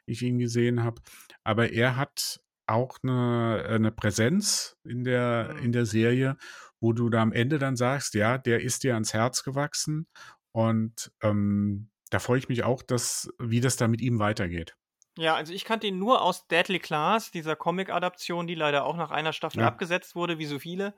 ich 0.07 0.23
ihn 0.23 0.39
gesehen 0.39 0.83
habe. 0.83 1.01
Aber 1.45 1.73
er 1.73 1.97
hat 1.97 2.41
auch 2.67 2.99
eine, 3.03 3.65
eine 3.69 3.93
Präsenz 3.93 4.77
in 4.85 5.05
der, 5.05 5.55
mhm. 5.55 5.65
in 5.65 5.73
der 5.73 5.87
Serie, 5.87 6.37
wo 6.81 6.93
du 6.93 7.09
da 7.11 7.23
am 7.23 7.33
Ende 7.33 7.59
dann 7.59 7.77
sagst, 7.77 8.15
ja, 8.15 8.39
der 8.39 8.63
ist 8.63 8.83
dir 8.83 8.95
ans 8.95 9.13
Herz 9.13 9.45
gewachsen. 9.45 10.07
Und 10.53 11.13
ähm, 11.23 11.91
da 12.11 12.19
freue 12.19 12.39
ich 12.39 12.49
mich 12.49 12.65
auch, 12.65 12.83
dass, 12.83 13.29
wie 13.39 13.61
das 13.61 13.77
da 13.77 13.89
mit 13.89 14.01
ihm 14.01 14.19
weitergeht. 14.19 14.77
Ja, 15.17 15.37
also 15.37 15.53
ich 15.53 15.65
kannte 15.65 15.87
ihn 15.87 15.99
nur 15.99 16.23
aus 16.23 16.49
Deadly 16.49 16.81
Class, 16.81 17.31
dieser 17.31 17.55
Comic-Adaption, 17.55 18.49
die 18.49 18.57
leider 18.57 18.85
auch 18.85 18.97
nach 18.97 19.13
einer 19.13 19.33
Staffel 19.33 19.61
ja. 19.61 19.69
abgesetzt 19.69 20.17
wurde, 20.17 20.39
wie 20.39 20.47
so 20.47 20.59
viele. 20.59 20.95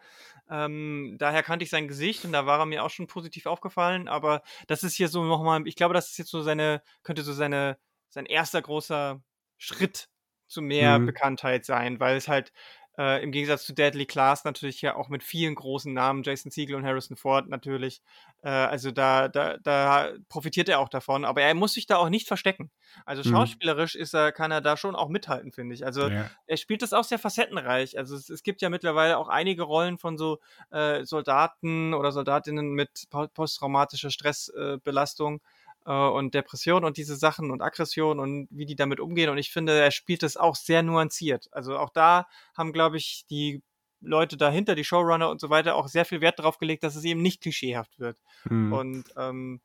Ähm, 0.48 1.16
daher 1.18 1.42
kannte 1.42 1.64
ich 1.64 1.70
sein 1.70 1.86
Gesicht 1.86 2.24
und 2.24 2.32
da 2.32 2.46
war 2.46 2.58
er 2.58 2.66
mir 2.66 2.82
auch 2.82 2.90
schon 2.90 3.08
positiv 3.08 3.44
aufgefallen. 3.44 4.08
Aber 4.08 4.42
das 4.68 4.82
ist 4.84 4.94
hier 4.94 5.08
so 5.08 5.22
nochmal, 5.24 5.66
ich 5.66 5.76
glaube, 5.76 5.92
das 5.92 6.10
ist 6.10 6.18
jetzt 6.18 6.30
so 6.30 6.40
seine, 6.40 6.82
könnte 7.02 7.22
so 7.22 7.34
seine, 7.34 7.78
sein 8.08 8.24
erster 8.24 8.62
großer 8.62 9.20
Schritt 9.58 10.08
zu 10.46 10.62
mehr 10.62 10.98
mhm. 10.98 11.06
Bekanntheit 11.06 11.66
sein, 11.66 12.00
weil 12.00 12.16
es 12.16 12.28
halt 12.28 12.52
äh, 12.98 13.22
Im 13.22 13.30
Gegensatz 13.30 13.64
zu 13.64 13.74
Deadly 13.74 14.06
Class 14.06 14.44
natürlich 14.44 14.80
ja 14.80 14.96
auch 14.96 15.08
mit 15.08 15.22
vielen 15.22 15.54
großen 15.54 15.92
Namen, 15.92 16.22
Jason 16.22 16.50
Siegel 16.50 16.76
und 16.76 16.84
Harrison 16.84 17.16
Ford 17.16 17.48
natürlich. 17.48 18.00
Äh, 18.42 18.48
also 18.48 18.90
da, 18.90 19.28
da, 19.28 19.58
da 19.58 20.12
profitiert 20.30 20.68
er 20.70 20.80
auch 20.80 20.88
davon, 20.88 21.26
aber 21.26 21.42
er 21.42 21.54
muss 21.54 21.74
sich 21.74 21.86
da 21.86 21.96
auch 21.96 22.08
nicht 22.08 22.26
verstecken. 22.26 22.70
Also 23.04 23.28
mhm. 23.28 23.34
schauspielerisch 23.34 23.96
ist 23.96 24.14
er, 24.14 24.32
kann 24.32 24.50
er 24.50 24.62
da 24.62 24.78
schon 24.78 24.96
auch 24.96 25.08
mithalten, 25.08 25.52
finde 25.52 25.74
ich. 25.74 25.84
Also 25.84 26.08
ja. 26.08 26.30
er 26.46 26.56
spielt 26.56 26.80
das 26.80 26.94
auch 26.94 27.04
sehr 27.04 27.18
facettenreich. 27.18 27.98
Also 27.98 28.16
es, 28.16 28.30
es, 28.30 28.42
gibt 28.42 28.62
ja 28.62 28.70
mittlerweile 28.70 29.18
auch 29.18 29.28
einige 29.28 29.64
Rollen 29.64 29.98
von 29.98 30.16
so 30.16 30.38
äh, 30.70 31.04
Soldaten 31.04 31.92
oder 31.92 32.12
Soldatinnen 32.12 32.72
mit 32.72 33.08
posttraumatischer 33.34 34.10
Stressbelastung. 34.10 35.42
Äh, 35.86 35.92
und 35.92 36.34
Depression 36.34 36.84
und 36.84 36.96
diese 36.96 37.16
Sachen 37.16 37.50
und 37.50 37.62
Aggression 37.62 38.18
und 38.18 38.48
wie 38.50 38.66
die 38.66 38.76
damit 38.76 39.00
umgehen. 39.00 39.30
Und 39.30 39.38
ich 39.38 39.52
finde, 39.52 39.78
er 39.78 39.92
spielt 39.92 40.22
das 40.22 40.36
auch 40.36 40.56
sehr 40.56 40.82
nuanciert. 40.82 41.48
Also 41.52 41.78
auch 41.78 41.90
da 41.90 42.26
haben, 42.54 42.72
glaube 42.72 42.96
ich, 42.96 43.24
die 43.30 43.62
Leute 44.00 44.36
dahinter, 44.36 44.74
die 44.74 44.84
Showrunner 44.84 45.30
und 45.30 45.40
so 45.40 45.48
weiter, 45.48 45.76
auch 45.76 45.88
sehr 45.88 46.04
viel 46.04 46.20
Wert 46.20 46.38
darauf 46.38 46.58
gelegt, 46.58 46.82
dass 46.82 46.96
es 46.96 47.04
eben 47.04 47.22
nicht 47.22 47.40
klischeehaft 47.40 47.98
wird. 47.98 48.18
Mhm. 48.44 48.72
Und 48.72 49.04
ähm, 49.16 49.60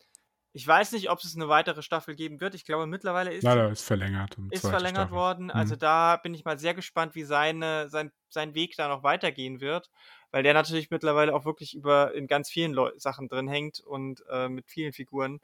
ich 0.54 0.68
weiß 0.68 0.92
nicht, 0.92 1.10
ob 1.10 1.20
es 1.20 1.36
eine 1.36 1.48
weitere 1.48 1.82
Staffel 1.82 2.16
geben 2.16 2.42
wird. 2.42 2.56
Ich 2.56 2.66
glaube, 2.66 2.86
mittlerweile 2.86 3.34
ist, 3.34 3.44
Leider 3.44 3.70
ist 3.70 3.84
verlängert. 3.84 4.38
Ist 4.50 4.62
verlängert 4.62 5.08
Staffel. 5.08 5.16
worden. 5.16 5.46
Mhm. 5.46 5.52
Also 5.52 5.76
da 5.76 6.18
bin 6.18 6.34
ich 6.34 6.46
mal 6.46 6.60
sehr 6.60 6.74
gespannt, 6.74 7.16
wie 7.16 7.24
seine, 7.24 7.90
sein, 7.90 8.12
sein 8.30 8.54
Weg 8.54 8.76
da 8.76 8.88
noch 8.88 9.04
weitergehen 9.04 9.62
wird. 9.62 9.90
Weil 10.32 10.44
der 10.44 10.54
natürlich 10.54 10.90
mittlerweile 10.92 11.34
auch 11.34 11.46
wirklich 11.46 11.74
über 11.74 12.14
in 12.14 12.28
ganz 12.28 12.50
vielen 12.50 12.74
Leu 12.74 12.92
Sachen 12.98 13.28
drin 13.28 13.50
hängt 13.50 13.82
und 13.82 14.24
äh, 14.30 14.48
mit 14.50 14.70
vielen 14.70 14.94
Figuren. 14.94 15.42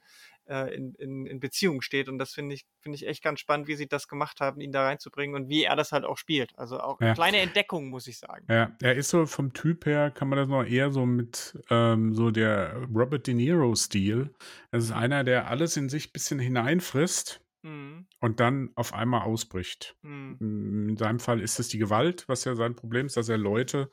Äh, 0.47 0.73
in, 0.75 0.93
in, 0.95 1.25
in 1.25 1.39
Beziehung 1.39 1.81
steht. 1.81 2.09
Und 2.09 2.17
das 2.17 2.33
finde 2.33 2.55
ich, 2.55 2.65
finde 2.81 2.95
ich 2.95 3.07
echt 3.07 3.23
ganz 3.23 3.39
spannend, 3.39 3.67
wie 3.67 3.75
sie 3.75 3.87
das 3.87 4.07
gemacht 4.07 4.39
haben, 4.39 4.61
ihn 4.61 4.71
da 4.71 4.83
reinzubringen 4.85 5.35
und 5.35 5.49
wie 5.49 5.63
er 5.63 5.75
das 5.75 5.91
halt 5.91 6.05
auch 6.05 6.17
spielt. 6.17 6.57
Also 6.57 6.79
auch 6.79 6.99
Ja. 7.01 7.13
kleine 7.13 7.37
Entdeckung, 7.37 7.89
muss 7.89 8.07
ich 8.07 8.17
sagen. 8.17 8.45
Ja, 8.49 8.75
er 8.81 8.95
ist 8.95 9.09
so 9.09 9.25
vom 9.25 9.53
Typ 9.53 9.85
her, 9.85 10.11
kann 10.11 10.29
man 10.29 10.37
das 10.37 10.47
noch 10.47 10.63
eher 10.63 10.91
so 10.91 11.05
mit 11.05 11.57
ähm, 11.69 12.13
so 12.15 12.31
der 12.31 12.87
Robert 12.93 13.27
De 13.27 13.33
Niro-Stil. 13.33 14.33
Es 14.71 14.85
ist 14.85 14.91
einer, 14.91 15.23
der 15.23 15.47
alles 15.49 15.77
in 15.77 15.89
sich 15.89 16.09
ein 16.09 16.13
bisschen 16.13 16.39
hineinfrisst 16.39 17.41
Mhm. 17.63 18.05
und 18.21 18.39
dann 18.39 18.69
auf 18.75 18.93
einmal 18.93 19.23
ausbricht. 19.23 19.97
Mhm. 20.03 20.87
In 20.89 20.97
seinem 20.97 21.19
Fall 21.19 21.41
ist 21.41 21.59
es 21.59 21.67
die 21.69 21.79
Gewalt, 21.79 22.23
was 22.27 22.45
ja 22.45 22.55
sein 22.55 22.75
Problem 22.75 23.07
ist, 23.07 23.17
dass 23.17 23.29
er 23.29 23.37
Leute 23.39 23.89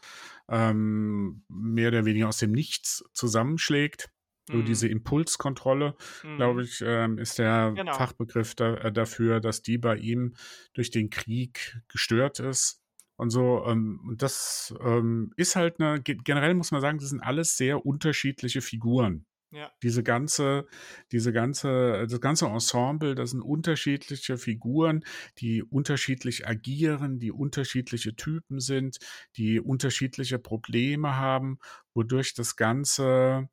ähm, 0.49 1.45
mehr 1.49 1.89
oder 1.89 2.05
weniger 2.05 2.29
aus 2.29 2.37
dem 2.39 2.53
Nichts 2.53 3.05
zusammenschlägt. 3.15 4.11
So 4.45 4.63
Mhm. 4.63 4.63
diese 4.63 4.89
Impulskontrolle, 4.89 5.97
glaube 6.37 6.63
Mhm. 6.63 6.65
ich, 6.65 6.83
ähm, 6.85 7.19
ist 7.19 7.39
der 7.39 7.79
Genau. 7.79 7.91
Fachbegriff 7.91 8.55
da, 8.55 8.75
äh, 8.77 8.93
dafür, 8.93 9.41
dass 9.41 9.63
die 9.63 9.79
bei 9.79 9.97
ihm 9.97 10.35
durch 10.75 10.91
den 10.91 11.11
Krieg 11.11 11.81
gestört 11.89 12.41
ist. 12.41 12.81
Und 13.17 13.31
so, 13.31 13.65
ähm, 13.67 14.01
und 14.09 14.23
das 14.23 14.75
ähm, 14.81 15.33
ist 15.37 15.57
halt 15.57 15.81
eine, 15.81 16.01
ge- 16.03 16.19
generell 16.25 16.55
muss 16.55 16.73
man 16.73 16.81
sagen, 16.81 16.99
das 16.99 17.09
sind 17.11 17.21
alles 17.21 17.57
sehr 17.57 17.87
unterschiedliche 17.87 18.61
Figuren. 18.61 19.27
Ja. 19.51 19.75
Diese 19.83 20.03
ganze, 20.03 20.67
diese 21.13 21.33
ganze, 21.33 22.07
das 22.09 22.21
ganze 22.21 22.47
Ensemble, 22.47 23.15
das 23.15 23.31
sind 23.33 23.43
unterschiedliche 23.43 24.39
Figuren, 24.39 25.05
die 25.39 25.63
unterschiedlich 25.63 26.47
agieren, 26.49 27.19
die 27.19 27.31
unterschiedliche 27.33 28.17
Typen 28.17 28.61
sind, 28.61 28.99
die 29.37 29.61
unterschiedliche 29.61 30.39
Probleme 30.39 31.17
haben, 31.17 31.59
wodurch 31.93 32.33
das 32.35 32.57
Ganze 32.57 33.51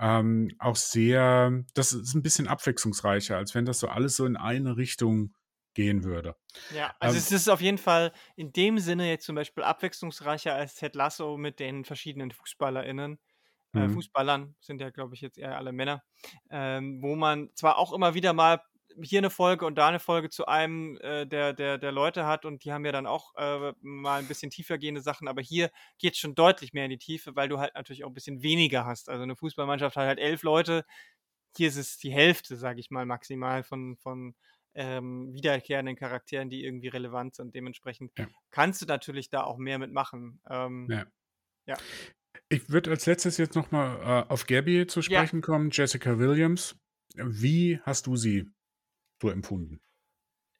ähm, 0.00 0.50
auch 0.58 0.76
sehr, 0.76 1.52
das 1.74 1.92
ist 1.92 2.14
ein 2.14 2.22
bisschen 2.22 2.48
abwechslungsreicher, 2.48 3.36
als 3.36 3.54
wenn 3.54 3.64
das 3.66 3.80
so 3.80 3.88
alles 3.88 4.16
so 4.16 4.26
in 4.26 4.36
eine 4.36 4.76
Richtung 4.76 5.34
gehen 5.74 6.04
würde. 6.04 6.36
Ja, 6.68 6.94
also 7.00 7.16
Ähm, 7.16 7.18
es 7.18 7.32
ist 7.32 7.48
auf 7.48 7.60
jeden 7.60 7.78
Fall 7.78 8.12
in 8.36 8.52
dem 8.52 8.78
Sinne 8.78 9.08
jetzt 9.08 9.26
zum 9.26 9.34
Beispiel 9.34 9.64
abwechslungsreicher 9.64 10.54
als 10.54 10.76
Ted 10.76 10.94
Lasso 10.94 11.36
mit 11.36 11.58
den 11.58 11.84
verschiedenen 11.84 12.30
FußballerInnen. 12.30 13.18
Äh, 13.74 13.88
Mhm. 13.88 13.88
Fußballern 13.88 14.56
sind 14.60 14.80
ja, 14.80 14.90
glaube 14.90 15.14
ich, 15.14 15.20
jetzt 15.20 15.38
eher 15.38 15.56
alle 15.58 15.72
Männer. 15.72 16.02
Ähm, 16.50 17.00
wo 17.02 17.16
man 17.16 17.50
zwar 17.54 17.78
auch 17.78 17.92
immer 17.92 18.14
wieder 18.14 18.32
mal 18.34 18.62
hier 19.02 19.18
eine 19.18 19.30
Folge 19.30 19.66
und 19.66 19.76
da 19.76 19.88
eine 19.88 20.00
Folge 20.00 20.30
zu 20.30 20.46
einem 20.46 20.96
äh, 21.00 21.26
der, 21.26 21.52
der, 21.52 21.78
der 21.78 21.92
Leute 21.92 22.26
hat 22.26 22.44
und 22.44 22.64
die 22.64 22.72
haben 22.72 22.84
ja 22.84 22.92
dann 22.92 23.06
auch 23.06 23.34
äh, 23.36 23.72
mal 23.80 24.18
ein 24.18 24.26
bisschen 24.26 24.50
tiefer 24.50 24.78
gehende 24.78 25.00
Sachen, 25.00 25.28
aber 25.28 25.42
hier 25.42 25.70
geht 25.98 26.14
es 26.14 26.18
schon 26.18 26.34
deutlich 26.34 26.72
mehr 26.72 26.84
in 26.84 26.90
die 26.90 26.98
Tiefe, 26.98 27.36
weil 27.36 27.48
du 27.48 27.58
halt 27.58 27.74
natürlich 27.74 28.04
auch 28.04 28.08
ein 28.08 28.14
bisschen 28.14 28.42
weniger 28.42 28.84
hast. 28.84 29.08
Also 29.08 29.22
eine 29.22 29.36
Fußballmannschaft 29.36 29.96
hat 29.96 30.06
halt 30.06 30.18
elf 30.18 30.42
Leute, 30.42 30.84
hier 31.56 31.68
ist 31.68 31.76
es 31.76 31.98
die 31.98 32.12
Hälfte, 32.12 32.56
sage 32.56 32.80
ich 32.80 32.90
mal, 32.90 33.06
maximal 33.06 33.62
von, 33.62 33.96
von 33.96 34.34
ähm, 34.74 35.32
wiederkehrenden 35.32 35.96
Charakteren, 35.96 36.48
die 36.48 36.64
irgendwie 36.64 36.88
relevant 36.88 37.34
sind. 37.34 37.54
Dementsprechend 37.54 38.12
Ja. 38.18 38.28
kannst 38.50 38.82
du 38.82 38.86
natürlich 38.86 39.30
da 39.30 39.42
auch 39.44 39.58
mehr 39.58 39.78
mitmachen. 39.78 40.40
Ähm, 40.48 40.86
Ja. 40.90 41.06
Ja. 41.66 41.76
Ich 42.48 42.70
würde 42.70 42.90
als 42.90 43.06
letztes 43.06 43.36
jetzt 43.38 43.54
nochmal 43.54 44.24
äh, 44.26 44.32
auf 44.32 44.46
Gabby 44.46 44.86
zu 44.86 45.00
Ja. 45.00 45.04
sprechen 45.04 45.40
kommen, 45.40 45.70
Jessica 45.72 46.18
Williams. 46.18 46.76
Wie 47.16 47.80
hast 47.82 48.06
du 48.06 48.16
sie 48.16 48.48
so 49.20 49.30
empfunden? 49.30 49.80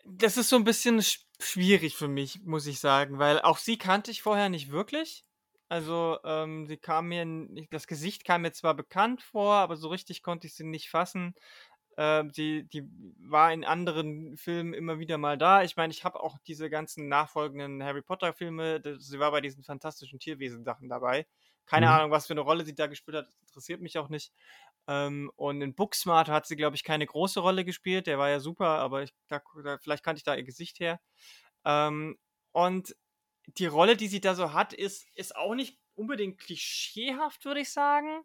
Das 0.05 0.37
ist 0.37 0.49
so 0.49 0.57
ein 0.57 0.65
bisschen 0.65 1.01
sch- 1.01 1.25
schwierig 1.41 1.97
für 1.97 2.09
mich, 2.09 2.41
muss 2.43 2.67
ich 2.67 2.81
sagen, 2.81 3.19
weil 3.19 3.41
auch 3.41 3.59
sie 3.59 3.77
kannte 3.79 4.11
ich 4.11 4.23
vorher 4.23 4.49
nicht 4.49 4.71
wirklich. 4.71 5.25
Also, 5.69 6.19
ähm, 6.25 6.67
sie 6.67 6.79
kam 6.79 7.09
mir, 7.09 7.25
nicht, 7.25 7.73
das 7.73 7.87
Gesicht 7.87 8.25
kam 8.25 8.43
mir 8.43 8.53
zwar 8.53 8.75
bekannt 8.75 9.23
vor, 9.23 9.55
aber 9.57 9.77
so 9.77 9.89
richtig 9.89 10.23
konnte 10.23 10.47
ich 10.49 10.55
sie 10.55 10.65
nicht 10.65 10.91
fassen. 10.91 11.35
Ähm, 11.99 12.33
die, 12.33 12.67
die 12.69 12.85
war 13.19 13.53
in 13.53 13.65
anderen 13.65 14.37
Filmen 14.37 14.75
immer 14.75 14.99
wieder 14.99 15.19
mal 15.19 15.39
da. 15.39 15.63
Ich 15.65 15.77
meine, 15.77 15.93
ich 15.93 16.05
habe 16.05 16.21
auch 16.21 16.39
diese 16.47 16.71
ganzen 16.71 17.09
nachfolgenden 17.09 17.83
Harry 17.85 18.03
Potter-Filme, 18.03 18.81
das- 18.81 19.07
sie 19.07 19.19
war 19.21 19.31
bei 19.33 19.41
diesen 19.43 19.65
fantastischen 19.65 20.19
Tierwesen-Sachen 20.19 20.89
dabei. 20.89 21.27
Keine 21.67 21.91
Mhm. 21.91 21.91
Ahnung, 21.91 22.11
was 22.11 22.27
für 22.27 22.33
eine 22.35 22.41
Rolle 22.41 22.65
sie 22.65 22.75
da 22.75 22.87
gespielt 22.89 23.17
hat, 23.17 23.29
interessiert 23.43 23.81
mich 23.83 23.99
auch 23.99 24.09
nicht. 24.09 24.33
Ähm, 24.89 25.31
und 25.37 25.63
in 25.63 25.75
Booksmart 25.75 26.29
hat 26.29 26.47
sie, 26.47 26.57
glaube 26.57 26.77
ich, 26.77 26.85
keine 26.85 27.07
große 27.07 27.41
Rolle 27.41 27.65
gespielt. 27.65 28.07
Der 28.07 28.19
war 28.19 28.31
ja 28.31 28.41
super, 28.41 28.67
aber 28.79 29.03
ich, 29.03 29.13
da, 29.29 29.41
da, 29.65 29.79
vielleicht 29.79 30.05
kannte 30.05 30.19
ich 30.19 30.25
da 30.25 30.35
ihr 30.35 30.45
Gesicht 30.45 30.81
her. 30.81 31.01
Ähm, 31.65 32.19
und 32.53 32.97
die 33.47 33.67
Rolle, 33.67 33.97
die 33.97 34.09
sie 34.09 34.21
da 34.21 34.35
so 34.35 34.53
hat, 34.53 34.73
ist, 34.73 35.07
ist 35.15 35.37
auch 35.37 35.55
nicht 35.55 35.79
unbedingt 35.95 36.39
klischeehaft, 36.41 37.45
würde 37.45 37.61
ich 37.61 37.73
sagen. 37.73 38.23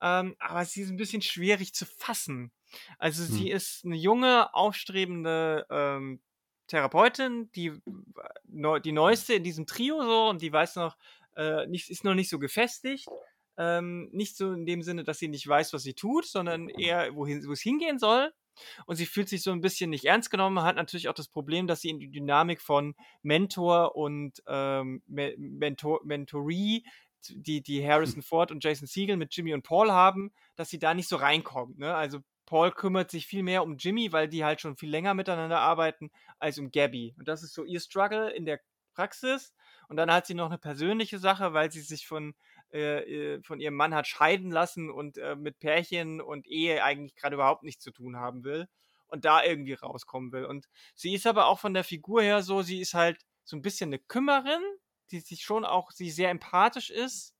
Ähm, 0.00 0.36
aber 0.38 0.64
sie 0.64 0.82
ist 0.82 0.90
ein 0.90 0.96
bisschen 0.96 1.22
schwierig 1.22 1.74
zu 1.74 1.86
fassen. 1.86 2.52
Also 2.98 3.24
sie 3.24 3.50
Hm. 3.50 3.56
ist 3.56 3.84
eine 3.84 3.96
junge, 3.96 4.54
aufstrebende 4.54 5.66
ähm, 5.70 6.22
Therapeutin, 6.68 7.50
die, 7.52 7.72
die 8.46 8.92
neueste 8.92 9.34
in 9.34 9.44
diesem 9.44 9.66
Trio 9.66 10.02
so 10.02 10.28
und 10.28 10.42
die 10.42 10.52
weiß 10.52 10.76
noch, 10.76 10.96
äh, 11.36 11.66
nicht, 11.66 11.90
ist 11.90 12.04
noch 12.04 12.14
nicht 12.14 12.28
so 12.30 12.38
gefestigt. 12.38 13.08
Ähm, 13.62 14.08
nicht 14.12 14.38
so 14.38 14.52
in 14.52 14.64
dem 14.64 14.82
Sinne, 14.82 15.04
dass 15.04 15.18
sie 15.18 15.28
nicht 15.28 15.46
weiß, 15.46 15.74
was 15.74 15.82
sie 15.82 15.92
tut, 15.92 16.24
sondern 16.24 16.70
eher, 16.70 17.14
wohin, 17.14 17.46
wo 17.46 17.52
es 17.52 17.60
hingehen 17.60 17.98
soll. 17.98 18.32
Und 18.86 18.96
sie 18.96 19.04
fühlt 19.04 19.28
sich 19.28 19.42
so 19.42 19.52
ein 19.52 19.60
bisschen 19.60 19.90
nicht 19.90 20.06
ernst 20.06 20.30
genommen, 20.30 20.62
hat 20.62 20.76
natürlich 20.76 21.08
auch 21.08 21.14
das 21.14 21.28
Problem, 21.28 21.66
dass 21.66 21.82
sie 21.82 21.90
in 21.90 21.98
die 21.98 22.10
Dynamik 22.10 22.62
von 22.62 22.94
Mentor 23.22 23.96
und 23.96 24.42
ähm, 24.46 25.02
Me- 25.06 25.34
Mentor, 25.36 26.00
Mentoree, 26.04 26.82
die, 27.28 27.60
die 27.62 27.86
Harrison 27.86 28.22
Ford 28.22 28.50
und 28.50 28.64
Jason 28.64 28.86
Siegel 28.86 29.18
mit 29.18 29.34
Jimmy 29.34 29.52
und 29.52 29.62
Paul 29.62 29.90
haben, 29.90 30.32
dass 30.56 30.70
sie 30.70 30.78
da 30.78 30.94
nicht 30.94 31.08
so 31.08 31.16
reinkommt. 31.16 31.78
Ne? 31.78 31.94
Also 31.94 32.20
Paul 32.46 32.72
kümmert 32.72 33.10
sich 33.10 33.26
viel 33.26 33.42
mehr 33.42 33.62
um 33.62 33.76
Jimmy, 33.76 34.10
weil 34.10 34.26
die 34.26 34.42
halt 34.42 34.62
schon 34.62 34.76
viel 34.78 34.90
länger 34.90 35.12
miteinander 35.12 35.60
arbeiten, 35.60 36.10
als 36.38 36.58
um 36.58 36.70
Gabby. 36.70 37.14
Und 37.18 37.28
das 37.28 37.42
ist 37.42 37.52
so 37.52 37.64
ihr 37.64 37.80
Struggle 37.80 38.30
in 38.30 38.46
der 38.46 38.60
Praxis. 38.94 39.52
Und 39.88 39.96
dann 39.96 40.10
hat 40.10 40.26
sie 40.26 40.34
noch 40.34 40.46
eine 40.46 40.58
persönliche 40.58 41.18
Sache, 41.18 41.52
weil 41.52 41.70
sie 41.70 41.80
sich 41.80 42.06
von, 42.06 42.34
äh, 42.72 43.34
äh, 43.34 43.42
von 43.42 43.60
ihrem 43.60 43.74
Mann 43.74 43.94
hat 43.94 44.06
scheiden 44.06 44.50
lassen 44.50 44.90
und 44.90 45.18
äh, 45.18 45.34
mit 45.34 45.58
Pärchen 45.58 46.20
und 46.20 46.46
Ehe 46.46 46.84
eigentlich 46.84 47.16
gerade 47.16 47.34
überhaupt 47.34 47.62
nichts 47.64 47.82
zu 47.82 47.90
tun 47.90 48.16
haben 48.16 48.44
will 48.44 48.68
und 49.08 49.24
da 49.24 49.42
irgendwie 49.42 49.74
rauskommen 49.74 50.32
will. 50.32 50.44
Und 50.44 50.68
sie 50.94 51.14
ist 51.14 51.26
aber 51.26 51.46
auch 51.46 51.58
von 51.58 51.74
der 51.74 51.84
Figur 51.84 52.22
her 52.22 52.42
so, 52.42 52.62
sie 52.62 52.80
ist 52.80 52.94
halt 52.94 53.18
so 53.44 53.56
ein 53.56 53.62
bisschen 53.62 53.88
eine 53.88 53.98
Kümmerin, 53.98 54.62
die 55.10 55.20
sich 55.20 55.42
schon 55.42 55.64
auch, 55.64 55.90
sie 55.90 56.10
sehr 56.10 56.30
empathisch 56.30 56.90
ist, 56.90 57.34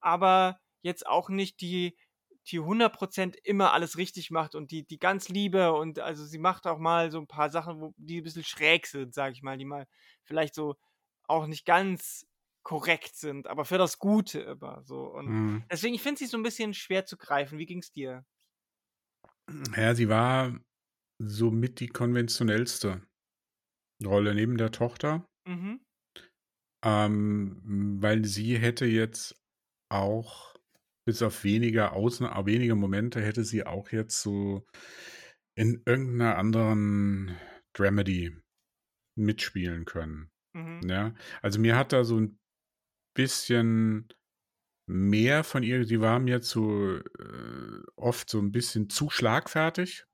aber 0.00 0.60
jetzt 0.82 1.06
auch 1.06 1.28
nicht 1.28 1.60
die, 1.60 1.96
die 2.46 2.60
100% 2.60 3.36
immer 3.42 3.72
alles 3.72 3.96
richtig 3.96 4.30
macht 4.30 4.54
und 4.54 4.70
die, 4.70 4.86
die 4.86 4.98
ganz 4.98 5.28
liebe 5.28 5.72
und 5.72 5.98
also 5.98 6.24
sie 6.24 6.38
macht 6.38 6.66
auch 6.66 6.78
mal 6.78 7.10
so 7.10 7.18
ein 7.18 7.26
paar 7.26 7.50
Sachen, 7.50 7.80
wo, 7.80 7.94
die 7.96 8.20
ein 8.20 8.24
bisschen 8.24 8.44
schräg 8.44 8.86
sind, 8.86 9.14
sag 9.14 9.32
ich 9.32 9.42
mal, 9.42 9.58
die 9.58 9.64
mal 9.64 9.86
vielleicht 10.22 10.54
so 10.54 10.76
auch 11.26 11.46
nicht 11.46 11.64
ganz 11.64 12.26
korrekt 12.62 13.16
sind, 13.16 13.46
aber 13.46 13.64
für 13.64 13.78
das 13.78 13.98
Gute 13.98 14.40
immer 14.40 14.82
so. 14.84 15.04
Und 15.12 15.36
Mhm. 15.36 15.70
deswegen, 15.70 15.94
ich 15.94 16.02
finde 16.02 16.18
sie 16.18 16.26
so 16.26 16.36
ein 16.38 16.42
bisschen 16.42 16.74
schwer 16.74 17.06
zu 17.06 17.16
greifen. 17.16 17.58
Wie 17.58 17.66
ging's 17.66 17.92
dir? 17.92 18.24
Ja, 19.76 19.94
sie 19.94 20.08
war 20.08 20.60
somit 21.18 21.80
die 21.80 21.88
konventionellste 21.88 23.02
Rolle 24.04 24.34
neben 24.34 24.58
der 24.58 24.72
Tochter, 24.72 25.28
Mhm. 25.46 25.80
ähm, 26.84 27.98
weil 28.00 28.24
sie 28.24 28.58
hätte 28.58 28.86
jetzt 28.86 29.40
auch 29.90 30.54
bis 31.06 31.22
auf 31.22 31.44
wenige 31.44 31.92
Ausna 31.92 32.46
wenige 32.46 32.74
Momente 32.76 33.20
hätte 33.20 33.44
sie 33.44 33.66
auch 33.66 33.90
jetzt 33.90 34.22
so 34.22 34.66
in 35.56 35.82
irgendeiner 35.86 36.38
anderen 36.38 37.36
Dramedy 37.74 38.36
mitspielen 39.16 39.86
können. 39.86 40.32
Mhm. 40.54 40.84
Ja, 40.84 41.14
also 41.42 41.60
mir 41.60 41.76
hat 41.78 41.94
da 41.94 42.04
so 42.04 42.18
ein 42.20 42.39
bisschen 43.20 44.08
mehr 44.86 45.44
von 45.44 45.62
ihr, 45.62 45.84
sie 45.84 46.00
war 46.00 46.18
mir 46.20 46.40
zu 46.40 47.00
äh, 47.18 47.82
oft 47.96 48.30
so 48.30 48.38
ein 48.38 48.50
bisschen 48.50 48.88
zu 48.88 49.10
schlagfertig. 49.10 50.06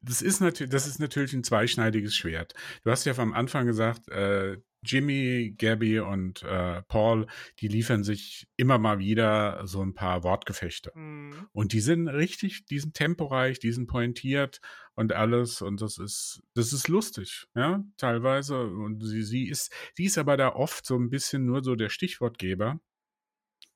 Das 0.00 0.22
ist 0.22 0.40
natürlich, 0.40 0.70
das 0.70 0.86
ist 0.86 0.98
natürlich 0.98 1.32
ein 1.32 1.44
zweischneidiges 1.44 2.14
Schwert. 2.14 2.54
Du 2.84 2.90
hast 2.90 3.04
ja 3.04 3.16
am 3.18 3.32
Anfang 3.32 3.66
gesagt, 3.66 4.08
äh, 4.08 4.58
Jimmy, 4.82 5.54
Gabby 5.58 6.00
und 6.00 6.42
äh, 6.42 6.82
Paul, 6.82 7.26
die 7.60 7.68
liefern 7.68 8.02
sich 8.02 8.48
immer 8.56 8.78
mal 8.78 8.98
wieder 8.98 9.66
so 9.66 9.82
ein 9.82 9.94
paar 9.94 10.22
Wortgefechte. 10.24 10.90
Mhm. 10.94 11.48
Und 11.52 11.72
die 11.72 11.80
sind 11.80 12.08
richtig, 12.08 12.64
die 12.66 12.78
sind 12.78 12.94
temporeich, 12.94 13.58
die 13.58 13.72
sind 13.72 13.88
pointiert 13.88 14.60
und 14.94 15.12
alles. 15.12 15.60
Und 15.60 15.82
das 15.82 15.98
ist, 15.98 16.42
das 16.54 16.72
ist 16.72 16.88
lustig, 16.88 17.46
ja, 17.54 17.84
teilweise. 17.98 18.62
Und 18.62 19.00
sie, 19.04 19.22
sie 19.22 19.48
ist, 19.48 19.72
sie 19.94 20.04
ist 20.06 20.16
aber 20.16 20.36
da 20.36 20.54
oft 20.54 20.86
so 20.86 20.96
ein 20.96 21.10
bisschen 21.10 21.44
nur 21.44 21.62
so 21.62 21.74
der 21.76 21.90
Stichwortgeber. 21.90 22.80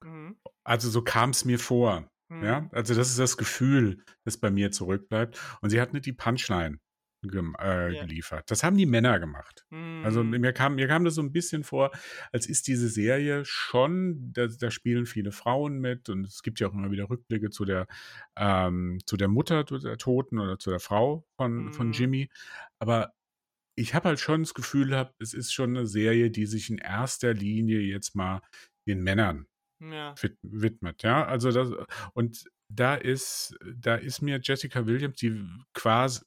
Mhm. 0.03 0.39
Also 0.65 0.89
so 0.89 1.03
kam 1.03 1.31
es 1.31 1.45
mir 1.45 1.59
vor. 1.59 2.11
Ja, 2.43 2.61
Mhm. 2.61 2.71
also 2.73 2.95
das 2.95 3.11
ist 3.11 3.19
das 3.19 3.37
Gefühl, 3.37 4.03
das 4.25 4.37
bei 4.37 4.51
mir 4.51 4.71
zurückbleibt. 4.71 5.39
Und 5.61 5.71
sie 5.71 5.81
hat 5.81 5.93
nicht 5.93 6.07
die 6.07 6.13
Punchline. 6.13 6.79
äh, 7.59 7.95
ja. 7.95 8.05
geliefert. 8.05 8.51
Das 8.51 8.63
haben 8.63 8.77
die 8.77 8.85
Männer 8.85 9.19
gemacht. 9.19 9.65
Also 10.05 10.21
hm. 10.21 10.31
mir 10.31 10.53
kam, 10.53 10.75
mir 10.75 10.87
kam 10.89 11.05
das 11.05 11.15
so 11.15 11.23
ein 11.23 11.33
bisschen 11.33 11.65
vor, 11.65 11.91
als 12.33 12.47
ist 12.47 12.69
diese 12.69 12.89
Serie 12.89 13.45
schon, 13.47 14.33
da, 14.33 14.47
da, 14.47 14.71
spielen 14.71 15.07
viele 15.07 15.33
Frauen 15.33 15.79
mit 15.79 16.11
und 16.11 16.27
es 16.27 16.43
gibt 16.43 16.61
ja 16.61 16.69
auch 16.69 16.75
immer 16.75 16.91
wieder 16.91 17.09
Rückblicke 17.09 17.49
zu 17.49 17.65
der, 17.65 17.87
ähm, 18.37 18.99
zu 19.07 19.17
der 19.17 19.29
Mutter 19.29 19.65
der 19.65 19.97
Toten 19.97 20.39
oder 20.39 20.59
zu 20.59 20.69
der 20.69 20.81
Frau 20.81 21.27
von, 21.39 21.67
mm. 21.67 21.73
von. 21.73 21.93
Jimmy. 21.93 22.29
Aber 22.79 23.15
ich 23.75 23.95
habe 23.95 24.11
halt 24.11 24.21
schon 24.21 24.43
das 24.43 24.55
Gefühl, 24.55 24.97
hab, 24.97 25.15
es 25.19 25.35
ist 25.35 25.53
schon 25.53 25.71
eine 25.77 25.87
Serie, 25.87 26.31
die 26.31 26.47
sich 26.47 26.71
in 26.71 26.79
erster 26.79 27.35
Linie 27.35 27.81
jetzt 27.81 28.15
mal 28.15 28.41
den 28.87 29.03
Männern 29.03 29.47
ja. 29.81 30.15
widmet. 30.43 31.03
Ja, 31.03 31.25
also 31.25 31.51
das, 31.51 31.71
und 32.15 32.45
da 32.69 32.95
ist, 32.95 33.57
da 33.77 33.97
ist 33.97 34.23
mir 34.23 34.41
Jessica 34.43 34.87
Williams, 34.87 35.17
die 35.17 35.47
quasi, 35.73 36.25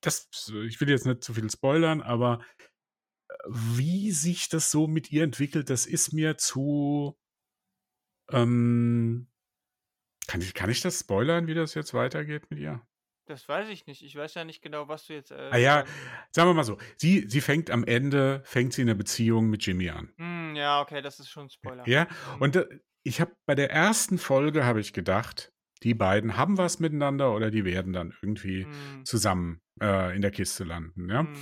das, 0.00 0.28
ich 0.66 0.80
will 0.80 0.88
jetzt 0.88 1.06
nicht 1.06 1.22
zu 1.22 1.34
viel 1.34 1.50
spoilern, 1.50 2.00
aber 2.00 2.40
äh, 2.58 3.34
wie 3.48 4.10
sich 4.12 4.48
das 4.48 4.70
so 4.70 4.86
mit 4.86 5.10
ihr 5.10 5.24
entwickelt, 5.24 5.70
das 5.70 5.86
ist 5.86 6.12
mir 6.12 6.36
zu, 6.38 7.18
ähm, 8.30 9.28
kann 10.26 10.40
ich, 10.40 10.54
kann 10.54 10.70
ich 10.70 10.80
das 10.80 11.00
spoilern, 11.00 11.46
wie 11.46 11.54
das 11.54 11.74
jetzt 11.74 11.92
weitergeht 11.92 12.50
mit 12.50 12.60
ihr? 12.60 12.80
Das 13.30 13.48
weiß 13.48 13.68
ich 13.68 13.86
nicht. 13.86 14.02
Ich 14.02 14.16
weiß 14.16 14.34
ja 14.34 14.44
nicht 14.44 14.60
genau, 14.60 14.88
was 14.88 15.06
du 15.06 15.12
jetzt. 15.12 15.30
Äh, 15.30 15.50
ah 15.52 15.56
ja, 15.56 15.84
sagen 16.32 16.50
wir 16.50 16.54
mal 16.54 16.64
so. 16.64 16.78
Sie, 16.96 17.28
sie 17.28 17.40
fängt 17.40 17.70
am 17.70 17.84
Ende, 17.84 18.42
fängt 18.44 18.72
sie 18.72 18.82
eine 18.82 18.96
Beziehung 18.96 19.48
mit 19.48 19.64
Jimmy 19.64 19.88
an. 19.88 20.12
Hm, 20.16 20.56
ja, 20.56 20.80
okay, 20.80 21.00
das 21.00 21.20
ist 21.20 21.28
schon 21.28 21.44
ein 21.44 21.50
Spoiler. 21.50 21.86
Ja, 21.86 22.08
mhm. 22.34 22.42
und 22.42 22.56
äh, 22.56 22.66
ich 23.02 23.20
habe 23.20 23.34
bei 23.46 23.54
der 23.54 23.70
ersten 23.70 24.18
Folge 24.18 24.64
habe 24.64 24.80
ich 24.80 24.92
gedacht, 24.92 25.52
die 25.82 25.94
beiden 25.94 26.36
haben 26.36 26.58
was 26.58 26.78
miteinander 26.78 27.34
oder 27.34 27.50
die 27.50 27.64
werden 27.64 27.92
dann 27.92 28.14
irgendwie 28.20 28.66
mhm. 28.66 29.04
zusammen 29.04 29.62
äh, 29.80 30.14
in 30.14 30.22
der 30.22 30.30
Kiste 30.30 30.64
landen. 30.64 31.08
Ja? 31.08 31.22
Mhm. 31.22 31.36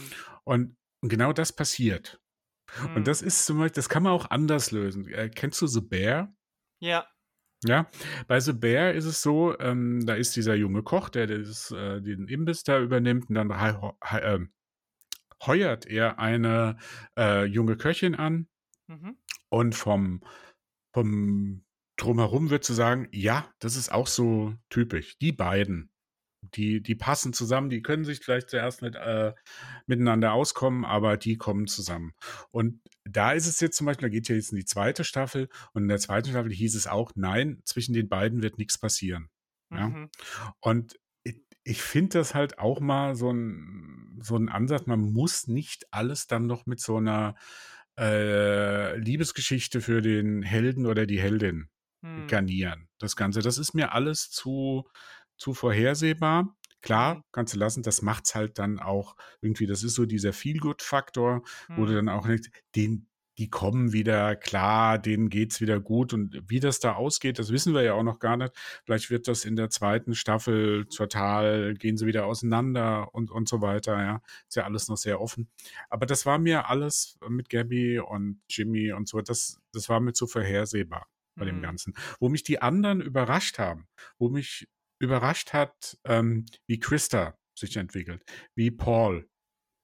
Und, 0.45 0.77
genau 1.03 1.33
das 1.33 1.53
passiert. 1.53 2.21
Mhm. 2.83 2.97
Und 2.97 3.07
das 3.07 3.23
ist 3.23 3.47
zum 3.47 3.59
Beispiel, 3.59 3.77
das 3.77 3.89
kann 3.89 4.03
man 4.03 4.13
auch 4.13 4.31
anders 4.31 4.71
lösen. 4.71 5.09
Äh, 5.09 5.31
kennst 5.31 5.61
du 5.61 5.67
The 5.67 5.81
Bear? 5.81 6.35
Ja. 6.81 7.07
Ja, 7.65 7.91
bei 8.29 8.39
The 8.39 8.53
Bear 8.53 8.93
ist 8.93 9.05
es 9.05 9.21
so, 9.21 9.59
ähm, 9.59 10.07
da 10.07 10.15
ist 10.15 10.37
dieser 10.37 10.55
junge 10.55 10.85
Koch, 10.85 11.09
der 11.09 11.27
das, 11.27 11.73
äh, 11.73 12.01
den 12.01 12.29
Imbiss 12.29 12.63
da 12.63 12.81
übernimmt 12.81 13.29
und 13.29 13.35
dann 13.35 13.51
äh, 13.51 14.39
heuert 15.45 15.85
er 15.87 16.21
eine 16.21 16.77
äh, 17.19 17.45
junge 17.47 17.77
Köchin 17.77 18.15
an 18.15 18.47
mhm. 18.87 19.17
und 19.49 19.75
vom, 19.75 20.23
vom 20.93 21.65
drumherum 21.97 22.51
wird 22.51 22.65
zu 22.65 22.73
sagen, 22.73 23.09
ja, 23.13 23.51
das 23.59 23.77
ist 23.77 23.93
auch 23.93 24.07
so 24.07 24.55
typisch. 24.71 25.19
Die 25.19 25.33
beiden, 25.33 25.91
die, 26.43 26.83
die 26.83 26.95
passen 26.95 27.33
zusammen, 27.33 27.69
die 27.69 27.83
können 27.83 28.05
sich 28.05 28.21
vielleicht 28.21 28.51
zuerst 28.51 28.83
nicht 28.83 28.95
äh, 28.95 29.35
miteinander 29.87 30.33
auskommen, 30.33 30.85
aber 30.85 31.17
die 31.17 31.37
kommen 31.37 31.67
zusammen. 31.67 32.15
Und 32.51 32.81
da 33.05 33.33
ist 33.33 33.47
es 33.47 33.61
jetzt 33.61 33.77
zum 33.77 33.87
Beispiel, 33.87 34.09
da 34.09 34.13
geht 34.13 34.29
ja 34.29 34.37
jetzt 34.37 34.53
in 34.53 34.59
die 34.59 34.65
zweite 34.65 35.05
Staffel 35.05 35.49
und 35.73 35.83
in 35.83 35.89
der 35.89 35.99
zweiten 35.99 36.31
Staffel 36.31 36.53
hieß 36.53 36.75
es 36.75 36.87
auch, 36.87 37.13
nein, 37.17 37.61
zwischen 37.65 37.93
den 37.93 38.09
beiden 38.09 38.43
wird 38.43 38.59
nichts 38.59 38.79
passieren. 38.79 39.29
Ja? 39.71 39.89
Mhm. 39.89 40.11
Und 40.61 40.99
ich, 41.25 41.43
ich 41.65 41.83
finde 41.83 42.19
das 42.19 42.35
halt 42.35 42.59
auch 42.59 42.81
mal 42.81 43.17
so 43.17 43.31
ein, 43.31 44.19
so 44.23 44.37
ein 44.37 44.49
Ansatz, 44.49 44.87
man 44.87 45.01
muss 45.01 45.49
nicht 45.49 45.87
alles 45.91 46.27
dann 46.27 46.47
noch 46.47 46.67
mit 46.67 46.81
so 46.81 46.97
einer 46.97 47.35
äh, 47.99 48.97
Liebesgeschichte 48.97 49.81
für 49.81 50.01
den 50.01 50.43
Helden 50.43 50.87
oder 50.87 51.07
die 51.07 51.21
Heldin 51.21 51.69
hm. 52.03 52.27
garnieren. 52.29 52.89
Das 52.99 53.17
Ganze, 53.17 53.41
das 53.41 53.59
ist 53.59 53.75
mir 53.75 53.93
alles 53.93 54.31
zu, 54.31 54.89
zu 55.37 55.55
vorhersehbar. 55.55 56.55
Klar, 56.81 57.17
mhm. 57.17 57.23
kannst 57.33 57.55
du 57.55 57.59
lassen, 57.59 57.83
das 57.83 58.03
macht's 58.03 58.37
halt 58.37 58.59
dann 58.59 58.79
auch 58.79 59.17
irgendwie, 59.41 59.67
das 59.67 59.83
ist 59.83 59.95
so 59.95 60.07
dieser 60.07 60.33
Feel-Good-Faktor, 60.33 61.43
hm. 61.67 61.77
wo 61.77 61.87
du 61.87 61.93
mhm. 61.93 61.97
dann 61.97 62.09
auch 62.09 62.27
nicht, 62.27 62.51
den, 62.77 63.08
die 63.39 63.49
kommen 63.49 63.93
wieder 63.93 64.35
klar, 64.35 64.99
denen 64.99 65.29
geht's 65.29 65.61
wieder 65.61 65.79
gut 65.79 66.13
und 66.13 66.43
wie 66.49 66.59
das 66.59 66.81
da 66.81 66.95
ausgeht, 66.95 67.39
das 67.39 67.53
wissen 67.53 67.73
wir 67.73 67.83
ja 67.83 67.95
auch 67.95 68.03
noch 68.03 68.19
gar 68.19 68.37
nicht. 68.37 68.53
Vielleicht 68.85 69.11
wird 69.11 69.29
das 69.29 69.45
in 69.45 69.55
der 69.55 69.71
zweiten 69.71 70.15
Staffel 70.15 70.87
total, 70.87 71.75
gehen 71.75 71.97
sie 71.97 72.07
wieder 72.07 72.27
auseinander 72.27 73.15
und, 73.15 73.31
und 73.31 73.49
so 73.49 73.61
weiter, 73.61 74.03
ja. 74.03 74.23
Ist 74.49 74.57
ja 74.57 74.65
alles 74.65 74.89
noch 74.89 74.97
sehr 74.97 75.21
offen. 75.21 75.49
Aber 75.89 76.05
das 76.05 76.27
war 76.27 76.39
mir 76.39 76.69
alles 76.69 77.17
mit 77.29 77.49
Gabby 77.49 78.01
und 78.01 78.41
Jimmy 78.51 78.93
und 78.93 79.09
so, 79.09 79.21
das, 79.21 79.61
das 79.73 79.89
war 79.89 80.01
mir 80.01 80.13
zu 80.13 80.27
vorhersehbar 80.27 81.07
bei 81.37 81.45
dem 81.45 81.59
mhm. 81.59 81.63
Ganzen. 81.63 81.95
Wo 82.19 82.29
mich 82.29 82.43
die 82.43 82.61
anderen 82.61 83.01
überrascht 83.01 83.61
haben, 83.61 83.87
wo 84.19 84.29
mich 84.29 84.69
überrascht 84.99 85.53
hat, 85.53 85.97
ähm, 86.05 86.47
wie 86.67 86.81
Christa 86.81 87.39
sich 87.57 87.77
entwickelt, 87.77 88.25
wie 88.57 88.73
Paul, 88.73 89.29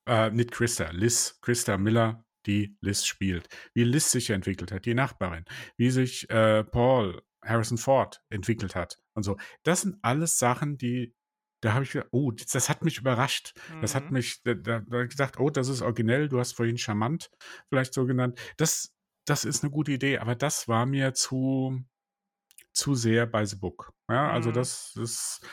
äh, 0.09 0.31
nicht 0.31 0.51
Christa, 0.51 0.91
Liz, 0.91 1.39
Christa 1.41 1.79
Miller, 1.79 2.25
die 2.47 2.77
Liz 2.81 3.05
spielt, 3.05 3.49
wie 3.75 3.85
Liz 3.85 4.11
sich 4.11 4.31
entwickelt 4.31 4.73
hat, 4.73 4.85
die 4.85 4.95
Nachbarin, 4.95 5.45
wie 5.77 5.91
sich 5.91 6.29
äh, 6.31 6.65
Paul, 6.65 7.23
Harrison 7.43 7.79
Ford 7.79 8.23
entwickelt 8.31 8.75
hat 8.75 8.99
und 9.15 9.23
so. 9.23 9.37
Das 9.63 9.83
sind 9.83 9.99
alles 10.03 10.39
Sachen, 10.39 10.79
die 10.79 11.15
da 11.61 11.73
habe 11.73 11.85
ich 11.85 11.93
gedacht, 11.93 12.11
oh, 12.13 12.31
das 12.31 12.69
hat 12.69 12.85
mich 12.85 12.99
überrascht. 12.99 13.55
Mhm. 13.75 13.81
Das 13.81 13.95
hat 13.95 14.07
mhm. 14.07 14.13
mich, 14.13 14.43
da, 14.43 14.53
da, 14.53 14.81
da 14.81 15.07
gedacht, 15.07 15.41
oh, 15.41 15.49
das 15.49 15.69
ist 15.69 15.81
originell, 15.81 16.29
du 16.29 16.39
hast 16.39 16.53
vorhin 16.53 16.77
charmant 16.77 17.31
vielleicht 17.71 17.95
so 17.95 18.05
genannt. 18.05 18.39
Das 18.59 18.95
das 19.25 19.45
ist 19.45 19.63
eine 19.63 19.71
gute 19.71 19.93
Idee, 19.93 20.19
aber 20.19 20.35
das 20.35 20.69
war 20.69 20.87
mir 20.87 21.15
zu 21.15 21.83
zu 22.73 22.95
sehr 22.95 23.27
by 23.27 23.47
the 23.47 23.57
book. 23.57 23.93
Ja, 24.11 24.31
also 24.31 24.51
mhm. 24.51 24.55
das 24.55 24.95
ist 24.97 25.47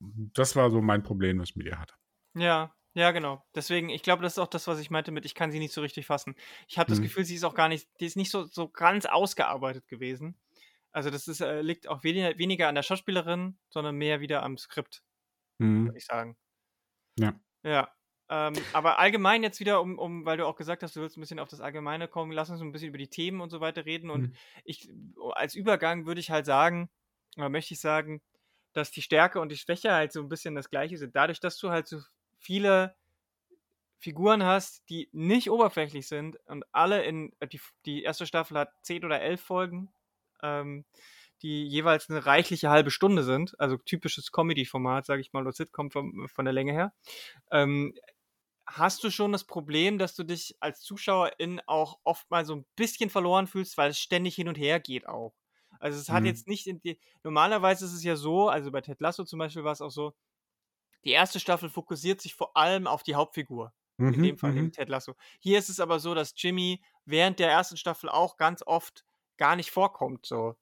das 0.00 0.56
war 0.56 0.70
so 0.70 0.80
mein 0.80 1.02
Problem, 1.02 1.38
was 1.38 1.50
ich 1.50 1.56
mit 1.56 1.66
ihr 1.66 1.78
hatte. 1.78 1.94
Ja, 2.34 2.74
ja, 2.94 3.10
genau. 3.10 3.44
Deswegen, 3.54 3.88
ich 3.88 4.02
glaube, 4.02 4.22
das 4.22 4.34
ist 4.34 4.38
auch 4.38 4.48
das, 4.48 4.66
was 4.66 4.78
ich 4.78 4.90
meinte 4.90 5.12
mit, 5.12 5.24
ich 5.24 5.34
kann 5.34 5.50
sie 5.50 5.58
nicht 5.58 5.72
so 5.72 5.80
richtig 5.80 6.06
fassen. 6.06 6.34
Ich 6.68 6.78
habe 6.78 6.90
das 6.90 6.98
mhm. 6.98 7.04
Gefühl, 7.04 7.24
sie 7.24 7.34
ist 7.34 7.44
auch 7.44 7.54
gar 7.54 7.68
nicht, 7.68 7.88
die 8.00 8.06
ist 8.06 8.16
nicht 8.16 8.30
so, 8.30 8.44
so 8.44 8.68
ganz 8.68 9.06
ausgearbeitet 9.06 9.88
gewesen. 9.88 10.36
Also 10.92 11.08
das 11.10 11.26
ist, 11.26 11.40
äh, 11.40 11.62
liegt 11.62 11.88
auch 11.88 12.04
weniger, 12.04 12.36
weniger 12.38 12.68
an 12.68 12.74
der 12.74 12.82
Schauspielerin, 12.82 13.58
sondern 13.70 13.96
mehr 13.96 14.20
wieder 14.20 14.42
am 14.42 14.58
Skript, 14.58 15.02
mhm. 15.58 15.86
würde 15.86 15.98
ich 15.98 16.04
sagen. 16.04 16.36
Ja. 17.18 17.34
Ja. 17.62 17.90
Ähm, 18.28 18.54
aber 18.72 18.98
allgemein 18.98 19.42
jetzt 19.42 19.60
wieder, 19.60 19.80
um, 19.80 19.98
um, 19.98 20.24
weil 20.24 20.36
du 20.36 20.46
auch 20.46 20.56
gesagt 20.56 20.82
hast, 20.82 20.94
du 20.94 21.00
willst 21.00 21.16
ein 21.16 21.20
bisschen 21.20 21.38
auf 21.38 21.48
das 21.48 21.60
Allgemeine 21.60 22.08
kommen, 22.08 22.32
lass 22.32 22.50
uns 22.50 22.60
ein 22.60 22.72
bisschen 22.72 22.88
über 22.88 22.98
die 22.98 23.08
Themen 23.08 23.40
und 23.40 23.50
so 23.50 23.60
weiter 23.60 23.86
reden. 23.86 24.10
Und 24.10 24.22
mhm. 24.22 24.34
ich, 24.64 24.90
als 25.32 25.54
Übergang 25.54 26.06
würde 26.06 26.20
ich 26.20 26.30
halt 26.30 26.44
sagen, 26.46 26.90
oder 27.36 27.48
möchte 27.48 27.74
ich 27.74 27.80
sagen, 27.80 28.20
dass 28.74 28.90
die 28.90 29.02
Stärke 29.02 29.40
und 29.40 29.50
die 29.50 29.56
Schwäche 29.56 29.92
halt 29.92 30.12
so 30.12 30.20
ein 30.20 30.28
bisschen 30.28 30.54
das 30.54 30.70
gleiche 30.70 30.98
sind. 30.98 31.16
Dadurch, 31.16 31.40
dass 31.40 31.58
du 31.58 31.70
halt 31.70 31.86
so 31.86 32.00
viele 32.42 32.94
Figuren 33.98 34.44
hast, 34.44 34.88
die 34.90 35.08
nicht 35.12 35.50
oberflächlich 35.50 36.08
sind 36.08 36.36
und 36.46 36.64
alle 36.72 37.04
in, 37.04 37.32
die, 37.52 37.60
die 37.86 38.02
erste 38.02 38.26
Staffel 38.26 38.58
hat 38.58 38.72
zehn 38.82 39.04
oder 39.04 39.20
elf 39.20 39.40
Folgen, 39.40 39.92
ähm, 40.42 40.84
die 41.42 41.64
jeweils 41.66 42.10
eine 42.10 42.26
reichliche 42.26 42.68
halbe 42.68 42.90
Stunde 42.90 43.22
sind, 43.22 43.58
also 43.60 43.76
typisches 43.76 44.32
Comedy-Format, 44.32 45.06
sage 45.06 45.20
ich 45.20 45.32
mal, 45.32 45.42
oder 45.42 45.52
Sitcom 45.52 45.90
von, 45.90 46.28
von 46.28 46.44
der 46.44 46.52
Länge 46.52 46.72
her. 46.72 46.92
Ähm, 47.52 47.94
hast 48.66 49.04
du 49.04 49.10
schon 49.10 49.32
das 49.32 49.44
Problem, 49.44 49.98
dass 49.98 50.14
du 50.14 50.24
dich 50.24 50.56
als 50.60 50.80
Zuschauerin 50.80 51.60
auch 51.66 51.98
oft 52.04 52.30
mal 52.30 52.44
so 52.44 52.56
ein 52.56 52.66
bisschen 52.74 53.10
verloren 53.10 53.46
fühlst, 53.46 53.76
weil 53.76 53.90
es 53.90 53.98
ständig 53.98 54.34
hin 54.34 54.48
und 54.48 54.58
her 54.58 54.80
geht 54.80 55.06
auch. 55.06 55.34
Also 55.78 55.98
es 55.98 56.10
hat 56.10 56.20
mhm. 56.22 56.26
jetzt 56.26 56.48
nicht 56.48 56.66
in 56.66 56.80
die, 56.80 56.98
normalerweise 57.22 57.84
ist 57.84 57.92
es 57.92 58.04
ja 58.04 58.16
so, 58.16 58.48
also 58.48 58.70
bei 58.70 58.80
Ted 58.80 59.00
Lasso 59.00 59.24
zum 59.24 59.38
Beispiel 59.38 59.64
war 59.64 59.72
es 59.72 59.80
auch 59.80 59.90
so, 59.90 60.14
die 61.04 61.10
erste 61.10 61.40
Staffel 61.40 61.68
fokussiert 61.68 62.20
sich 62.20 62.34
vor 62.34 62.56
allem 62.56 62.86
auf 62.86 63.02
die 63.02 63.14
Hauptfigur. 63.14 63.72
Mhm, 63.98 64.14
in 64.14 64.22
dem 64.22 64.38
Fall 64.38 64.52
mhm. 64.52 64.72
Ted 64.72 64.88
Lasso. 64.88 65.14
Hier 65.40 65.58
ist 65.58 65.68
es 65.68 65.80
aber 65.80 65.98
so, 66.00 66.14
dass 66.14 66.34
Jimmy 66.36 66.82
während 67.04 67.38
der 67.38 67.50
ersten 67.50 67.76
Staffel 67.76 68.08
auch 68.08 68.36
ganz 68.36 68.62
oft 68.64 69.04
gar 69.36 69.56
nicht 69.56 69.70
vorkommt, 69.70 70.26
so. 70.26 70.54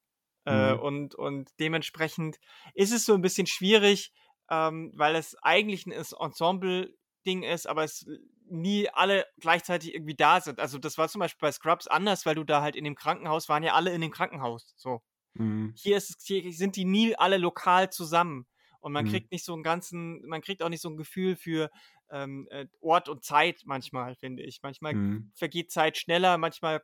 Äh, 0.46 0.74
mhm. 0.74 0.80
und, 0.80 1.14
und 1.14 1.50
dementsprechend 1.60 2.38
ist 2.74 2.92
es 2.92 3.04
so 3.04 3.12
ein 3.12 3.20
bisschen 3.20 3.46
schwierig, 3.46 4.12
ähm, 4.50 4.92
weil 4.96 5.14
es 5.14 5.36
eigentlich 5.42 5.86
ein 5.86 5.92
Ensemble 5.92 6.94
Ding 7.26 7.42
ist, 7.42 7.66
aber 7.66 7.84
es 7.84 8.06
nie 8.46 8.88
alle 8.88 9.26
gleichzeitig 9.38 9.94
irgendwie 9.94 10.16
da 10.16 10.40
sind. 10.40 10.58
Also 10.58 10.78
das 10.78 10.98
war 10.98 11.08
zum 11.08 11.20
Beispiel 11.20 11.46
bei 11.46 11.52
Scrubs 11.52 11.86
anders, 11.86 12.26
weil 12.26 12.34
du 12.34 12.44
da 12.44 12.62
halt 12.62 12.74
in 12.74 12.84
dem 12.84 12.96
Krankenhaus 12.96 13.48
waren 13.48 13.62
ja 13.62 13.74
alle 13.74 13.92
in 13.92 14.00
dem 14.00 14.10
Krankenhaus. 14.10 14.74
So. 14.76 15.02
Mhm. 15.34 15.74
Hier, 15.76 15.96
ist, 15.96 16.22
hier 16.24 16.52
sind 16.52 16.76
die 16.76 16.84
nie 16.84 17.14
alle 17.14 17.36
lokal 17.36 17.90
zusammen. 17.90 18.46
Und 18.80 18.92
man 18.92 19.04
mhm. 19.04 19.10
kriegt 19.10 19.32
nicht 19.32 19.44
so 19.44 19.52
einen 19.52 19.62
ganzen, 19.62 20.26
man 20.26 20.40
kriegt 20.40 20.62
auch 20.62 20.68
nicht 20.68 20.82
so 20.82 20.88
ein 20.88 20.96
Gefühl 20.96 21.36
für 21.36 21.70
ähm, 22.10 22.48
äh, 22.50 22.66
Ort 22.80 23.08
und 23.08 23.24
Zeit 23.24 23.62
manchmal, 23.64 24.16
finde 24.16 24.42
ich. 24.42 24.60
Manchmal 24.62 24.94
mhm. 24.94 25.32
vergeht 25.34 25.70
Zeit 25.70 25.96
schneller, 25.98 26.38
manchmal 26.38 26.82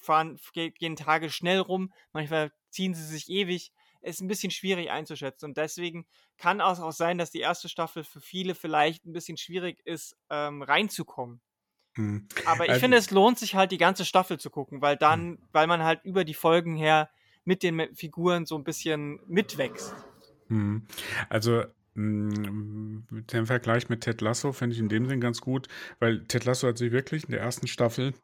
fahren, 0.00 0.38
gehen 0.52 0.96
Tage 0.96 1.30
schnell 1.30 1.58
rum, 1.58 1.92
manchmal 2.12 2.52
ziehen 2.70 2.94
sie 2.94 3.04
sich 3.04 3.28
ewig 3.28 3.72
ist 4.06 4.20
ein 4.20 4.28
bisschen 4.28 4.50
schwierig 4.50 4.90
einzuschätzen. 4.90 5.46
Und 5.46 5.56
deswegen 5.56 6.06
kann 6.38 6.60
es 6.60 6.80
auch 6.80 6.92
sein, 6.92 7.18
dass 7.18 7.30
die 7.30 7.40
erste 7.40 7.68
Staffel 7.68 8.04
für 8.04 8.20
viele 8.20 8.54
vielleicht 8.54 9.04
ein 9.04 9.12
bisschen 9.12 9.36
schwierig 9.36 9.80
ist, 9.84 10.16
ähm, 10.30 10.62
reinzukommen. 10.62 11.40
Hm. 11.94 12.28
Aber 12.44 12.64
ich 12.64 12.70
also, 12.70 12.80
finde, 12.80 12.98
es 12.98 13.10
lohnt 13.10 13.38
sich 13.38 13.54
halt, 13.54 13.72
die 13.72 13.78
ganze 13.78 14.04
Staffel 14.04 14.38
zu 14.38 14.50
gucken, 14.50 14.80
weil 14.80 14.96
dann, 14.96 15.20
hm. 15.20 15.38
weil 15.52 15.66
man 15.66 15.82
halt 15.82 16.04
über 16.04 16.24
die 16.24 16.34
Folgen 16.34 16.76
her 16.76 17.10
mit 17.44 17.62
den 17.62 17.94
Figuren 17.94 18.46
so 18.46 18.56
ein 18.56 18.64
bisschen 18.64 19.20
mitwächst. 19.26 19.94
Hm. 20.48 20.86
Also 21.28 21.64
hm, 21.94 23.06
den 23.10 23.46
Vergleich 23.46 23.88
mit 23.88 24.02
Ted 24.02 24.20
Lasso 24.20 24.52
finde 24.52 24.74
ich 24.74 24.80
in 24.80 24.88
dem 24.88 25.06
Sinn 25.06 25.20
ganz 25.20 25.40
gut, 25.40 25.68
weil 25.98 26.24
Ted 26.26 26.44
Lasso 26.44 26.68
hat 26.68 26.78
sich 26.78 26.92
wirklich 26.92 27.24
in 27.24 27.30
der 27.30 27.40
ersten 27.40 27.66
Staffel 27.66 28.14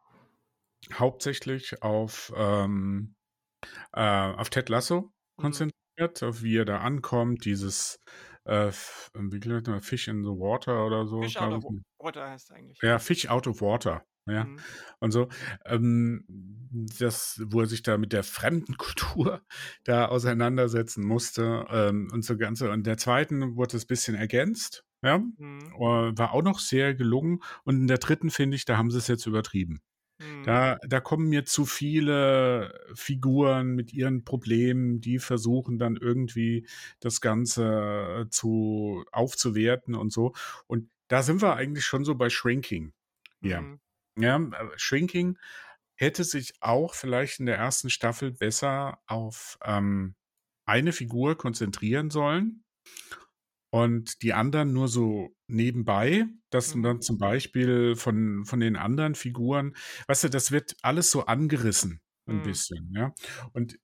hauptsächlich 0.94 1.82
auf, 1.82 2.32
ähm, 2.36 3.14
äh, 3.92 4.00
auf 4.00 4.50
Ted 4.50 4.68
Lasso 4.68 5.12
Mhm. 5.38 5.42
konzentriert, 5.42 6.22
auf 6.22 6.42
wie 6.42 6.56
er 6.58 6.64
da 6.64 6.78
ankommt, 6.80 7.44
dieses 7.44 8.00
äh, 8.44 8.72
wie 9.14 9.70
man, 9.70 9.80
Fish 9.82 10.08
in 10.08 10.24
the 10.24 10.30
Water 10.30 10.84
oder 10.86 11.06
so, 11.06 11.22
Fish 11.22 11.36
out 11.36 11.64
of. 11.64 11.74
Water 11.98 12.30
heißt 12.30 12.52
eigentlich. 12.52 12.78
Ja, 12.82 12.98
Fish 12.98 13.28
out 13.28 13.46
of 13.46 13.60
Water. 13.60 14.04
Ja, 14.26 14.44
Mhm. 14.44 14.56
und 15.00 15.10
so. 15.10 15.28
Ähm, 15.64 16.24
das, 16.98 17.42
wo 17.46 17.60
er 17.60 17.66
sich 17.66 17.82
da 17.82 17.98
mit 17.98 18.12
der 18.12 18.22
fremden 18.22 18.76
Kultur 18.78 19.42
da 19.84 20.06
auseinandersetzen 20.06 21.04
musste 21.04 21.66
ähm, 21.70 22.08
und 22.12 22.24
so 22.24 22.36
ganze. 22.36 22.70
Und 22.70 22.86
der 22.86 22.96
zweiten 22.98 23.56
wurde 23.56 23.76
es 23.76 23.84
ein 23.84 23.88
bisschen 23.88 24.14
ergänzt. 24.14 24.84
Ja, 25.02 25.18
Mhm. 25.18 25.58
äh, 25.74 26.16
war 26.18 26.32
auch 26.32 26.42
noch 26.42 26.60
sehr 26.60 26.94
gelungen. 26.94 27.40
Und 27.64 27.76
in 27.80 27.86
der 27.88 27.98
dritten 27.98 28.30
finde 28.30 28.54
ich, 28.56 28.64
da 28.64 28.76
haben 28.76 28.90
sie 28.92 28.98
es 28.98 29.08
jetzt 29.08 29.26
übertrieben. 29.26 29.80
Mhm. 30.20 30.44
Da, 30.44 30.78
da 30.86 31.00
kommen 31.00 31.28
mir 31.28 31.44
zu 31.44 31.66
viele 31.66 32.78
Figuren 32.94 33.74
mit 33.74 33.92
ihren 33.92 34.24
Problemen, 34.24 35.00
die 35.00 35.18
versuchen 35.18 35.78
dann 35.78 35.96
irgendwie 35.96 36.66
das 37.00 37.20
Ganze 37.20 38.26
zu 38.30 39.04
aufzuwerten 39.12 39.94
und 39.96 40.12
so. 40.12 40.32
Und 40.68 40.90
da 41.08 41.22
sind 41.24 41.42
wir 41.42 41.56
eigentlich 41.56 41.84
schon 41.84 42.04
so 42.04 42.14
bei 42.14 42.30
Shrinking. 42.30 42.92
Ja. 43.42 43.60
Mhm. 43.62 43.80
Ja, 44.18 44.36
äh, 44.36 44.70
Shrinking 44.76 45.38
hätte 45.96 46.24
sich 46.24 46.54
auch 46.60 46.94
vielleicht 46.94 47.40
in 47.40 47.46
der 47.46 47.56
ersten 47.58 47.90
Staffel 47.90 48.32
besser 48.32 49.00
auf 49.06 49.58
ähm, 49.64 50.16
eine 50.66 50.92
Figur 50.92 51.36
konzentrieren 51.38 52.10
sollen 52.10 52.64
und 53.70 54.22
die 54.22 54.34
anderen 54.34 54.72
nur 54.72 54.88
so 54.88 55.34
nebenbei, 55.46 56.26
dass 56.50 56.72
Mhm. 56.72 56.82
dann 56.82 57.00
zum 57.00 57.18
Beispiel 57.18 57.96
von, 57.96 58.44
von 58.44 58.60
den 58.60 58.76
anderen 58.76 59.14
Figuren, 59.14 59.74
weißt 60.08 60.24
du, 60.24 60.28
das 60.28 60.52
wird 60.52 60.76
alles 60.82 61.10
so 61.10 61.24
angerissen, 61.26 62.00
ein 62.26 62.42
Mhm. 62.42 62.42
bisschen, 62.42 62.92
ja. 62.94 63.14
Und 63.52 63.78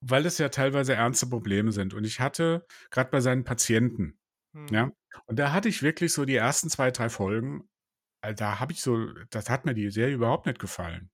weil 0.00 0.26
es 0.26 0.38
ja 0.38 0.48
teilweise 0.48 0.94
ernste 0.94 1.26
Probleme 1.28 1.72
sind. 1.72 1.94
Und 1.94 2.04
ich 2.04 2.20
hatte 2.20 2.66
gerade 2.90 3.10
bei 3.10 3.20
seinen 3.20 3.44
Patienten, 3.44 4.18
Mhm. 4.54 4.72
ja, 4.72 4.90
und 5.26 5.38
da 5.38 5.52
hatte 5.52 5.68
ich 5.68 5.82
wirklich 5.82 6.12
so 6.12 6.24
die 6.24 6.36
ersten 6.36 6.70
zwei, 6.70 6.90
drei 6.90 7.08
Folgen, 7.10 7.68
da 8.36 8.60
habe 8.60 8.72
ich 8.72 8.80
so, 8.80 9.06
das 9.30 9.50
hat 9.50 9.64
mir 9.64 9.74
die 9.74 9.90
Serie 9.90 10.14
überhaupt 10.14 10.46
nicht 10.46 10.58
gefallen. 10.58 11.10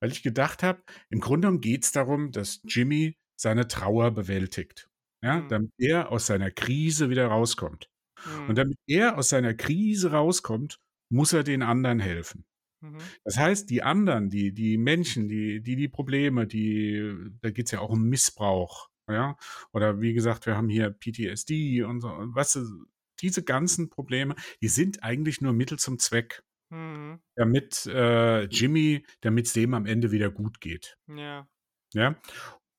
Weil 0.00 0.12
ich 0.12 0.22
gedacht 0.22 0.62
habe, 0.62 0.82
im 1.10 1.20
Grunde 1.20 1.46
genommen 1.48 1.60
geht 1.60 1.84
es 1.84 1.92
darum, 1.92 2.32
dass 2.32 2.60
Jimmy 2.64 3.16
seine 3.38 3.68
Trauer 3.68 4.12
bewältigt. 4.12 4.88
Ja, 5.24 5.40
Mhm. 5.40 5.48
damit 5.48 5.72
er 5.78 6.12
aus 6.12 6.26
seiner 6.26 6.50
Krise 6.50 7.10
wieder 7.10 7.26
rauskommt. 7.28 7.88
Und 8.26 8.50
Mhm. 8.50 8.54
damit 8.54 8.78
er 8.86 9.18
aus 9.18 9.28
seiner 9.30 9.54
Krise 9.54 10.12
rauskommt, 10.12 10.78
muss 11.12 11.32
er 11.32 11.42
den 11.44 11.62
anderen 11.62 12.00
helfen. 12.00 12.44
Mhm. 12.82 12.98
Das 13.24 13.38
heißt, 13.38 13.70
die 13.70 13.82
anderen, 13.82 14.30
die, 14.30 14.52
die 14.52 14.78
Menschen, 14.78 15.28
die, 15.28 15.62
die, 15.62 15.76
die 15.76 15.88
Probleme, 15.88 16.46
die, 16.46 17.14
da 17.40 17.50
geht 17.50 17.66
es 17.66 17.72
ja 17.72 17.80
auch 17.80 17.90
um 17.90 18.04
Missbrauch, 18.08 18.88
ja. 19.10 19.36
Oder 19.72 20.00
wie 20.00 20.12
gesagt, 20.14 20.46
wir 20.46 20.56
haben 20.56 20.68
hier 20.68 20.90
PTSD 20.90 21.82
und 21.82 22.00
so, 22.00 22.08
und 22.10 22.34
du, 22.34 22.86
diese 23.20 23.42
ganzen 23.42 23.88
Probleme, 23.88 24.34
die 24.62 24.68
sind 24.68 25.02
eigentlich 25.02 25.40
nur 25.40 25.52
Mittel 25.52 25.78
zum 25.78 25.98
Zweck, 25.98 26.42
Mhm. 26.70 27.20
damit 27.36 27.86
äh, 27.86 28.44
Jimmy, 28.44 29.04
damit 29.20 29.46
es 29.46 29.52
dem 29.52 29.74
am 29.74 29.86
Ende 29.86 30.10
wieder 30.10 30.30
gut 30.30 30.60
geht. 30.60 30.96
Ja. 31.06 31.48
Ja. 31.94 32.20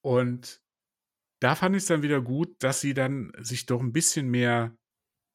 Und 0.03 0.61
da 1.41 1.55
fand 1.55 1.75
ich 1.75 1.83
es 1.83 1.87
dann 1.87 2.01
wieder 2.01 2.21
gut, 2.21 2.55
dass 2.59 2.81
sie 2.81 2.93
dann 2.93 3.31
sich 3.39 3.65
doch 3.65 3.81
ein 3.81 3.93
bisschen 3.93 4.29
mehr 4.29 4.75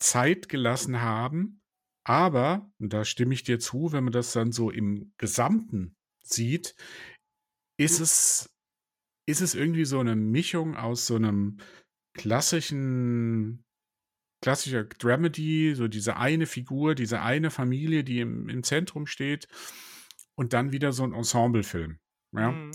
Zeit 0.01 0.49
gelassen 0.49 1.01
haben. 1.01 1.61
Aber, 2.05 2.71
und 2.81 2.93
da 2.93 3.05
stimme 3.05 3.33
ich 3.35 3.45
dir 3.45 3.61
zu, 3.61 3.93
wenn 3.93 4.05
man 4.05 4.13
das 4.13 4.33
dann 4.33 4.51
so 4.51 4.71
im 4.71 5.13
Gesamten 5.19 5.95
sieht, 6.25 6.75
ist 7.79 8.01
es, 8.01 8.51
ist 9.29 9.41
es 9.41 9.55
irgendwie 9.55 9.85
so 9.85 10.01
eine 10.01 10.17
Mischung 10.17 10.77
aus 10.77 11.07
so 11.07 11.15
einem 11.15 11.59
klassischen, 12.15 13.65
klassischer 14.43 14.85
Dramedy, 14.85 15.75
so 15.75 15.89
diese 15.89 16.17
eine 16.19 16.47
Figur, 16.47 16.95
diese 16.95 17.23
eine 17.23 17.51
Familie, 17.51 18.05
die 18.05 18.21
im, 18.21 18.49
im 18.51 18.63
Zentrum 18.63 19.07
steht, 19.07 19.49
und 20.35 20.53
dann 20.53 20.73
wieder 20.73 20.93
so 20.93 21.05
ein 21.05 21.15
Ensemblefilm. 21.15 21.99
Ja 22.35 22.53
Mhm. 22.53 22.73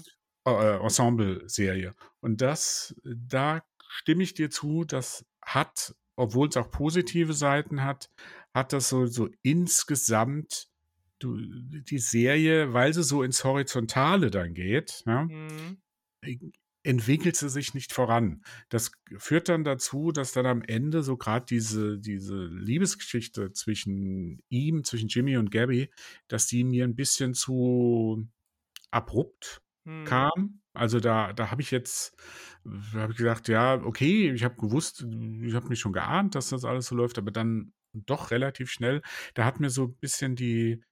äh, 0.47 0.77
Ensemble-Serie. 0.77 1.95
Und 2.21 2.41
das, 2.41 2.95
da 3.03 3.63
stimme 3.89 4.23
ich 4.23 4.33
dir 4.33 4.49
zu, 4.49 4.85
das 4.85 5.25
hat, 5.41 5.95
obwohl 6.15 6.47
es 6.49 6.57
auch 6.57 6.71
positive 6.71 7.33
Seiten 7.33 7.83
hat, 7.83 8.09
hat 8.53 8.73
das 8.73 8.89
so, 8.89 9.05
so 9.05 9.29
insgesamt 9.43 10.69
du, 11.19 11.37
die 11.37 11.99
Serie, 11.99 12.73
weil 12.73 12.93
sie 12.93 13.03
so 13.03 13.23
ins 13.23 13.43
Horizontale 13.43 14.31
dann 14.31 14.53
geht, 14.53 15.03
ja, 15.05 15.23
Mhm. 15.25 15.81
Entwickelt 16.87 17.35
sie 17.35 17.49
sich 17.49 17.73
nicht 17.73 17.91
voran. 17.93 18.43
Das 18.69 18.91
führt 19.17 19.49
dann 19.49 19.63
dazu, 19.63 20.11
dass 20.11 20.31
dann 20.31 20.45
am 20.45 20.61
Ende 20.61 21.03
so 21.03 21.17
gerade 21.17 21.45
diese, 21.45 21.99
diese 21.99 22.45
Liebesgeschichte 22.45 23.51
zwischen 23.53 24.41
ihm, 24.49 24.83
zwischen 24.83 25.09
Jimmy 25.09 25.37
und 25.37 25.51
Gabby, 25.51 25.91
dass 26.27 26.47
die 26.47 26.63
mir 26.63 26.85
ein 26.85 26.95
bisschen 26.95 27.33
zu 27.33 28.27
abrupt 28.91 29.61
Mhm. 29.85 30.05
kam. 30.05 30.61
Also 30.73 30.99
da, 30.99 31.33
da 31.33 31.51
habe 31.51 31.61
ich 31.61 31.71
jetzt, 31.71 32.15
habe 32.93 33.11
ich 33.11 33.17
gedacht, 33.17 33.47
ja, 33.47 33.75
okay, 33.83 34.31
ich 34.31 34.43
habe 34.43 34.55
gewusst, 34.55 35.01
ich 35.41 35.53
habe 35.55 35.69
mich 35.69 35.79
schon 35.79 35.93
geahnt, 35.93 36.35
dass 36.35 36.49
das 36.49 36.65
alles 36.65 36.87
so 36.87 36.95
läuft, 36.95 37.17
aber 37.17 37.31
dann 37.31 37.73
doch 37.93 38.31
relativ 38.31 38.69
schnell. 38.71 39.01
Da 39.33 39.45
hat 39.45 39.59
mir 39.59 39.69
so 39.69 39.85
ein 39.85 39.97
bisschen 39.97 40.35
die, 40.35 40.83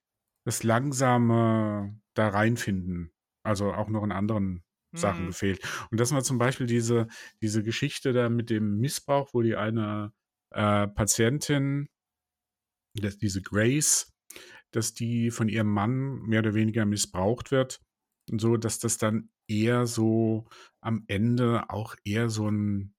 das 0.44 0.62
langsame 0.62 1.98
da 2.14 2.28
reinfinden, 2.28 3.12
also 3.44 3.72
auch 3.74 3.88
noch 3.88 4.02
in 4.04 4.12
anderen 4.12 4.64
Sachen 4.98 5.26
Mhm. 5.26 5.28
gefehlt. 5.28 5.60
Und 5.90 6.00
das 6.00 6.12
war 6.12 6.22
zum 6.22 6.38
Beispiel 6.38 6.66
diese, 6.66 7.06
diese 7.42 7.62
Geschichte 7.62 8.12
da 8.12 8.28
mit 8.28 8.50
dem 8.50 8.78
Missbrauch, 8.78 9.30
wo 9.32 9.42
die 9.42 9.56
eine 9.56 10.12
äh, 10.50 10.88
Patientin, 10.88 11.88
das, 12.94 13.18
diese 13.18 13.42
Grace, 13.42 14.12
dass 14.72 14.94
die 14.94 15.30
von 15.30 15.48
ihrem 15.48 15.68
Mann 15.72 16.20
mehr 16.22 16.40
oder 16.40 16.54
weniger 16.54 16.84
missbraucht 16.86 17.50
wird. 17.50 17.80
Und 18.30 18.40
so, 18.40 18.56
dass 18.56 18.78
das 18.78 18.98
dann 18.98 19.30
eher 19.48 19.86
so 19.86 20.48
am 20.80 21.04
Ende 21.08 21.70
auch 21.70 21.94
eher 22.04 22.28
so 22.30 22.50
ein, 22.50 22.94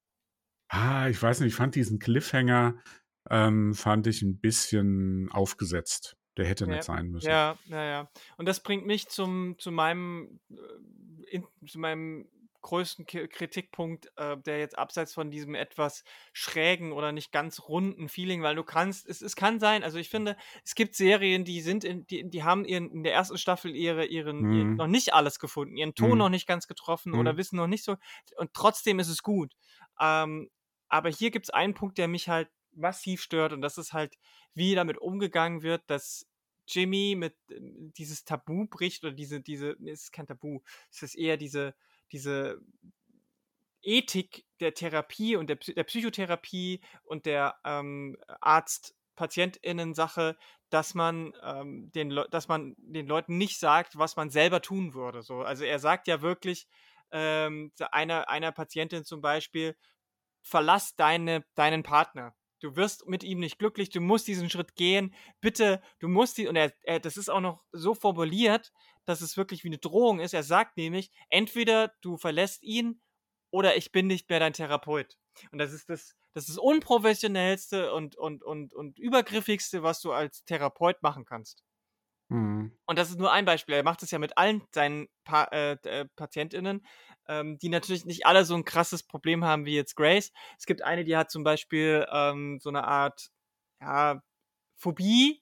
ah, 0.69 1.09
ich 1.09 1.21
weiß 1.21 1.41
nicht, 1.41 1.49
ich 1.49 1.55
fand 1.55 1.75
diesen 1.75 1.99
Cliffhanger, 1.99 2.81
ähm, 3.29 3.75
fand 3.75 4.07
ich 4.07 4.23
ein 4.23 4.39
bisschen 4.39 5.29
aufgesetzt. 5.31 6.16
Der 6.37 6.45
hätte 6.47 6.65
Ja, 6.65 6.69
nicht 6.69 6.85
sein 6.85 7.09
müssen. 7.09 7.41
ja, 7.43 7.59
ja, 7.65 7.83
ja. 7.83 8.11
Und 8.37 8.47
das 8.47 8.61
bringt 8.61 8.85
mich 8.85 9.09
zum, 9.09 9.55
zu 9.59 9.71
meinem, 9.71 10.39
äh, 10.51 10.55
in, 11.35 11.47
zu 11.67 11.79
meinem 11.79 12.29
größten 12.61 13.05
Kritikpunkt, 13.05 14.11
äh, 14.17 14.35
der 14.37 14.59
jetzt 14.59 14.77
abseits 14.77 15.13
von 15.13 15.31
diesem 15.31 15.55
etwas 15.55 16.03
schrägen 16.33 16.91
oder 16.91 17.13
nicht 17.13 17.31
ganz 17.31 17.61
runden 17.69 18.09
Feeling, 18.09 18.41
weil 18.41 18.55
du 18.55 18.63
kannst, 18.63 19.07
es, 19.07 19.21
es 19.21 19.37
kann 19.37 19.59
sein, 19.61 19.83
also 19.83 19.97
ich 19.99 20.09
finde, 20.09 20.35
es 20.65 20.75
gibt 20.75 20.95
Serien, 20.95 21.45
die 21.45 21.61
sind 21.61 21.85
in, 21.85 22.05
die, 22.07 22.29
die 22.29 22.43
haben 22.43 22.65
ihren, 22.65 22.91
in 22.91 23.03
der 23.03 23.13
ersten 23.13 23.37
Staffel 23.37 23.73
ihre, 23.73 24.05
ihren, 24.05 24.49
ihr, 24.49 24.67
Mhm. 24.67 24.77
noch 24.77 24.87
nicht 24.87 25.13
alles 25.13 25.39
gefunden, 25.39 25.77
ihren 25.77 25.95
Ton 25.95 26.17
Mhm. 26.17 26.19
noch 26.19 26.29
nicht 26.29 26.47
ganz 26.47 26.67
getroffen 26.67 27.13
oder 27.13 27.37
Mhm. 27.37 27.37
wissen 27.37 27.55
noch 27.55 27.67
nicht 27.67 27.85
so, 27.85 27.95
und 28.35 28.53
trotzdem 28.53 28.99
ist 28.99 29.07
es 29.09 29.23
gut. 29.23 29.53
Ähm, 29.99 30.49
aber 30.89 31.09
hier 31.09 31.31
gibt 31.31 31.45
es 31.45 31.49
einen 31.51 31.73
Punkt, 31.73 31.97
der 31.97 32.07
mich 32.07 32.27
halt 32.27 32.49
massiv 32.77 33.21
stört 33.21 33.53
und 33.53 33.61
das 33.61 33.77
ist 33.77 33.93
halt, 33.93 34.17
wie 34.53 34.75
damit 34.75 34.97
umgegangen 34.97 35.61
wird, 35.61 35.83
dass 35.87 36.27
Jimmy 36.67 37.15
mit 37.17 37.35
äh, 37.49 37.59
dieses 37.97 38.25
Tabu 38.25 38.67
bricht 38.67 39.03
oder 39.03 39.13
diese, 39.13 39.41
diese, 39.41 39.75
nee, 39.79 39.91
es 39.91 40.03
ist 40.03 40.11
kein 40.11 40.27
Tabu, 40.27 40.61
es 40.91 41.01
ist 41.01 41.15
eher 41.15 41.37
diese, 41.37 41.75
diese 42.11 42.61
Ethik 43.81 44.45
der 44.59 44.73
Therapie 44.73 45.35
und 45.35 45.49
der, 45.49 45.55
der 45.57 45.83
Psychotherapie 45.83 46.81
und 47.03 47.25
der 47.25 47.55
ähm, 47.63 48.17
Arzt-PatientInnen-Sache, 48.41 50.37
dass 50.69 50.93
man, 50.93 51.33
ähm, 51.41 51.91
den 51.93 52.09
dass 52.31 52.47
man 52.49 52.75
den 52.77 53.07
Leuten 53.07 53.37
nicht 53.37 53.59
sagt, 53.59 53.97
was 53.97 54.15
man 54.17 54.29
selber 54.29 54.61
tun 54.61 54.93
würde. 54.93 55.21
So, 55.21 55.41
also 55.41 55.63
er 55.63 55.79
sagt 55.79 56.07
ja 56.07 56.21
wirklich 56.21 56.67
ähm, 57.11 57.71
einer, 57.91 58.29
einer 58.29 58.51
Patientin 58.51 59.05
zum 59.05 59.21
Beispiel, 59.21 59.77
verlass 60.41 60.95
deine, 60.95 61.45
deinen 61.55 61.83
Partner. 61.83 62.35
Du 62.59 62.75
wirst 62.75 63.07
mit 63.07 63.23
ihm 63.23 63.39
nicht 63.39 63.59
glücklich, 63.59 63.89
du 63.89 64.01
musst 64.01 64.27
diesen 64.27 64.49
Schritt 64.49 64.75
gehen. 64.75 65.13
Bitte, 65.41 65.81
du 65.99 66.07
musst 66.07 66.37
die, 66.37 66.47
und 66.47 66.55
er, 66.55 66.73
er, 66.83 66.99
das 66.99 67.17
ist 67.17 67.29
auch 67.29 67.39
noch 67.39 67.63
so 67.71 67.93
formuliert, 67.93 68.73
dass 69.05 69.21
es 69.21 69.37
wirklich 69.37 69.63
wie 69.63 69.69
eine 69.69 69.77
Drohung 69.77 70.19
ist. 70.19 70.33
Er 70.33 70.43
sagt 70.43 70.77
nämlich, 70.77 71.11
entweder 71.29 71.93
du 72.01 72.17
verlässt 72.17 72.63
ihn 72.63 73.01
oder 73.51 73.77
ich 73.77 73.91
bin 73.91 74.07
nicht 74.07 74.29
mehr 74.29 74.39
dein 74.39 74.53
Therapeut. 74.53 75.17
Und 75.51 75.59
das 75.59 75.71
ist 75.71 75.89
das, 75.89 76.15
das 76.33 76.49
ist 76.49 76.57
unprofessionellste 76.57 77.93
und, 77.93 78.15
und, 78.15 78.43
und, 78.43 78.73
und 78.73 78.99
übergriffigste, 78.99 79.83
was 79.83 80.01
du 80.01 80.11
als 80.11 80.43
Therapeut 80.45 81.01
machen 81.01 81.25
kannst. 81.25 81.63
Mhm. 82.29 82.77
Und 82.85 82.99
das 82.99 83.09
ist 83.09 83.19
nur 83.19 83.31
ein 83.31 83.45
Beispiel. 83.45 83.75
Er 83.75 83.83
macht 83.83 84.03
es 84.03 84.11
ja 84.11 84.19
mit 84.19 84.37
allen 84.37 84.63
seinen 84.71 85.07
pa 85.23 85.45
äh, 85.45 85.77
äh, 85.83 86.05
PatientInnen. 86.15 86.85
Ähm, 87.27 87.57
die 87.59 87.69
natürlich 87.69 88.05
nicht 88.05 88.25
alle 88.25 88.45
so 88.45 88.55
ein 88.55 88.65
krasses 88.65 89.03
Problem 89.03 89.43
haben 89.43 89.65
wie 89.65 89.75
jetzt 89.75 89.95
Grace. 89.95 90.31
Es 90.57 90.65
gibt 90.65 90.81
eine, 90.81 91.03
die 91.03 91.17
hat 91.17 91.31
zum 91.31 91.43
Beispiel 91.43 92.05
ähm, 92.11 92.59
so 92.59 92.69
eine 92.69 92.85
Art 92.85 93.29
ja, 93.81 94.21
Phobie 94.75 95.41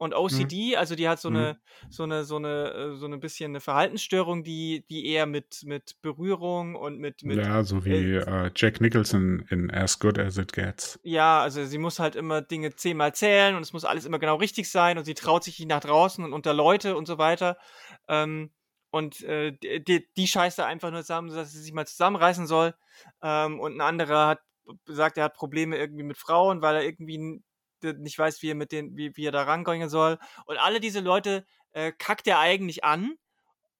und 0.00 0.14
OCD, 0.14 0.70
mhm. 0.70 0.78
also 0.78 0.94
die 0.94 1.08
hat 1.08 1.20
so 1.20 1.28
mhm. 1.28 1.36
eine, 1.36 1.60
so 1.90 2.04
eine, 2.04 2.24
so 2.24 2.36
eine, 2.36 2.72
äh, 2.72 2.96
so 2.96 3.06
eine 3.06 3.18
bisschen 3.18 3.50
eine 3.50 3.60
Verhaltensstörung, 3.60 4.44
die, 4.44 4.84
die 4.88 5.06
eher 5.06 5.26
mit, 5.26 5.62
mit 5.64 5.96
Berührung 6.02 6.76
und 6.76 6.98
mit, 6.98 7.24
mit 7.24 7.38
Ja, 7.38 7.64
so 7.64 7.84
wie 7.84 8.14
äh, 8.14 8.50
Jack 8.54 8.80
Nicholson 8.80 9.44
in 9.50 9.72
As 9.72 9.98
Good 9.98 10.20
as 10.20 10.38
It 10.38 10.52
Gets. 10.52 11.00
Ja, 11.02 11.40
also 11.40 11.64
sie 11.64 11.78
muss 11.78 11.98
halt 11.98 12.14
immer 12.14 12.42
Dinge 12.42 12.76
zehnmal 12.76 13.12
zählen 13.12 13.56
und 13.56 13.62
es 13.62 13.72
muss 13.72 13.84
alles 13.84 14.04
immer 14.04 14.20
genau 14.20 14.36
richtig 14.36 14.70
sein 14.70 14.98
und 14.98 15.04
sie 15.04 15.14
traut 15.14 15.42
sich 15.42 15.58
nicht 15.58 15.68
nach 15.68 15.80
draußen 15.80 16.24
und 16.24 16.32
unter 16.32 16.54
Leute 16.54 16.96
und 16.96 17.06
so 17.06 17.18
weiter. 17.18 17.58
Ähm, 18.06 18.52
und 18.90 19.22
äh, 19.22 19.52
die, 19.52 20.08
die 20.16 20.26
scheißt 20.26 20.58
da 20.58 20.66
einfach 20.66 20.90
nur 20.90 21.00
zusammen, 21.00 21.34
dass 21.34 21.52
sie 21.52 21.60
sich 21.60 21.72
mal 21.72 21.86
zusammenreißen 21.86 22.46
soll. 22.46 22.74
Ähm, 23.22 23.60
und 23.60 23.76
ein 23.76 23.80
anderer 23.80 24.26
hat 24.28 24.40
sagt, 24.86 25.18
er 25.18 25.24
hat 25.24 25.34
Probleme 25.34 25.76
irgendwie 25.76 26.02
mit 26.02 26.18
Frauen, 26.18 26.62
weil 26.62 26.76
er 26.76 26.84
irgendwie 26.84 27.42
nicht 27.82 28.18
weiß, 28.18 28.42
wie 28.42 28.50
er 28.50 28.54
mit 28.54 28.72
den, 28.72 28.96
wie, 28.96 29.16
wie 29.16 29.26
er 29.26 29.32
da 29.32 29.42
rangehen 29.42 29.88
soll. 29.88 30.18
Und 30.46 30.58
alle 30.58 30.80
diese 30.80 31.00
Leute 31.00 31.46
äh, 31.72 31.92
kackt 31.92 32.26
er 32.26 32.38
eigentlich 32.38 32.84
an 32.84 33.14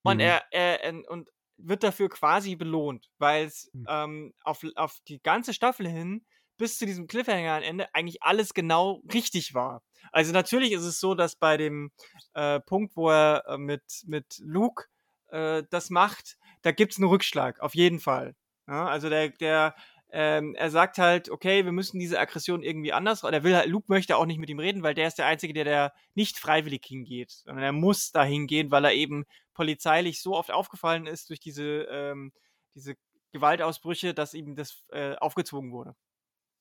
und 0.02 0.16
mhm. 0.16 0.20
er, 0.20 0.44
er, 0.50 0.84
er, 0.84 1.10
und 1.10 1.30
wird 1.56 1.82
dafür 1.82 2.08
quasi 2.08 2.54
belohnt, 2.54 3.10
weil 3.18 3.46
es 3.46 3.70
mhm. 3.72 3.86
ähm, 3.88 4.34
auf, 4.42 4.64
auf 4.76 4.98
die 5.08 5.20
ganze 5.20 5.52
Staffel 5.52 5.88
hin 5.88 6.24
bis 6.56 6.78
zu 6.78 6.86
diesem 6.86 7.06
Cliffhanger 7.06 7.56
am 7.56 7.62
Ende 7.62 7.94
eigentlich 7.94 8.22
alles 8.22 8.54
genau 8.54 9.02
richtig 9.12 9.54
war. 9.54 9.82
Also 10.12 10.32
natürlich 10.32 10.72
ist 10.72 10.84
es 10.84 11.00
so, 11.00 11.14
dass 11.14 11.36
bei 11.36 11.56
dem 11.56 11.92
äh, 12.34 12.60
Punkt, 12.60 12.96
wo 12.96 13.10
er 13.10 13.44
äh, 13.46 13.58
mit, 13.58 13.82
mit 14.06 14.40
Luke 14.40 14.84
äh, 15.28 15.62
das 15.70 15.90
macht, 15.90 16.38
da 16.62 16.72
gibt 16.72 16.92
es 16.92 16.98
einen 16.98 17.08
Rückschlag, 17.08 17.60
auf 17.60 17.74
jeden 17.74 18.00
Fall. 18.00 18.34
Ja, 18.66 18.86
also 18.86 19.08
der, 19.08 19.30
der 19.30 19.74
ähm, 20.10 20.54
er 20.54 20.70
sagt 20.70 20.96
halt, 20.98 21.28
okay, 21.28 21.64
wir 21.64 21.72
müssen 21.72 21.98
diese 21.98 22.18
Aggression 22.18 22.62
irgendwie 22.62 22.92
anders, 22.92 23.24
oder 23.24 23.44
will 23.44 23.54
halt, 23.54 23.68
Luke 23.68 23.86
möchte 23.88 24.16
auch 24.16 24.24
nicht 24.24 24.38
mit 24.38 24.48
ihm 24.48 24.58
reden, 24.58 24.82
weil 24.82 24.94
der 24.94 25.06
ist 25.06 25.18
der 25.18 25.26
Einzige, 25.26 25.52
der 25.52 25.64
da 25.64 25.92
nicht 26.14 26.38
freiwillig 26.38 26.84
hingeht, 26.86 27.30
sondern 27.30 27.64
er 27.64 27.72
muss 27.72 28.10
da 28.10 28.24
hingehen, 28.24 28.70
weil 28.70 28.86
er 28.86 28.94
eben 28.94 29.26
polizeilich 29.52 30.22
so 30.22 30.34
oft 30.34 30.50
aufgefallen 30.50 31.06
ist 31.06 31.28
durch 31.28 31.40
diese, 31.40 31.82
ähm, 31.90 32.32
diese 32.74 32.94
Gewaltausbrüche, 33.32 34.14
dass 34.14 34.32
ihm 34.32 34.56
das 34.56 34.82
äh, 34.92 35.14
aufgezwungen 35.16 35.72
wurde. 35.72 35.94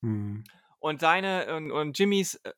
Mhm. 0.02 0.44
Und 0.80 1.00
seine 1.00 1.56
und, 1.56 1.72
und 1.72 1.98
Jimmys 1.98 2.36
äh, 2.36 2.52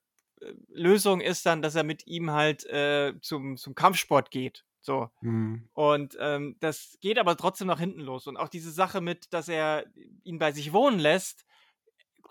Lösung 0.69 1.21
ist 1.21 1.45
dann, 1.45 1.61
dass 1.61 1.75
er 1.75 1.83
mit 1.83 2.07
ihm 2.07 2.31
halt 2.31 2.65
äh, 2.65 3.13
zum, 3.21 3.57
zum 3.57 3.75
Kampfsport 3.75 4.31
geht. 4.31 4.65
So. 4.81 5.09
Mhm. 5.21 5.69
Und 5.73 6.17
ähm, 6.19 6.55
das 6.59 6.97
geht 7.01 7.17
aber 7.17 7.35
trotzdem 7.37 7.67
nach 7.67 7.79
hinten 7.79 8.01
los. 8.01 8.27
Und 8.27 8.37
auch 8.37 8.49
diese 8.49 8.71
Sache 8.71 9.01
mit, 9.01 9.33
dass 9.33 9.47
er 9.47 9.85
ihn 10.23 10.39
bei 10.39 10.51
sich 10.51 10.73
wohnen 10.73 10.99
lässt, 10.99 11.45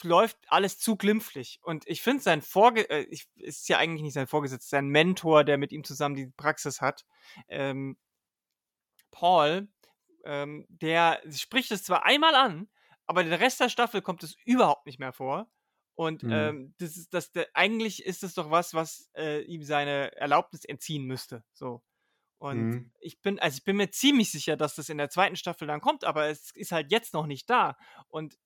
läuft 0.03 0.39
alles 0.49 0.79
zu 0.79 0.97
glimpflich. 0.97 1.61
Und 1.63 1.87
ich 1.87 2.03
finde, 2.03 2.23
sein 2.23 2.43
Vorge 2.43 2.89
äh, 2.91 3.03
ich, 3.11 3.29
ist 3.37 3.69
ja 3.69 3.79
eigentlich 3.79 4.03
nicht 4.03 4.15
sein 4.15 4.27
Vorgesetzter, 4.27 4.77
sein 4.77 4.89
Mentor, 4.89 5.45
der 5.45 5.59
mit 5.59 5.73
ihm 5.73 5.85
zusammen 5.85 6.15
die 6.15 6.29
Praxis 6.37 6.81
hat, 6.81 7.05
ähm, 7.49 7.97
Paul, 9.11 9.69
ähm, 10.25 10.67
der 10.69 11.21
spricht 11.31 11.73
es 11.73 11.83
zwar 11.83 12.05
einmal 12.05 12.35
an, 12.35 12.69
aber 13.07 13.25
den 13.25 13.33
Rest 13.33 13.61
der 13.61 13.69
Staffel 13.69 14.03
kommt 14.03 14.23
es 14.23 14.37
überhaupt 14.45 14.87
nicht 14.87 14.99
mehr 14.99 15.13
vor. 15.13 15.51
Und 15.95 16.23
mhm. 16.23 16.33
ähm, 16.33 16.75
das 16.79 16.97
ist, 16.97 17.13
das, 17.13 17.33
der, 17.33 17.49
eigentlich 17.55 18.05
ist 18.05 18.23
es 18.23 18.35
doch 18.35 18.51
was, 18.51 18.75
was 18.75 19.11
äh, 19.17 19.41
ihm 19.43 19.65
seine 19.65 20.15
Erlaubnis 20.17 20.65
entziehen 20.65 21.05
müsste. 21.05 21.43
So. 21.55 21.83
Und 22.39 22.69
mhm. 22.69 22.93
ich 23.01 23.21
bin, 23.21 23.39
also 23.41 23.57
ich 23.59 23.65
bin 23.65 23.77
mir 23.77 23.91
ziemlich 23.91 24.31
sicher, 24.31 24.57
dass 24.57 24.77
das 24.77 24.89
in 24.89 24.99
der 24.99 25.11
zweiten 25.11 25.37
Staffel 25.37 25.67
dann 25.67 25.81
kommt, 25.81 26.05
aber 26.05 26.29
es 26.29 26.53
ist 26.55 26.73
halt 26.73 26.91
jetzt 26.93 27.13
noch 27.13 27.27
nicht 27.27 27.51
da. 27.51 27.77
Und 28.09 28.39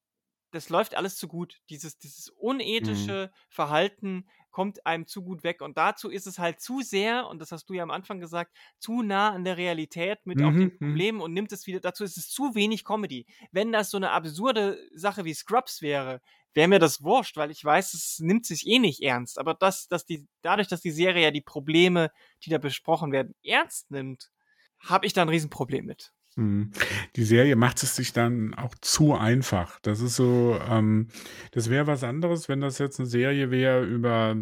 das 0.53 0.69
läuft 0.69 0.95
alles 0.95 1.17
zu 1.17 1.27
gut. 1.29 1.61
Dieses, 1.71 1.99
dieses 1.99 2.31
mhm. 2.31 2.37
unethische 2.39 3.31
mhm. 3.33 3.37
Verhalten 3.49 4.29
kommt 4.51 4.87
einem 4.87 5.07
zu 5.07 5.23
gut 5.23 5.43
weg. 5.43 5.63
Und 5.63 5.79
dazu 5.79 6.11
ist 6.11 6.27
es 6.27 6.39
halt 6.39 6.61
zu 6.61 6.83
sehr, 6.83 7.27
und 7.27 7.41
das 7.41 7.51
hast 7.53 7.69
du 7.69 7.75
ja 7.75 7.83
am 7.83 7.91
Anfang 7.91 8.21
gesagt, 8.21 8.55
zu 8.79 9.03
nah 9.03 9.31
an 9.31 9.45
der 9.45 9.57
Realität 9.57 10.21
mit 10.25 10.39
mhm. 10.39 10.45
auch 10.45 10.53
den 10.53 10.65
mhm. 10.65 10.79
Problemen 10.79 11.21
und 11.21 11.33
nimmt 11.33 11.53
es 11.53 11.67
wieder, 11.67 11.81
dazu 11.81 12.05
ist 12.05 12.19
es 12.19 12.29
zu 12.29 12.55
wenig 12.55 12.85
Comedy. 12.85 13.27
Wenn 13.51 13.73
das 13.73 13.91
so 13.91 13.97
eine 13.97 14.11
absurde 14.11 14.79
Sache 14.95 15.25
wie 15.25 15.35
Scrubs 15.35 15.81
wäre, 15.81 16.21
wäre 16.55 16.69
mir 16.69 16.79
das 16.79 17.03
wurscht, 17.03 17.39
weil 17.39 17.51
ich 17.51 17.65
weiß, 17.65 17.95
es 17.95 18.19
nimmt 18.21 18.45
sich 18.45 18.67
eh 18.67 18.79
nicht 18.79 19.03
ernst. 19.03 19.39
Aber 19.39 19.55
das, 19.55 19.89
dass 19.89 20.05
die, 20.05 20.27
dadurch, 20.43 20.69
dass 20.69 20.83
die 20.83 20.91
Serie 20.91 21.25
ja 21.25 21.31
die 21.31 21.41
Probleme, 21.41 22.11
die 22.45 22.51
da 22.51 22.59
besprochen 22.59 23.11
werden, 23.11 23.35
ernst 23.43 23.91
nimmt, 23.91 24.31
habe 24.79 25.07
ich 25.07 25.15
da 25.15 25.23
ein 25.23 25.31
Riesenproblem 25.31 25.87
mit. 25.87 26.13
Mhm. 26.37 26.71
Die 27.17 27.25
Serie 27.25 27.57
macht 27.57 27.83
es 27.83 27.97
sich 27.97 28.13
dann 28.13 28.55
auch 28.55 28.75
zu 28.81 29.15
einfach. 29.15 29.81
Das 29.81 30.01
ist 30.01 30.17
so, 30.17 30.59
ähm, 30.69 31.09
das 31.53 31.69
wäre 31.69 31.87
was 31.87 32.05
anderes, 32.05 32.49
wenn 32.49 32.61
das 32.61 32.79
jetzt 32.79 32.99
eine 32.99 33.09
Serie 33.09 33.51
wäre 33.51 33.85
über, 33.85 34.37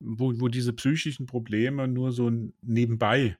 wo, 0.00 0.32
wo 0.38 0.48
diese 0.48 0.72
psychischen 0.72 1.26
Probleme 1.26 1.88
nur 1.88 2.12
so 2.12 2.30
nebenbei 2.62 3.36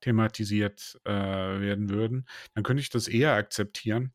thematisiert 0.00 1.00
äh, 1.04 1.10
werden 1.10 1.88
würden. 1.88 2.26
Dann 2.54 2.62
könnte 2.62 2.82
ich 2.82 2.90
das 2.90 3.08
eher 3.08 3.32
akzeptieren. 3.32 4.12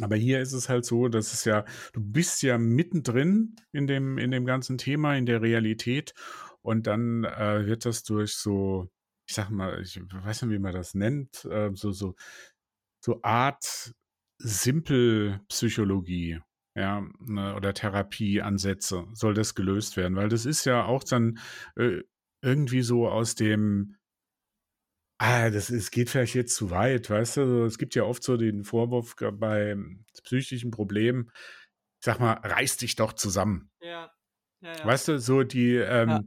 Aber 0.00 0.16
hier 0.16 0.40
ist 0.40 0.52
es 0.52 0.68
halt 0.68 0.84
so, 0.84 1.08
dass 1.08 1.32
es 1.32 1.44
ja, 1.44 1.64
du 1.92 2.00
bist 2.00 2.42
ja 2.42 2.58
mittendrin 2.58 3.56
in 3.72 3.86
dem, 3.86 4.18
in 4.18 4.30
dem 4.30 4.44
ganzen 4.44 4.78
Thema, 4.78 5.16
in 5.16 5.26
der 5.26 5.42
Realität. 5.42 6.14
Und 6.62 6.86
dann 6.86 7.24
äh, 7.24 7.66
wird 7.66 7.84
das 7.84 8.04
durch 8.04 8.34
so 8.34 8.88
ich 9.26 9.34
sag 9.34 9.50
mal, 9.50 9.80
ich 9.80 10.00
weiß 10.00 10.42
nicht, 10.42 10.52
wie 10.52 10.58
man 10.58 10.74
das 10.74 10.94
nennt, 10.94 11.44
äh, 11.46 11.70
so, 11.74 11.92
so, 11.92 12.14
so 13.02 13.20
Art 13.22 13.94
Simpelpsychologie, 14.38 16.40
ja, 16.76 17.06
ne, 17.20 17.54
oder 17.54 17.72
Therapieansätze 17.72 19.06
soll 19.12 19.34
das 19.34 19.54
gelöst 19.54 19.96
werden, 19.96 20.16
weil 20.16 20.28
das 20.28 20.44
ist 20.44 20.64
ja 20.64 20.84
auch 20.84 21.04
dann 21.04 21.38
äh, 21.76 22.02
irgendwie 22.42 22.82
so 22.82 23.08
aus 23.08 23.34
dem, 23.34 23.96
ah, 25.18 25.50
das 25.50 25.70
ist, 25.70 25.90
geht 25.90 26.10
vielleicht 26.10 26.34
jetzt 26.34 26.56
zu 26.56 26.70
weit, 26.70 27.08
weißt 27.08 27.38
du, 27.38 27.64
es 27.64 27.78
gibt 27.78 27.94
ja 27.94 28.04
oft 28.04 28.22
so 28.22 28.36
den 28.36 28.64
Vorwurf 28.64 29.14
bei 29.16 29.76
psychischen 30.24 30.70
Problemen, 30.70 31.30
ich 32.00 32.04
sag 32.04 32.20
mal, 32.20 32.34
reiß 32.34 32.76
dich 32.76 32.96
doch 32.96 33.14
zusammen. 33.14 33.70
Ja. 33.80 34.10
Ja, 34.60 34.78
ja. 34.78 34.84
Weißt 34.84 35.08
du, 35.08 35.18
so 35.18 35.42
die, 35.42 35.74
ähm, 35.74 36.08
ja 36.08 36.20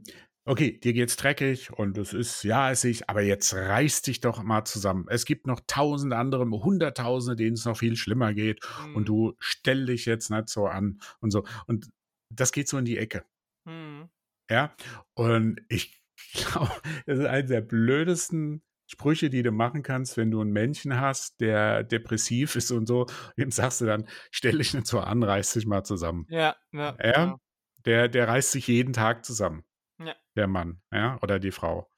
okay, 0.48 0.78
dir 0.78 0.94
geht's 0.94 1.16
dreckig 1.16 1.70
und 1.72 1.98
es 1.98 2.14
ist, 2.14 2.42
ja, 2.42 2.70
es 2.70 2.84
ist, 2.84 3.08
aber 3.08 3.20
jetzt 3.20 3.54
reiß 3.54 4.02
dich 4.02 4.20
doch 4.20 4.42
mal 4.42 4.64
zusammen. 4.64 5.04
Es 5.08 5.26
gibt 5.26 5.46
noch 5.46 5.60
tausende 5.66 6.16
andere, 6.16 6.48
hunderttausende, 6.48 7.36
denen 7.36 7.54
es 7.54 7.66
noch 7.66 7.76
viel 7.76 7.96
schlimmer 7.96 8.32
geht 8.32 8.60
mhm. 8.86 8.96
und 8.96 9.08
du 9.08 9.34
stell 9.38 9.86
dich 9.86 10.06
jetzt 10.06 10.30
nicht 10.30 10.48
so 10.48 10.66
an 10.66 11.00
und 11.20 11.30
so. 11.30 11.44
Und 11.66 11.90
das 12.34 12.52
geht 12.52 12.68
so 12.68 12.78
in 12.78 12.86
die 12.86 12.96
Ecke. 12.96 13.24
Mhm. 13.66 14.08
Ja, 14.50 14.74
und 15.14 15.60
ich 15.68 16.02
glaube, 16.32 16.72
das 17.06 17.18
ist 17.18 17.26
einer 17.26 17.42
der 17.42 17.60
blödesten 17.60 18.62
Sprüche, 18.90 19.28
die 19.28 19.42
du 19.42 19.52
machen 19.52 19.82
kannst, 19.82 20.16
wenn 20.16 20.30
du 20.30 20.40
ein 20.40 20.50
Männchen 20.50 20.98
hast, 20.98 21.42
der 21.42 21.84
depressiv 21.84 22.56
ist 22.56 22.70
und 22.70 22.86
so, 22.86 23.04
dem 23.36 23.50
sagst 23.50 23.82
du 23.82 23.84
dann, 23.84 24.08
stell 24.30 24.56
dich 24.56 24.72
nicht 24.72 24.86
so 24.86 25.00
an, 25.00 25.22
reiß 25.22 25.52
dich 25.52 25.66
mal 25.66 25.84
zusammen. 25.84 26.26
Ja, 26.30 26.56
ja. 26.72 26.96
ja? 27.02 27.24
Genau. 27.24 27.40
Der, 27.84 28.08
der 28.08 28.28
reißt 28.28 28.52
sich 28.52 28.66
jeden 28.66 28.94
Tag 28.94 29.26
zusammen 29.26 29.62
ja. 29.98 30.14
der 30.36 30.46
Mann, 30.46 30.80
ja, 30.92 31.18
oder 31.22 31.38
die 31.38 31.50
Frau. 31.50 31.90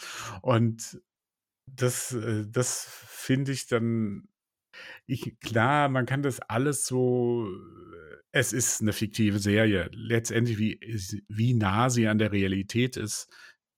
Und 0.42 1.00
das, 1.66 2.12
äh, 2.12 2.46
das 2.48 2.86
finde 2.88 3.52
ich 3.52 3.66
dann, 3.66 4.28
ich, 5.06 5.38
klar, 5.40 5.88
man 5.88 6.06
kann 6.06 6.22
das 6.22 6.40
alles 6.40 6.86
so, 6.86 7.48
es 8.32 8.52
ist 8.52 8.80
eine 8.80 8.92
fiktive 8.92 9.38
Serie. 9.38 9.90
Letztendlich, 9.92 10.58
wie, 10.58 11.24
wie 11.28 11.54
nah 11.54 11.90
sie 11.90 12.06
an 12.06 12.18
der 12.18 12.32
Realität 12.32 12.96
ist, 12.96 13.28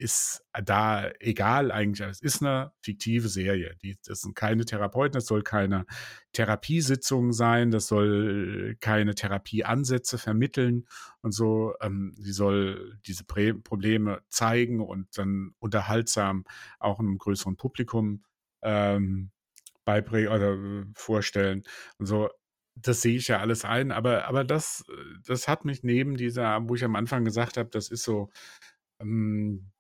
ist 0.03 0.45
da 0.65 1.11
egal 1.21 1.71
eigentlich. 1.71 2.07
Es 2.07 2.21
ist 2.21 2.43
eine 2.43 2.73
fiktive 2.81 3.29
Serie. 3.29 3.77
Die, 3.83 3.97
das 4.05 4.23
sind 4.23 4.35
keine 4.35 4.65
Therapeuten, 4.65 5.13
das 5.13 5.27
soll 5.27 5.43
keine 5.43 5.87
Therapiesitzung 6.33 7.33
sein, 7.33 7.71
das 7.71 7.87
soll 7.87 8.77
keine 8.81 9.15
Therapieansätze 9.15 10.19
vermitteln 10.19 10.87
und 11.21 11.33
so. 11.33 11.75
Ähm, 11.81 12.15
sie 12.19 12.33
soll 12.33 12.99
diese 13.07 13.25
Prä 13.25 13.55
Probleme 13.55 14.23
zeigen 14.29 14.81
und 14.81 15.17
dann 15.17 15.55
unterhaltsam 15.61 16.45
auch 16.81 16.99
einem 16.99 17.19
größeren 17.19 17.57
Publikum 17.57 18.25
ähm, 18.63 19.31
beibringen 19.85 20.29
oder 20.33 20.55
äh, 20.55 20.85
vorstellen 20.95 21.63
und 21.99 22.07
so. 22.07 22.29
Das 22.75 23.03
sehe 23.03 23.17
ich 23.17 23.29
ja 23.29 23.39
alles 23.39 23.65
ein, 23.67 23.93
aber, 23.93 24.25
aber 24.27 24.45
das, 24.45 24.85
das 25.27 25.47
hat 25.47 25.67
mich 25.67 25.83
neben 25.83 26.17
dieser, 26.17 26.59
wo 26.69 26.75
ich 26.75 26.85
am 26.85 26.97
Anfang 26.97 27.25
gesagt 27.25 27.59
habe, 27.59 27.69
das 27.69 27.91
ist 27.91 28.03
so, 28.03 28.31
ähm, 28.99 29.72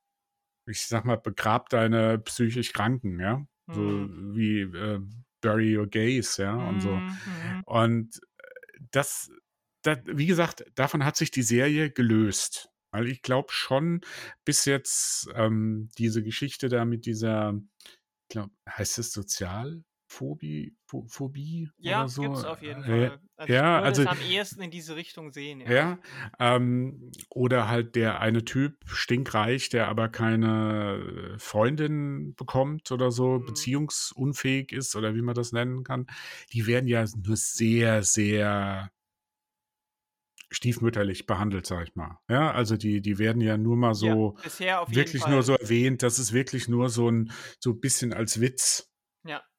ich 0.72 0.86
sag 0.86 1.04
mal, 1.04 1.16
begrab 1.16 1.68
deine 1.68 2.18
psychisch 2.18 2.72
Kranken, 2.72 3.20
ja. 3.20 3.46
So 3.68 3.80
mhm. 3.80 4.36
wie 4.36 4.60
äh, 4.60 5.00
Bury 5.40 5.76
Your 5.76 5.86
Gays, 5.86 6.36
ja, 6.38 6.54
und 6.54 6.80
so. 6.80 6.96
Mhm. 6.96 7.62
Und 7.66 8.20
äh, 8.38 8.80
das, 8.90 9.30
das, 9.82 9.98
wie 10.06 10.26
gesagt, 10.26 10.64
davon 10.74 11.04
hat 11.04 11.16
sich 11.16 11.30
die 11.30 11.42
Serie 11.42 11.90
gelöst. 11.90 12.68
Weil 12.94 13.08
ich 13.08 13.22
glaube 13.22 13.52
schon, 13.52 14.02
bis 14.44 14.66
jetzt 14.66 15.26
ähm, 15.34 15.88
diese 15.96 16.22
Geschichte 16.22 16.68
da 16.68 16.84
mit 16.84 17.06
dieser, 17.06 17.58
ich 17.84 18.28
glaube, 18.28 18.52
heißt 18.68 18.98
es 18.98 19.12
Sozial? 19.12 19.82
Phobie, 20.12 20.76
Pho 20.86 21.06
Phobie 21.08 21.70
Ja, 21.76 22.04
oder 22.04 22.08
so. 22.08 22.20
gibt's 22.20 22.44
auf 22.44 22.62
jeden 22.62 22.86
Äh, 22.86 22.86
Fall. 22.86 23.20
Also, 23.36 23.58
ich 23.58 23.66
ja, 23.66 23.80
würde 23.82 23.90
also 23.90 24.02
es 24.02 24.06
am 24.06 24.20
ehesten 24.22 24.62
in 24.62 24.70
diese 24.70 24.96
Richtung 24.96 25.32
sehen, 25.32 25.60
ja. 25.60 25.74
ja, 25.74 26.00
ähm, 26.40 27.12
oder 27.30 27.68
halt 27.68 27.94
der 27.94 28.20
eine 28.20 28.44
Typ, 28.44 28.78
stinkreich, 28.86 29.68
der 29.68 29.86
aber 29.88 30.08
keine 30.08 31.36
Freundin 31.38 32.34
bekommt 32.34 32.90
oder 32.90 33.12
so, 33.12 33.38
Mhm. 33.38 33.40
beziehungsunfähig 33.40 34.72
ist 34.72 34.96
oder 34.96 35.14
wie 35.14 35.22
man 35.22 35.36
das 35.36 35.52
nennen 35.52 35.84
kann. 35.84 36.06
Die 36.52 36.66
werden 36.66 36.88
ja 36.88 37.04
nur 37.24 37.36
sehr, 37.36 38.02
sehr 38.02 38.90
stiefmütterlich 40.50 41.26
behandelt, 41.26 41.66
sag 41.66 41.88
ich 41.88 41.94
mal. 41.96 42.18
Ja, 42.28 42.52
also 42.52 42.76
die, 42.76 43.00
die 43.00 43.18
werden 43.18 43.40
ja 43.40 43.56
nur 43.56 43.76
mal 43.76 43.94
Ja, 44.00 44.16
so 44.20 44.36
jeden 44.86 45.14
wirklich 45.14 45.26
nur 45.26 45.42
so 45.42 45.54
erwähnt, 45.54 46.02
das 46.02 46.18
ist 46.18 46.32
wirklich 46.32 46.68
nur 46.68 46.88
so 46.90 47.08
ein 47.10 47.32
so 47.60 47.70
ein 47.70 47.80
bisschen 47.80 48.12
als 48.12 48.40
Witz 48.40 48.90
Ja. 48.90 48.91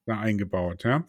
Da 0.05 0.19
eingebaut, 0.19 0.83
ja. 0.83 1.07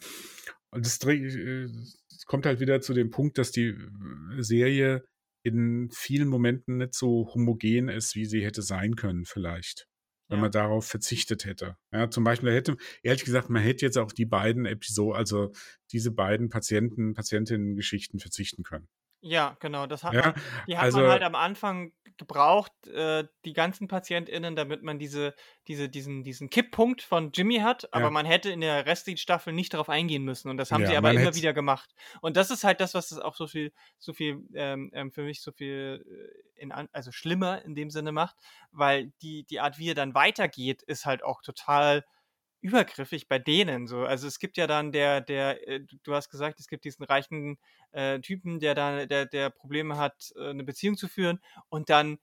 Und 0.70 0.84
das 0.86 0.98
äh, 1.04 1.64
es 1.64 2.24
kommt 2.26 2.46
halt 2.46 2.60
wieder 2.60 2.80
zu 2.80 2.94
dem 2.94 3.10
Punkt, 3.10 3.38
dass 3.38 3.50
die 3.52 3.66
äh, 3.68 4.42
Serie 4.42 5.04
in 5.44 5.90
vielen 5.92 6.28
Momenten 6.28 6.78
nicht 6.78 6.94
so 6.94 7.28
homogen 7.34 7.88
ist, 7.88 8.14
wie 8.14 8.24
sie 8.24 8.44
hätte 8.44 8.62
sein 8.62 8.96
können, 8.96 9.24
vielleicht. 9.26 9.86
Wenn 10.28 10.38
Ja. 10.38 10.42
man 10.42 10.50
darauf 10.50 10.86
verzichtet 10.86 11.44
hätte. 11.44 11.76
Ja, 11.92 12.08
zum 12.10 12.24
Beispiel 12.24 12.50
hätte, 12.50 12.76
ehrlich 13.02 13.24
gesagt, 13.24 13.50
man 13.50 13.62
hätte 13.62 13.84
jetzt 13.84 13.98
auch 13.98 14.10
die 14.10 14.24
beiden 14.24 14.64
Episoden, 14.64 15.16
also 15.18 15.52
diese 15.92 16.10
beiden 16.12 16.48
Patienten, 16.48 17.12
Patientinnen-Geschichten 17.12 18.18
verzichten 18.20 18.62
können. 18.62 18.88
Ja, 19.20 19.56
genau, 19.60 19.86
das 19.86 20.02
hat 20.02 20.14
Ja, 20.14 20.22
man 20.22 20.34
die 20.66 20.76
hat 20.78 20.84
also- 20.84 21.00
man 21.00 21.10
halt 21.10 21.22
am 21.22 21.34
Anfang 21.34 21.92
gebraucht, 22.18 22.72
äh, 22.88 23.24
die 23.44 23.52
ganzen 23.52 23.88
PatientInnen, 23.88 24.56
damit 24.56 24.82
man 24.82 24.98
diese 24.98 25.34
diese 25.68 25.88
diesen 25.88 26.22
diesen 26.24 26.50
Kipppunkt 26.50 27.02
von 27.02 27.32
Jimmy 27.32 27.56
hat, 27.58 27.92
aber 27.92 28.04
Ja. 28.04 28.10
man 28.10 28.26
hätte 28.26 28.50
in 28.50 28.60
der 28.60 28.86
restlichen 28.86 29.18
Staffel 29.18 29.52
nicht 29.52 29.74
darauf 29.74 29.88
eingehen 29.88 30.22
müssen 30.24 30.48
und 30.50 30.56
das 30.56 30.70
haben 30.72 30.82
Ja, 30.82 30.88
sie 30.90 30.96
aber 30.96 31.10
immer 31.10 31.20
hätte- 31.20 31.36
wieder 31.36 31.52
gemacht. 31.52 31.94
Und 32.20 32.36
das 32.36 32.50
ist 32.50 32.64
halt 32.64 32.80
das, 32.80 32.94
was 32.94 33.10
es 33.10 33.18
auch 33.18 33.34
so 33.34 33.46
viel 33.46 33.72
so 33.98 34.12
viel, 34.12 34.42
ähm, 34.54 34.90
ähm, 34.94 35.10
für 35.12 35.22
mich 35.22 35.42
so 35.42 35.52
viel, 35.52 36.04
äh, 36.56 36.60
in 36.62 36.70
also 36.72 37.10
schlimmer 37.12 37.64
in 37.64 37.74
dem 37.74 37.90
Sinne 37.90 38.12
macht, 38.12 38.36
weil 38.70 39.12
die 39.22 39.44
die 39.44 39.60
Art, 39.60 39.78
wie 39.78 39.90
er 39.90 39.94
dann 39.94 40.14
weitergeht, 40.14 40.82
ist 40.82 41.06
halt 41.06 41.22
auch 41.24 41.42
total 41.42 42.04
übergriffig 42.64 43.28
bei 43.28 43.38
denen 43.38 43.86
so. 43.88 44.04
Also, 44.06 44.26
es 44.28 44.38
gibt 44.40 44.56
ja 44.58 44.66
dann 44.66 44.92
der 44.92 45.20
der, 45.20 45.68
äh 45.68 45.80
du 46.04 46.14
hast 46.14 46.30
gesagt, 46.30 46.60
es 46.60 46.68
gibt 46.68 46.84
diesen 46.86 47.04
reichen, 47.04 47.58
äh, 47.92 48.20
Typen, 48.20 48.60
der 48.60 48.74
da 48.74 49.06
der 49.06 49.26
der 49.26 49.50
Probleme 49.50 49.98
hat, 49.98 50.32
äh, 50.36 50.54
'ne 50.54 50.64
Beziehung 50.64 50.96
zu 50.96 51.08
führen 51.08 51.40
und 51.70 51.90
dann 51.90 52.18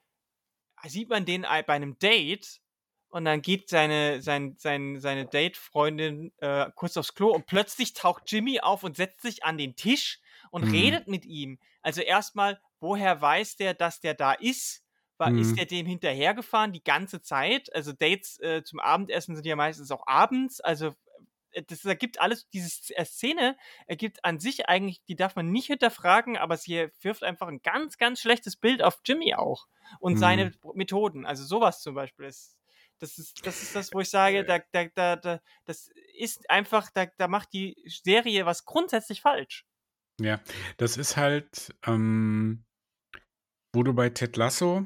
sieht 0.88 1.10
man 1.10 1.26
den 1.26 1.46
ei 1.46 1.64
bei 1.64 1.80
'nem 1.80 2.00
Date 2.00 2.62
und 3.10 3.26
dann 3.26 3.42
geht 3.44 3.70
seine 3.70 4.22
sein 4.22 4.56
sein 4.58 5.00
seine 5.02 5.26
Date-Freundin, 5.28 6.34
äh, 6.39 6.68
kurz 6.76 6.98
aufs 6.98 7.14
Klo 7.16 7.32
und 7.34 7.48
plötzlich 7.48 7.94
taucht 7.94 8.32
Jimmy 8.32 8.60
auf 8.62 8.84
und 8.84 8.98
setzt 8.98 9.22
sich 9.24 9.44
an 9.46 9.58
den 9.60 9.76
Tisch 9.78 10.20
und 10.52 10.64
Mhm. 10.64 10.68
redet 10.72 11.08
mit 11.08 11.26
ihm. 11.26 11.60
Also, 11.84 12.02
erst 12.02 12.36
mal, 12.36 12.62
woher 12.82 13.22
weiß 13.22 13.58
der, 13.58 13.74
dass 13.76 14.02
der 14.02 14.16
da 14.16 14.34
ist? 14.34 14.82
War 15.22 15.36
ist 15.38 15.55
Mhm. 15.55 15.57
der 15.57 15.67
dem 15.67 15.88
hinterhergefahren 15.88 16.74
die 16.74 16.84
ganze 16.84 17.22
Zeit? 17.22 17.74
Also, 17.76 17.93
Dates, 17.93 18.39
äh, 18.41 18.63
zum 18.63 18.80
Abendessen 18.82 19.36
sind 19.36 19.45
ja 19.47 19.55
meistens 19.57 19.91
auch 19.91 20.07
abends. 20.07 20.61
Also, 20.61 20.95
äh, 21.51 21.63
das 21.63 21.86
ergibt 21.86 22.19
alles 22.22 22.49
diese 22.49 22.93
äh, 22.95 23.05
Szene 23.05 23.57
ergibt 23.88 24.24
an 24.26 24.39
sich 24.39 24.67
eigentlich 24.69 25.03
die 25.07 25.15
darf 25.15 25.36
man 25.36 25.51
nicht 25.51 25.67
hinterfragen, 25.67 26.38
aber 26.38 26.57
sie 26.57 26.89
wirft 27.01 27.24
einfach 27.24 27.47
'n 27.49 27.61
ganz, 27.63 27.97
ganz 27.97 28.22
schlechtes 28.22 28.55
Bild 28.57 28.82
auf 28.84 28.99
Jimmy 29.05 29.36
auch 29.36 29.67
und 29.99 30.17
seine 30.19 30.47
Mhm. 30.47 30.51
P 30.51 30.69
Methoden. 30.76 31.26
Also, 31.26 31.43
so 31.45 31.61
was 31.61 31.82
zum 31.82 31.95
Beispiel 31.95 32.26
ist 32.28 32.57
das 32.99 33.17
ist 33.17 33.38
das 33.43 33.61
ist 33.63 33.76
das, 33.76 33.93
wo 33.93 33.99
ich 34.01 34.09
sage, 34.09 34.45
da 34.45 34.59
da 34.72 34.86
da 34.95 35.15
da 35.17 35.41
das 35.65 35.89
ist 36.17 36.49
einfach 36.49 36.89
da 36.93 37.07
da 37.17 37.28
macht 37.28 37.53
die 37.53 37.76
Serie 37.88 38.45
was 38.45 38.65
grundsätzlich 38.65 39.22
falsch. 39.22 39.63
Ja, 40.19 40.41
das 40.78 40.97
ist 40.97 41.17
halt, 41.17 41.74
ähm, 41.86 42.65
wo 43.74 43.84
du 43.84 43.93
bei 43.93 44.09
Ted 44.09 44.38
Lasso 44.38 44.86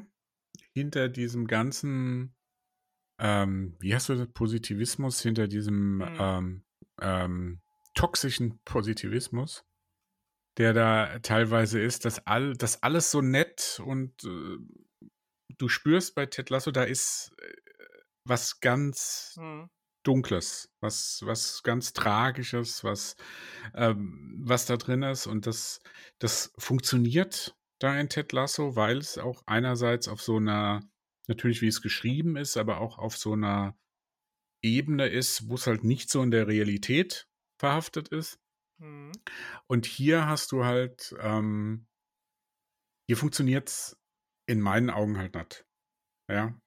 hinter 0.76 1.08
diesem 1.08 1.46
ganzen, 1.46 2.34
ähm, 3.20 3.76
wie 3.80 3.94
hast 3.94 4.10
du 4.10 4.14
das, 4.16 4.28
Positivismus, 4.28 5.22
hinter 5.22 5.48
diesem 5.48 5.98
Mhm. 5.98 6.16
ähm, 6.20 6.64
ähm, 7.00 7.60
toxischen 7.94 8.60
Positivismus, 8.64 9.64
der 10.58 10.74
da 10.74 11.18
teilweise 11.20 11.80
ist, 11.80 12.04
dass 12.04 12.26
all, 12.26 12.54
das 12.54 12.82
alles 12.82 13.10
so 13.10 13.22
nett 13.22 13.80
und 13.84 14.24
äh, 14.24 14.58
du 15.58 15.68
spürst 15.68 16.14
bei 16.14 16.26
Ted 16.26 16.50
Lasso, 16.50 16.70
da 16.70 16.84
ist 16.84 17.32
äh, 17.40 17.54
was 18.24 18.60
ganz 18.60 19.34
Mhm. 19.36 19.68
Dunkles, 20.04 20.68
was, 20.80 21.22
was 21.24 21.62
ganz 21.64 21.92
Tragisches, 21.92 22.84
was, 22.84 23.16
ähm, 23.74 24.36
was 24.44 24.66
da 24.66 24.76
drin 24.76 25.02
ist. 25.02 25.26
Und 25.26 25.46
das, 25.46 25.80
das 26.20 26.52
funktioniert 26.58 27.56
da 27.78 27.98
in 27.98 28.08
Ted 28.08 28.32
Lasso, 28.32 28.76
weil 28.76 28.98
es 28.98 29.18
auch 29.18 29.42
einerseits 29.46 30.08
auf 30.08 30.22
so 30.22 30.36
einer, 30.36 30.82
natürlich 31.28 31.62
wie 31.62 31.68
es 31.68 31.82
geschrieben 31.82 32.36
ist, 32.36 32.56
aber 32.56 32.80
auch 32.80 32.98
auf 32.98 33.16
so 33.16 33.32
einer 33.32 33.78
Ebene 34.62 35.06
ist, 35.08 35.48
wo 35.48 35.54
es 35.54 35.66
halt 35.66 35.84
nicht 35.84 36.10
so 36.10 36.22
in 36.22 36.30
der 36.30 36.46
Realität 36.46 37.28
verhaftet 37.60 38.08
ist. 38.08 38.40
Mhm. 38.78 39.12
Und 39.66 39.86
hier 39.86 40.26
hast 40.26 40.52
du 40.52 40.64
halt, 40.64 41.14
ähm, 41.20 41.86
hier 43.08 43.16
funktioniert 43.16 43.68
es 43.68 43.96
in 44.48 44.60
meinen 44.60 44.90
Augen 44.90 45.18
halt 45.18 45.34
nicht. 45.34 45.66
Ja. 46.30 46.58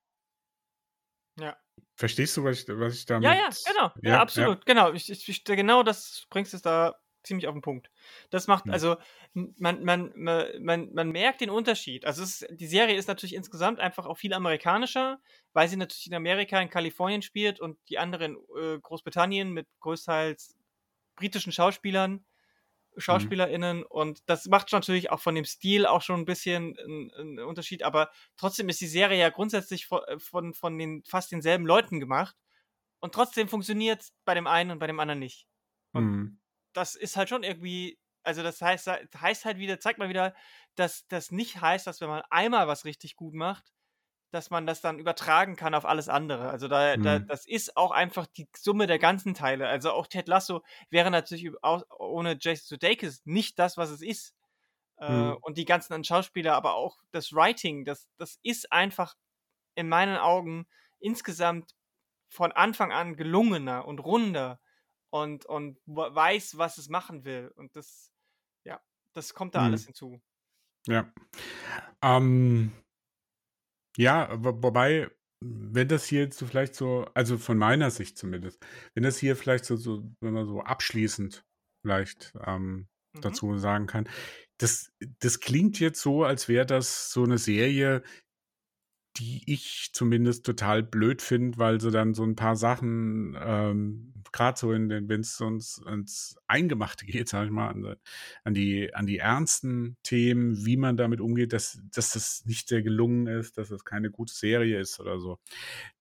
Ja. 1.40 1.58
Verstehst 1.96 2.38
du, 2.38 2.44
was 2.44 2.62
ich, 2.62 2.68
was 2.70 2.96
ich 2.96 3.06
damit. 3.06 3.30
Ja, 3.30 3.36
ja, 3.36 3.50
genau. 3.66 3.92
Ja, 4.02 4.10
Ja, 4.12 4.22
absolut. 4.22 4.66
Genau. 4.66 4.94
Ich, 4.94 5.10
ich, 5.10 5.28
ich, 5.28 5.44
genau 5.44 5.84
das 5.84 6.26
bringst 6.30 6.54
es 6.54 6.62
da 6.62 6.96
ziemlich 7.24 7.48
auf 7.48 7.54
den 7.54 7.62
Punkt. 7.62 7.90
Das 8.30 8.48
macht, 8.48 8.66
Ja. 8.68 8.74
also, 8.74 8.98
man, 9.34 9.84
man, 9.84 10.12
man, 10.16 10.94
man, 10.94 11.12
merkt 11.12 11.42
den 11.42 11.50
Unterschied. 11.50 12.06
Also, 12.06 12.24
es, 12.24 12.46
die 12.50 12.68
Serie 12.68 12.96
ist 12.96 13.08
natürlich 13.08 13.36
insgesamt 13.36 13.80
einfach 13.80 14.06
auch 14.06 14.18
viel 14.18 14.34
amerikanischer, 14.34 15.20
weil 15.54 15.68
sie 15.68 15.78
natürlich 15.78 16.08
in 16.08 16.16
Amerika, 16.16 16.60
in 16.60 16.70
Kalifornien 16.70 17.22
spielt 17.22 17.60
und 17.60 17.78
die 17.90 17.98
anderen 18.00 18.38
äh, 18.58 18.80
Großbritannien 18.80 19.52
mit 19.52 19.68
größtenteils 19.80 20.56
britischen 21.16 21.52
Schauspielern, 21.52 22.26
SchauspielerInnen 22.98 23.84
und 23.84 24.22
das 24.30 24.46
macht 24.48 24.72
natürlich 24.72 25.12
auch 25.12 25.20
von 25.20 25.36
dem 25.36 25.46
Stil 25.46 25.86
auch 25.86 26.02
schon 26.02 26.22
ein 26.22 26.26
bisschen 26.26 26.78
einen, 26.78 27.12
einen 27.14 27.40
Unterschied, 27.40 27.84
aber 27.84 28.10
trotzdem 28.36 28.70
ist 28.70 28.82
die 28.82 28.88
Serie 28.88 29.20
ja 29.20 29.30
grundsätzlich 29.30 29.86
von, 29.86 30.02
von, 30.18 30.54
von 30.54 30.78
den 30.78 31.04
fast 31.06 31.32
denselben 31.32 31.66
Leuten 31.66 32.00
gemacht 32.00 32.36
und 33.00 33.14
trotzdem 33.14 33.48
funktioniert 33.48 34.02
es 34.02 34.14
bei 34.26 34.34
dem 34.34 34.48
einen 34.48 34.72
und 34.72 34.80
bei 34.80 34.88
dem 34.88 35.00
anderen 35.00 35.20
nicht. 35.20 35.48
Und 35.94 36.06
Mhm. 36.06 36.40
Das 36.74 36.96
ist 36.96 37.18
halt 37.18 37.30
schon 37.30 37.44
irgendwie, 37.44 38.00
also 38.24 38.44
das 38.44 38.62
heißt, 38.62 38.88
heißt 38.88 39.46
halt 39.46 39.58
wieder, 39.58 39.80
zeigt 39.80 40.00
mal 40.00 40.10
wieder, 40.10 40.36
dass 40.76 41.08
das 41.08 41.32
nicht 41.32 41.62
heißt, 41.62 41.88
dass 41.88 42.02
wenn 42.02 42.10
man 42.10 42.24
einmal 42.30 42.68
was 42.68 42.86
richtig 42.86 43.16
gut 43.16 43.34
macht, 43.34 43.74
dass 44.32 44.52
man 44.52 44.68
das 44.68 44.82
dann 44.82 45.00
übertragen 45.00 45.56
kann 45.56 45.74
auf 45.76 45.86
alles 45.86 46.10
andere. 46.10 46.50
Also 46.52 46.68
da, 46.68 46.98
da 46.98 47.20
Mhm. 47.20 47.30
das 47.30 47.48
ist 47.48 47.78
auch 47.78 47.92
einfach 47.92 48.28
die 48.28 48.48
Summe 48.56 48.88
der 48.88 49.00
ganzen 49.00 49.34
Teile. 49.34 49.68
Also 49.68 49.92
auch 49.92 50.08
Ted 50.08 50.28
Lasso 50.28 50.64
wäre 50.92 51.12
natürlich 51.12 51.52
ohne 52.00 52.38
Jason 52.40 52.66
Sudeikis 52.68 53.22
nicht 53.26 53.60
das, 53.60 53.78
was 53.78 53.90
es 53.90 54.02
ist. 54.02 54.36
Äh, 54.98 55.06
Mhm. 55.08 55.40
und 55.42 55.58
die 55.58 55.66
ganzen 55.66 55.94
anderen 55.94 56.04
Schauspieler, 56.06 56.56
aber 56.56 56.76
auch 56.76 56.98
das 57.12 57.34
Writing, 57.34 57.86
das, 57.86 58.10
das 58.18 58.40
ist 58.44 58.72
einfach 58.72 59.16
in 59.76 59.90
meinen 59.90 60.18
Augen 60.18 60.68
insgesamt 61.00 61.76
von 62.30 62.52
Anfang 62.52 62.92
an 62.92 63.16
gelungener 63.18 63.86
und 63.88 64.00
runder 64.00 64.62
und, 65.12 65.46
und 65.46 65.80
we- 65.86 66.14
weiß, 66.16 66.58
was 66.58 66.78
es 66.78 66.90
machen 66.90 67.26
will. 67.26 67.52
Und 67.56 67.76
das, 67.76 68.12
ja, 68.66 68.82
das 69.14 69.34
kommt 69.34 69.56
da 69.56 69.62
Mhm. 69.62 69.66
alles 69.66 69.86
hinzu. 69.86 70.22
Ja. 70.88 71.12
Ähm, 72.04 72.72
ja, 73.98 74.30
wo- 74.44 74.62
wobei, 74.64 75.10
wenn 75.42 75.88
das 75.88 76.06
hier 76.06 76.22
jetzt 76.22 76.38
so 76.38 76.46
vielleicht 76.46 76.76
so, 76.76 77.06
also 77.14 77.38
von 77.38 77.58
meiner 77.58 77.92
Sicht 77.92 78.18
zumindest, 78.18 78.66
wenn 78.94 79.04
das 79.04 79.18
hier 79.18 79.36
vielleicht 79.36 79.66
so, 79.66 79.76
so 79.76 80.04
wenn 80.22 80.34
man 80.34 80.46
so 80.46 80.62
abschließend 80.62 81.44
vielleicht 81.86 82.34
ähm, 82.46 82.88
Mhm. 83.16 83.22
dazu 83.22 83.58
sagen 83.58 83.88
kann, 83.88 84.10
das, 84.60 84.92
das 85.20 85.40
klingt 85.40 85.80
jetzt 85.80 86.02
so, 86.02 86.24
als 86.24 86.48
wäre 86.50 86.66
das 86.66 87.12
so 87.12 87.24
eine 87.24 87.38
Serie, 87.38 88.04
die 89.20 89.44
ich 89.46 89.90
zumindest 89.94 90.46
total 90.46 90.82
blöd 90.82 91.22
finde, 91.22 91.58
weil 91.58 91.82
sie 91.82 91.92
dann 91.92 92.14
so 92.14 92.24
ein 92.24 92.36
paar 92.36 92.56
Sachen, 92.56 93.38
ähm, 93.40 94.14
gerade 94.32 94.58
so 94.58 94.72
in 94.72 94.88
den, 94.88 95.10
wenn 95.10 95.22
es 95.22 95.40
uns 95.42 95.82
ins 95.86 96.38
Eingemachte 96.48 97.06
geht, 97.06 97.28
sag 97.28 97.46
ich 97.46 97.52
mal, 97.52 97.70
an, 97.70 97.96
an, 98.44 98.54
die, 98.54 98.94
an 98.96 99.06
die 99.06 99.18
ernsten 99.18 99.98
Themen, 100.04 100.66
wie 100.66 100.78
man 100.78 100.96
damit 100.96 101.20
umgeht, 101.20 101.52
dass, 101.52 101.82
dass 101.92 102.12
das 102.12 102.46
nicht 102.46 102.70
sehr 102.70 102.82
gelungen 102.82 103.28
ist, 103.28 103.58
dass 103.58 103.72
es 103.72 103.84
keine 103.84 104.10
gute 104.10 104.34
Serie 104.34 104.80
ist 104.80 105.00
oder 105.00 105.20
so. 105.20 105.40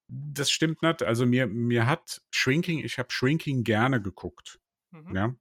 Das 0.06 0.50
stimmt 0.50 0.82
nicht. 0.82 1.02
Also 1.02 1.26
mir, 1.26 1.46
mir 1.46 1.86
hat 1.86 2.22
Shrinking, 2.30 2.78
ich 2.78 2.98
habe 2.98 3.10
Shrinking 3.10 3.64
gerne 3.64 4.00
geguckt. 4.00 4.60
Mhm. 4.92 5.14
Ja. 5.14 5.34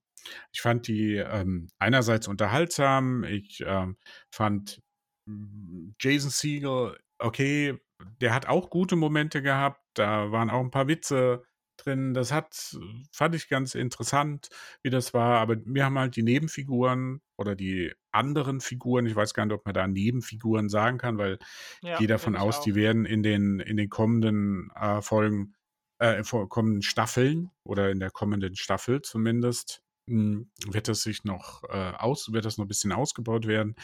Ich 0.51 0.61
fand 0.61 0.87
die 0.87 1.15
ähm, 1.15 1.69
einerseits 1.77 2.27
unterhaltsam, 2.27 3.23
ich 3.23 3.63
ähm, 3.65 3.97
fand 4.29 4.81
mm, 5.25 5.91
Jason 5.99 6.31
Segel, 6.31 6.97
okay, 7.19 7.79
der 8.21 8.33
hat 8.33 8.47
auch 8.47 8.69
gute 8.69 8.95
Momente 8.95 9.41
gehabt, 9.41 9.81
da 9.95 10.31
waren 10.31 10.49
auch 10.49 10.61
ein 10.61 10.71
paar 10.71 10.87
Witze 10.87 11.43
drin. 11.77 12.13
Das 12.13 12.31
hat 12.31 12.77
fand 13.11 13.35
ich 13.35 13.49
ganz 13.49 13.75
interessant, 13.75 14.49
wie 14.83 14.89
das 14.89 15.13
war, 15.13 15.39
aber 15.39 15.55
mir 15.65 15.85
haben 15.85 15.97
halt 15.99 16.15
die 16.15 16.23
Nebenfiguren 16.23 17.21
oder 17.37 17.55
die 17.55 17.93
anderen 18.11 18.61
Figuren 18.61 19.05
ich 19.07 19.15
weiß 19.15 19.33
gar 19.33 19.45
nicht, 19.45 19.55
ob 19.55 19.65
man 19.65 19.73
da 19.75 19.87
Nebenfiguren 19.87 20.69
sagen 20.69 20.97
kann, 20.97 21.17
weil 21.17 21.39
ich 21.39 21.47
Ja, 21.81 21.97
gehe 21.97 22.07
davon 22.07 22.35
aus, 22.35 22.59
die 22.59 22.75
auch. 22.75 22.75
werden 22.75 23.05
in 23.05 23.23
den 23.23 23.59
in 23.59 23.77
den 23.77 23.89
kommenden, 23.89 24.69
äh, 24.75 25.01
Folgen 25.01 25.53
äh, 25.99 26.23
kommenden 26.49 26.81
Staffeln 26.83 27.49
oder 27.63 27.89
in 27.91 27.99
der 27.99 28.11
kommenden 28.11 28.55
Staffel 28.55 29.01
zumindest, 29.01 29.81
hm, 30.09 30.51
wird 30.67 30.87
das 30.87 31.01
sich 31.03 31.23
noch, 31.23 31.63
äh, 31.69 31.93
aus 31.97 32.31
wird 32.33 32.45
das 32.45 32.57
noch 32.57 32.65
'n 32.65 32.67
bisschen 32.67 32.91
ausgebaut 32.91 33.47
werden. 33.47 33.75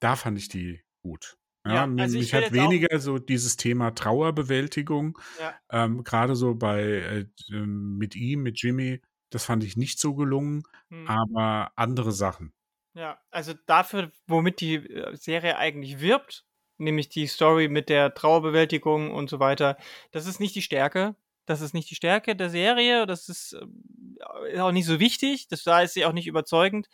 Da 0.00 0.16
fand 0.16 0.38
ich 0.38 0.48
die 0.48 0.82
gut. 1.02 1.39
Ja, 1.66 1.84
Ja, 1.84 1.92
also 1.96 2.18
ich 2.18 2.32
mich 2.32 2.34
hat 2.34 2.52
weniger 2.52 2.98
so 3.00 3.18
dieses 3.18 3.56
Thema 3.58 3.90
Trauerbewältigung, 3.94 5.18
Ja. 5.36 5.60
ähm, 5.70 6.04
grade 6.04 6.34
so 6.34 6.54
bei, 6.54 6.82
äh, 6.82 7.26
ähm 7.52 7.98
mit 7.98 8.16
ihm, 8.16 8.42
mit 8.42 8.62
Jimmy, 8.62 9.02
das 9.30 9.44
fand 9.44 9.62
ich 9.64 9.76
nicht 9.76 10.00
so 10.00 10.14
gelungen, 10.14 10.62
Mhm. 10.90 11.16
aber 11.16 11.72
andere 11.76 12.12
Sachen. 12.12 12.52
Ja, 12.96 13.20
also 13.30 13.54
dafür, 13.66 14.10
womit 14.26 14.60
die, 14.60 14.74
äh, 14.74 15.16
Serie 15.16 15.56
eigentlich 15.56 16.00
wirbt, 16.00 16.44
nämlich 16.76 17.08
die 17.08 17.26
Story 17.28 17.68
mit 17.68 17.88
der 17.88 18.14
Trauerbewältigung 18.14 19.12
und 19.12 19.30
so 19.30 19.38
weiter, 19.38 19.76
das 20.10 20.26
ist 20.26 20.40
nicht 20.40 20.54
die 20.56 20.62
Stärke. 20.62 21.14
Das 21.46 21.60
ist 21.60 21.72
nicht 21.74 21.90
die 21.90 21.94
Stärke 21.94 22.34
der 22.36 22.50
Serie. 22.50 23.06
Das 23.06 23.28
ist, 23.28 23.52
ähm, 23.54 24.16
ist 24.52 24.58
auch 24.60 24.72
nicht 24.72 24.86
so 24.86 24.98
wichtig. 25.00 25.48
Das 25.48 25.62
da 25.64 25.80
ist 25.82 25.94
sie 25.94 26.04
auch 26.04 26.12
nicht 26.12 26.26
überzeugend. 26.26 26.88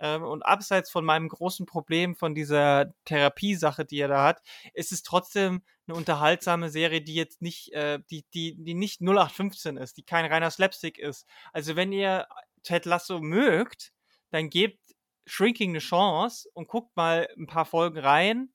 Ähm, 0.00 0.22
und 0.24 0.42
abseits 0.44 0.90
von 0.90 1.04
meinem 1.04 1.28
großen 1.28 1.66
Problem 1.66 2.16
von 2.16 2.34
dieser 2.34 2.94
Therapiesache, 3.04 3.84
die 3.84 3.98
er 4.00 4.08
da 4.08 4.24
hat, 4.24 4.42
ist 4.74 4.92
es 4.92 5.02
trotzdem 5.02 5.62
'ne 5.86 5.94
unterhaltsame 5.94 6.70
Serie, 6.70 7.02
die 7.02 7.14
jetzt 7.14 7.42
nicht, 7.42 7.72
äh 7.74 8.00
die 8.10 8.24
die 8.34 8.56
die 8.58 8.74
nicht 8.74 9.00
0815 9.02 9.76
ist, 9.76 9.96
die 9.98 10.04
kein 10.04 10.24
reiner 10.26 10.50
Slapstick 10.50 10.98
ist. 10.98 11.26
Also, 11.52 11.76
wenn 11.76 11.92
ihr 11.92 12.26
Ted 12.62 12.86
Lasso 12.86 13.20
mögt, 13.20 13.92
dann 14.30 14.50
gebt 14.50 14.80
Shrinking 15.26 15.72
'ne 15.72 15.78
Chance 15.80 16.48
und 16.54 16.68
guckt 16.68 16.96
mal 16.96 17.28
'n 17.36 17.46
paar 17.46 17.66
Folgen 17.66 17.98
rein. 17.98 18.52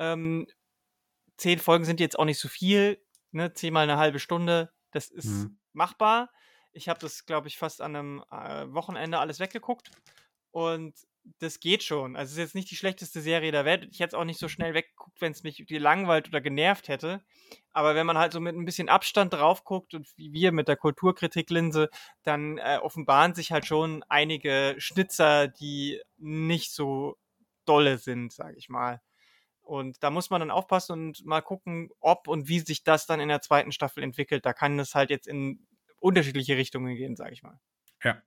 Ähm, 0.00 0.46
10 1.38 1.58
Folgen 1.60 1.84
sind 1.86 2.00
jetzt 2.00 2.18
auch 2.18 2.26
nicht 2.26 2.40
so 2.40 2.48
viel, 2.48 3.02
ne? 3.32 3.52
10 3.54 3.72
mal 3.74 3.86
'ne 3.86 3.98
1/2 3.98 4.20
Stunde, 4.20 4.72
das 4.92 5.10
ist 5.10 5.48
Mhm. 5.48 5.56
machbar. 5.74 6.30
Ich 6.72 6.88
habe 6.90 7.00
das, 7.00 7.26
glaube 7.26 7.48
ich, 7.48 7.58
fast 7.58 7.82
an 7.82 7.92
'nem, 7.92 8.24
äh, 8.32 8.66
Wochenende 8.74 9.18
alles 9.20 9.40
weggeguckt 9.40 9.90
und 10.52 10.94
das 11.40 11.60
geht 11.60 11.82
schon. 11.84 12.16
Also, 12.16 12.30
es 12.30 12.32
ist 12.34 12.38
jetzt 12.38 12.56
nicht 12.56 12.70
die 12.72 12.76
schlechteste 12.76 13.20
Serie 13.22 13.52
der 13.52 13.64
Welt. 13.66 13.88
Ich 13.92 14.00
hätte 14.00 14.08
es 14.16 14.20
auch 14.20 14.24
nicht 14.24 14.40
so 14.40 14.48
schnell 14.48 14.74
weggeguckt, 14.74 15.20
wenn's 15.20 15.44
mich 15.44 15.64
gelangweilt 15.68 16.28
oder 16.28 16.40
genervt 16.42 16.88
hätte. 16.88 17.22
Aber 17.72 17.94
wenn 17.96 18.06
man 18.06 18.18
halt 18.18 18.32
so 18.32 18.40
mit 18.40 18.56
'n 18.56 18.64
bisschen 18.66 18.88
Abstand 18.90 19.32
drauf 19.34 19.64
guckt 19.64 19.94
und 19.94 20.08
wie 20.18 20.32
wir 20.32 20.52
mit 20.52 20.68
der 20.68 20.76
Kulturkritiklinse, 20.76 21.90
dann, 22.24 22.58
äh, 22.58 22.78
offenbaren 22.82 23.34
sich 23.34 23.52
halt 23.52 23.66
schon 23.66 24.04
einige 24.08 24.76
Schnitzer, 24.78 25.48
die 25.48 26.00
nicht 26.18 26.72
so 26.72 27.16
dolle 27.66 27.98
sind, 27.98 28.32
sage 28.32 28.56
ich 28.58 28.68
mal. 28.68 29.00
Und 29.62 30.02
da 30.04 30.10
muss 30.10 30.30
man 30.30 30.40
dann 30.40 30.50
aufpassen 30.52 30.92
und 30.94 31.24
mal 31.26 31.42
gucken, 31.42 31.90
ob 32.00 32.28
und 32.28 32.48
wie 32.48 32.60
sich 32.60 32.84
das 32.84 33.06
dann 33.06 33.20
in 33.20 33.28
der 33.28 33.42
2. 33.42 33.72
Staffel 33.72 34.02
entwickelt. 34.04 34.46
Da 34.46 34.52
kann 34.54 34.78
es 34.80 34.94
halt 34.96 35.10
jetzt 35.10 35.28
in 35.28 35.66
unterschiedliche 36.00 36.56
Richtungen 36.58 36.96
gehen, 36.96 37.16
sage 37.16 37.32
ich 37.34 37.42
mal. 37.44 37.60
Ja. 38.04 38.22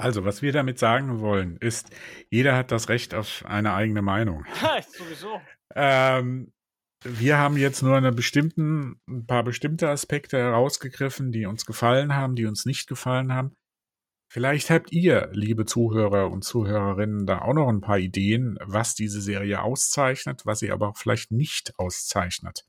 Also, 0.00 0.24
was 0.24 0.40
wir 0.40 0.52
damit 0.52 0.78
sagen 0.78 1.20
wollen, 1.20 1.58
ist, 1.58 1.90
jeder 2.30 2.56
hat 2.56 2.72
das 2.72 2.88
Recht 2.88 3.14
auf 3.14 3.44
eine 3.46 3.74
eigene 3.74 4.00
Meinung. 4.00 4.44
Ha, 4.62 4.80
sowieso. 4.82 5.40
Ähm, 5.74 6.52
wir 7.04 7.36
haben 7.38 7.56
jetzt 7.58 7.82
nur 7.82 8.00
'ne 8.00 8.10
bestimmten 8.10 8.98
'n 9.08 9.26
paar 9.26 9.44
bestimmte 9.44 9.90
Aspekte 9.90 10.38
herausgegriffen, 10.38 11.32
die 11.32 11.44
uns 11.44 11.66
gefallen 11.66 12.16
haben, 12.16 12.34
die 12.34 12.46
uns 12.46 12.64
nicht 12.64 12.88
gefallen 12.88 13.34
haben. 13.34 13.52
Vielleicht 14.32 14.70
habt 14.70 14.92
ihr, 14.92 15.30
liebe 15.32 15.66
Zuhörer 15.66 16.30
und 16.30 16.44
Zuhörerinnen, 16.44 17.26
da 17.26 17.40
auch 17.42 17.54
noch 17.54 17.68
'n 17.68 17.80
paar 17.82 17.98
Ideen, 17.98 18.58
was 18.62 18.94
diese 18.94 19.20
Serie 19.22 19.62
auszeichnet, 19.62 20.46
was 20.46 20.60
sie 20.60 20.72
aber 20.72 20.88
auch 20.90 20.98
vielleicht 20.98 21.32
nicht 21.32 21.74
auszeichnet. 21.78 22.64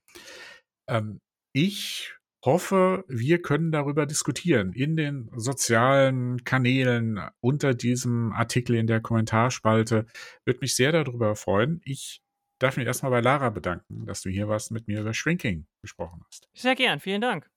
Ähm, 0.90 1.20
ich 1.54 2.16
hoffe, 2.44 3.06
wir 3.08 3.42
können 3.42 3.72
darüber 3.72 4.06
diskutieren 4.06 4.74
in 4.74 4.96
den 4.96 5.30
sozialen 5.36 6.44
Kanälen 6.44 7.20
unter 7.40 7.74
diesem 7.74 8.32
Artikel 8.34 8.76
in 8.76 8.88
der 8.88 9.02
Kommentarspalte. 9.02 10.06
Würde 10.46 10.60
mich 10.62 10.76
sehr 10.76 10.92
da 10.92 11.04
drüber 11.04 11.36
freuen. 11.36 11.82
Ich 11.86 12.22
darf 12.60 12.78
mich 12.78 12.88
erst 12.88 13.04
mal 13.04 13.10
bei 13.10 13.22
Lara 13.22 13.50
bedanken, 13.50 14.06
dass 14.06 14.22
du 14.22 14.30
hier 14.30 14.48
warst, 14.48 14.72
mit 14.72 14.88
mir 14.88 15.02
über 15.02 15.14
Shrinking 15.14 15.66
gesprochen 15.82 16.22
hast. 16.28 16.50
Sehr 16.54 16.76
gern, 16.76 17.00
vielen 17.00 17.22
Dank. 17.22 17.50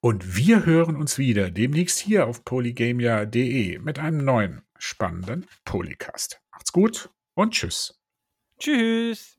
Und 0.00 0.36
wir 0.36 0.64
hören 0.64 0.94
uns 0.94 1.18
wieder 1.18 1.50
demnächst 1.50 1.98
hier 1.98 2.28
auf 2.28 2.44
polygamia.de 2.44 3.78
mit 3.78 3.98
einem 3.98 4.24
neuen 4.24 4.62
spannenden 4.78 5.46
Polycast. 5.64 6.40
Macht's 6.52 6.72
gut 6.72 7.10
und 7.34 7.52
tschüss. 7.52 8.00
Tschüss. 8.60 9.38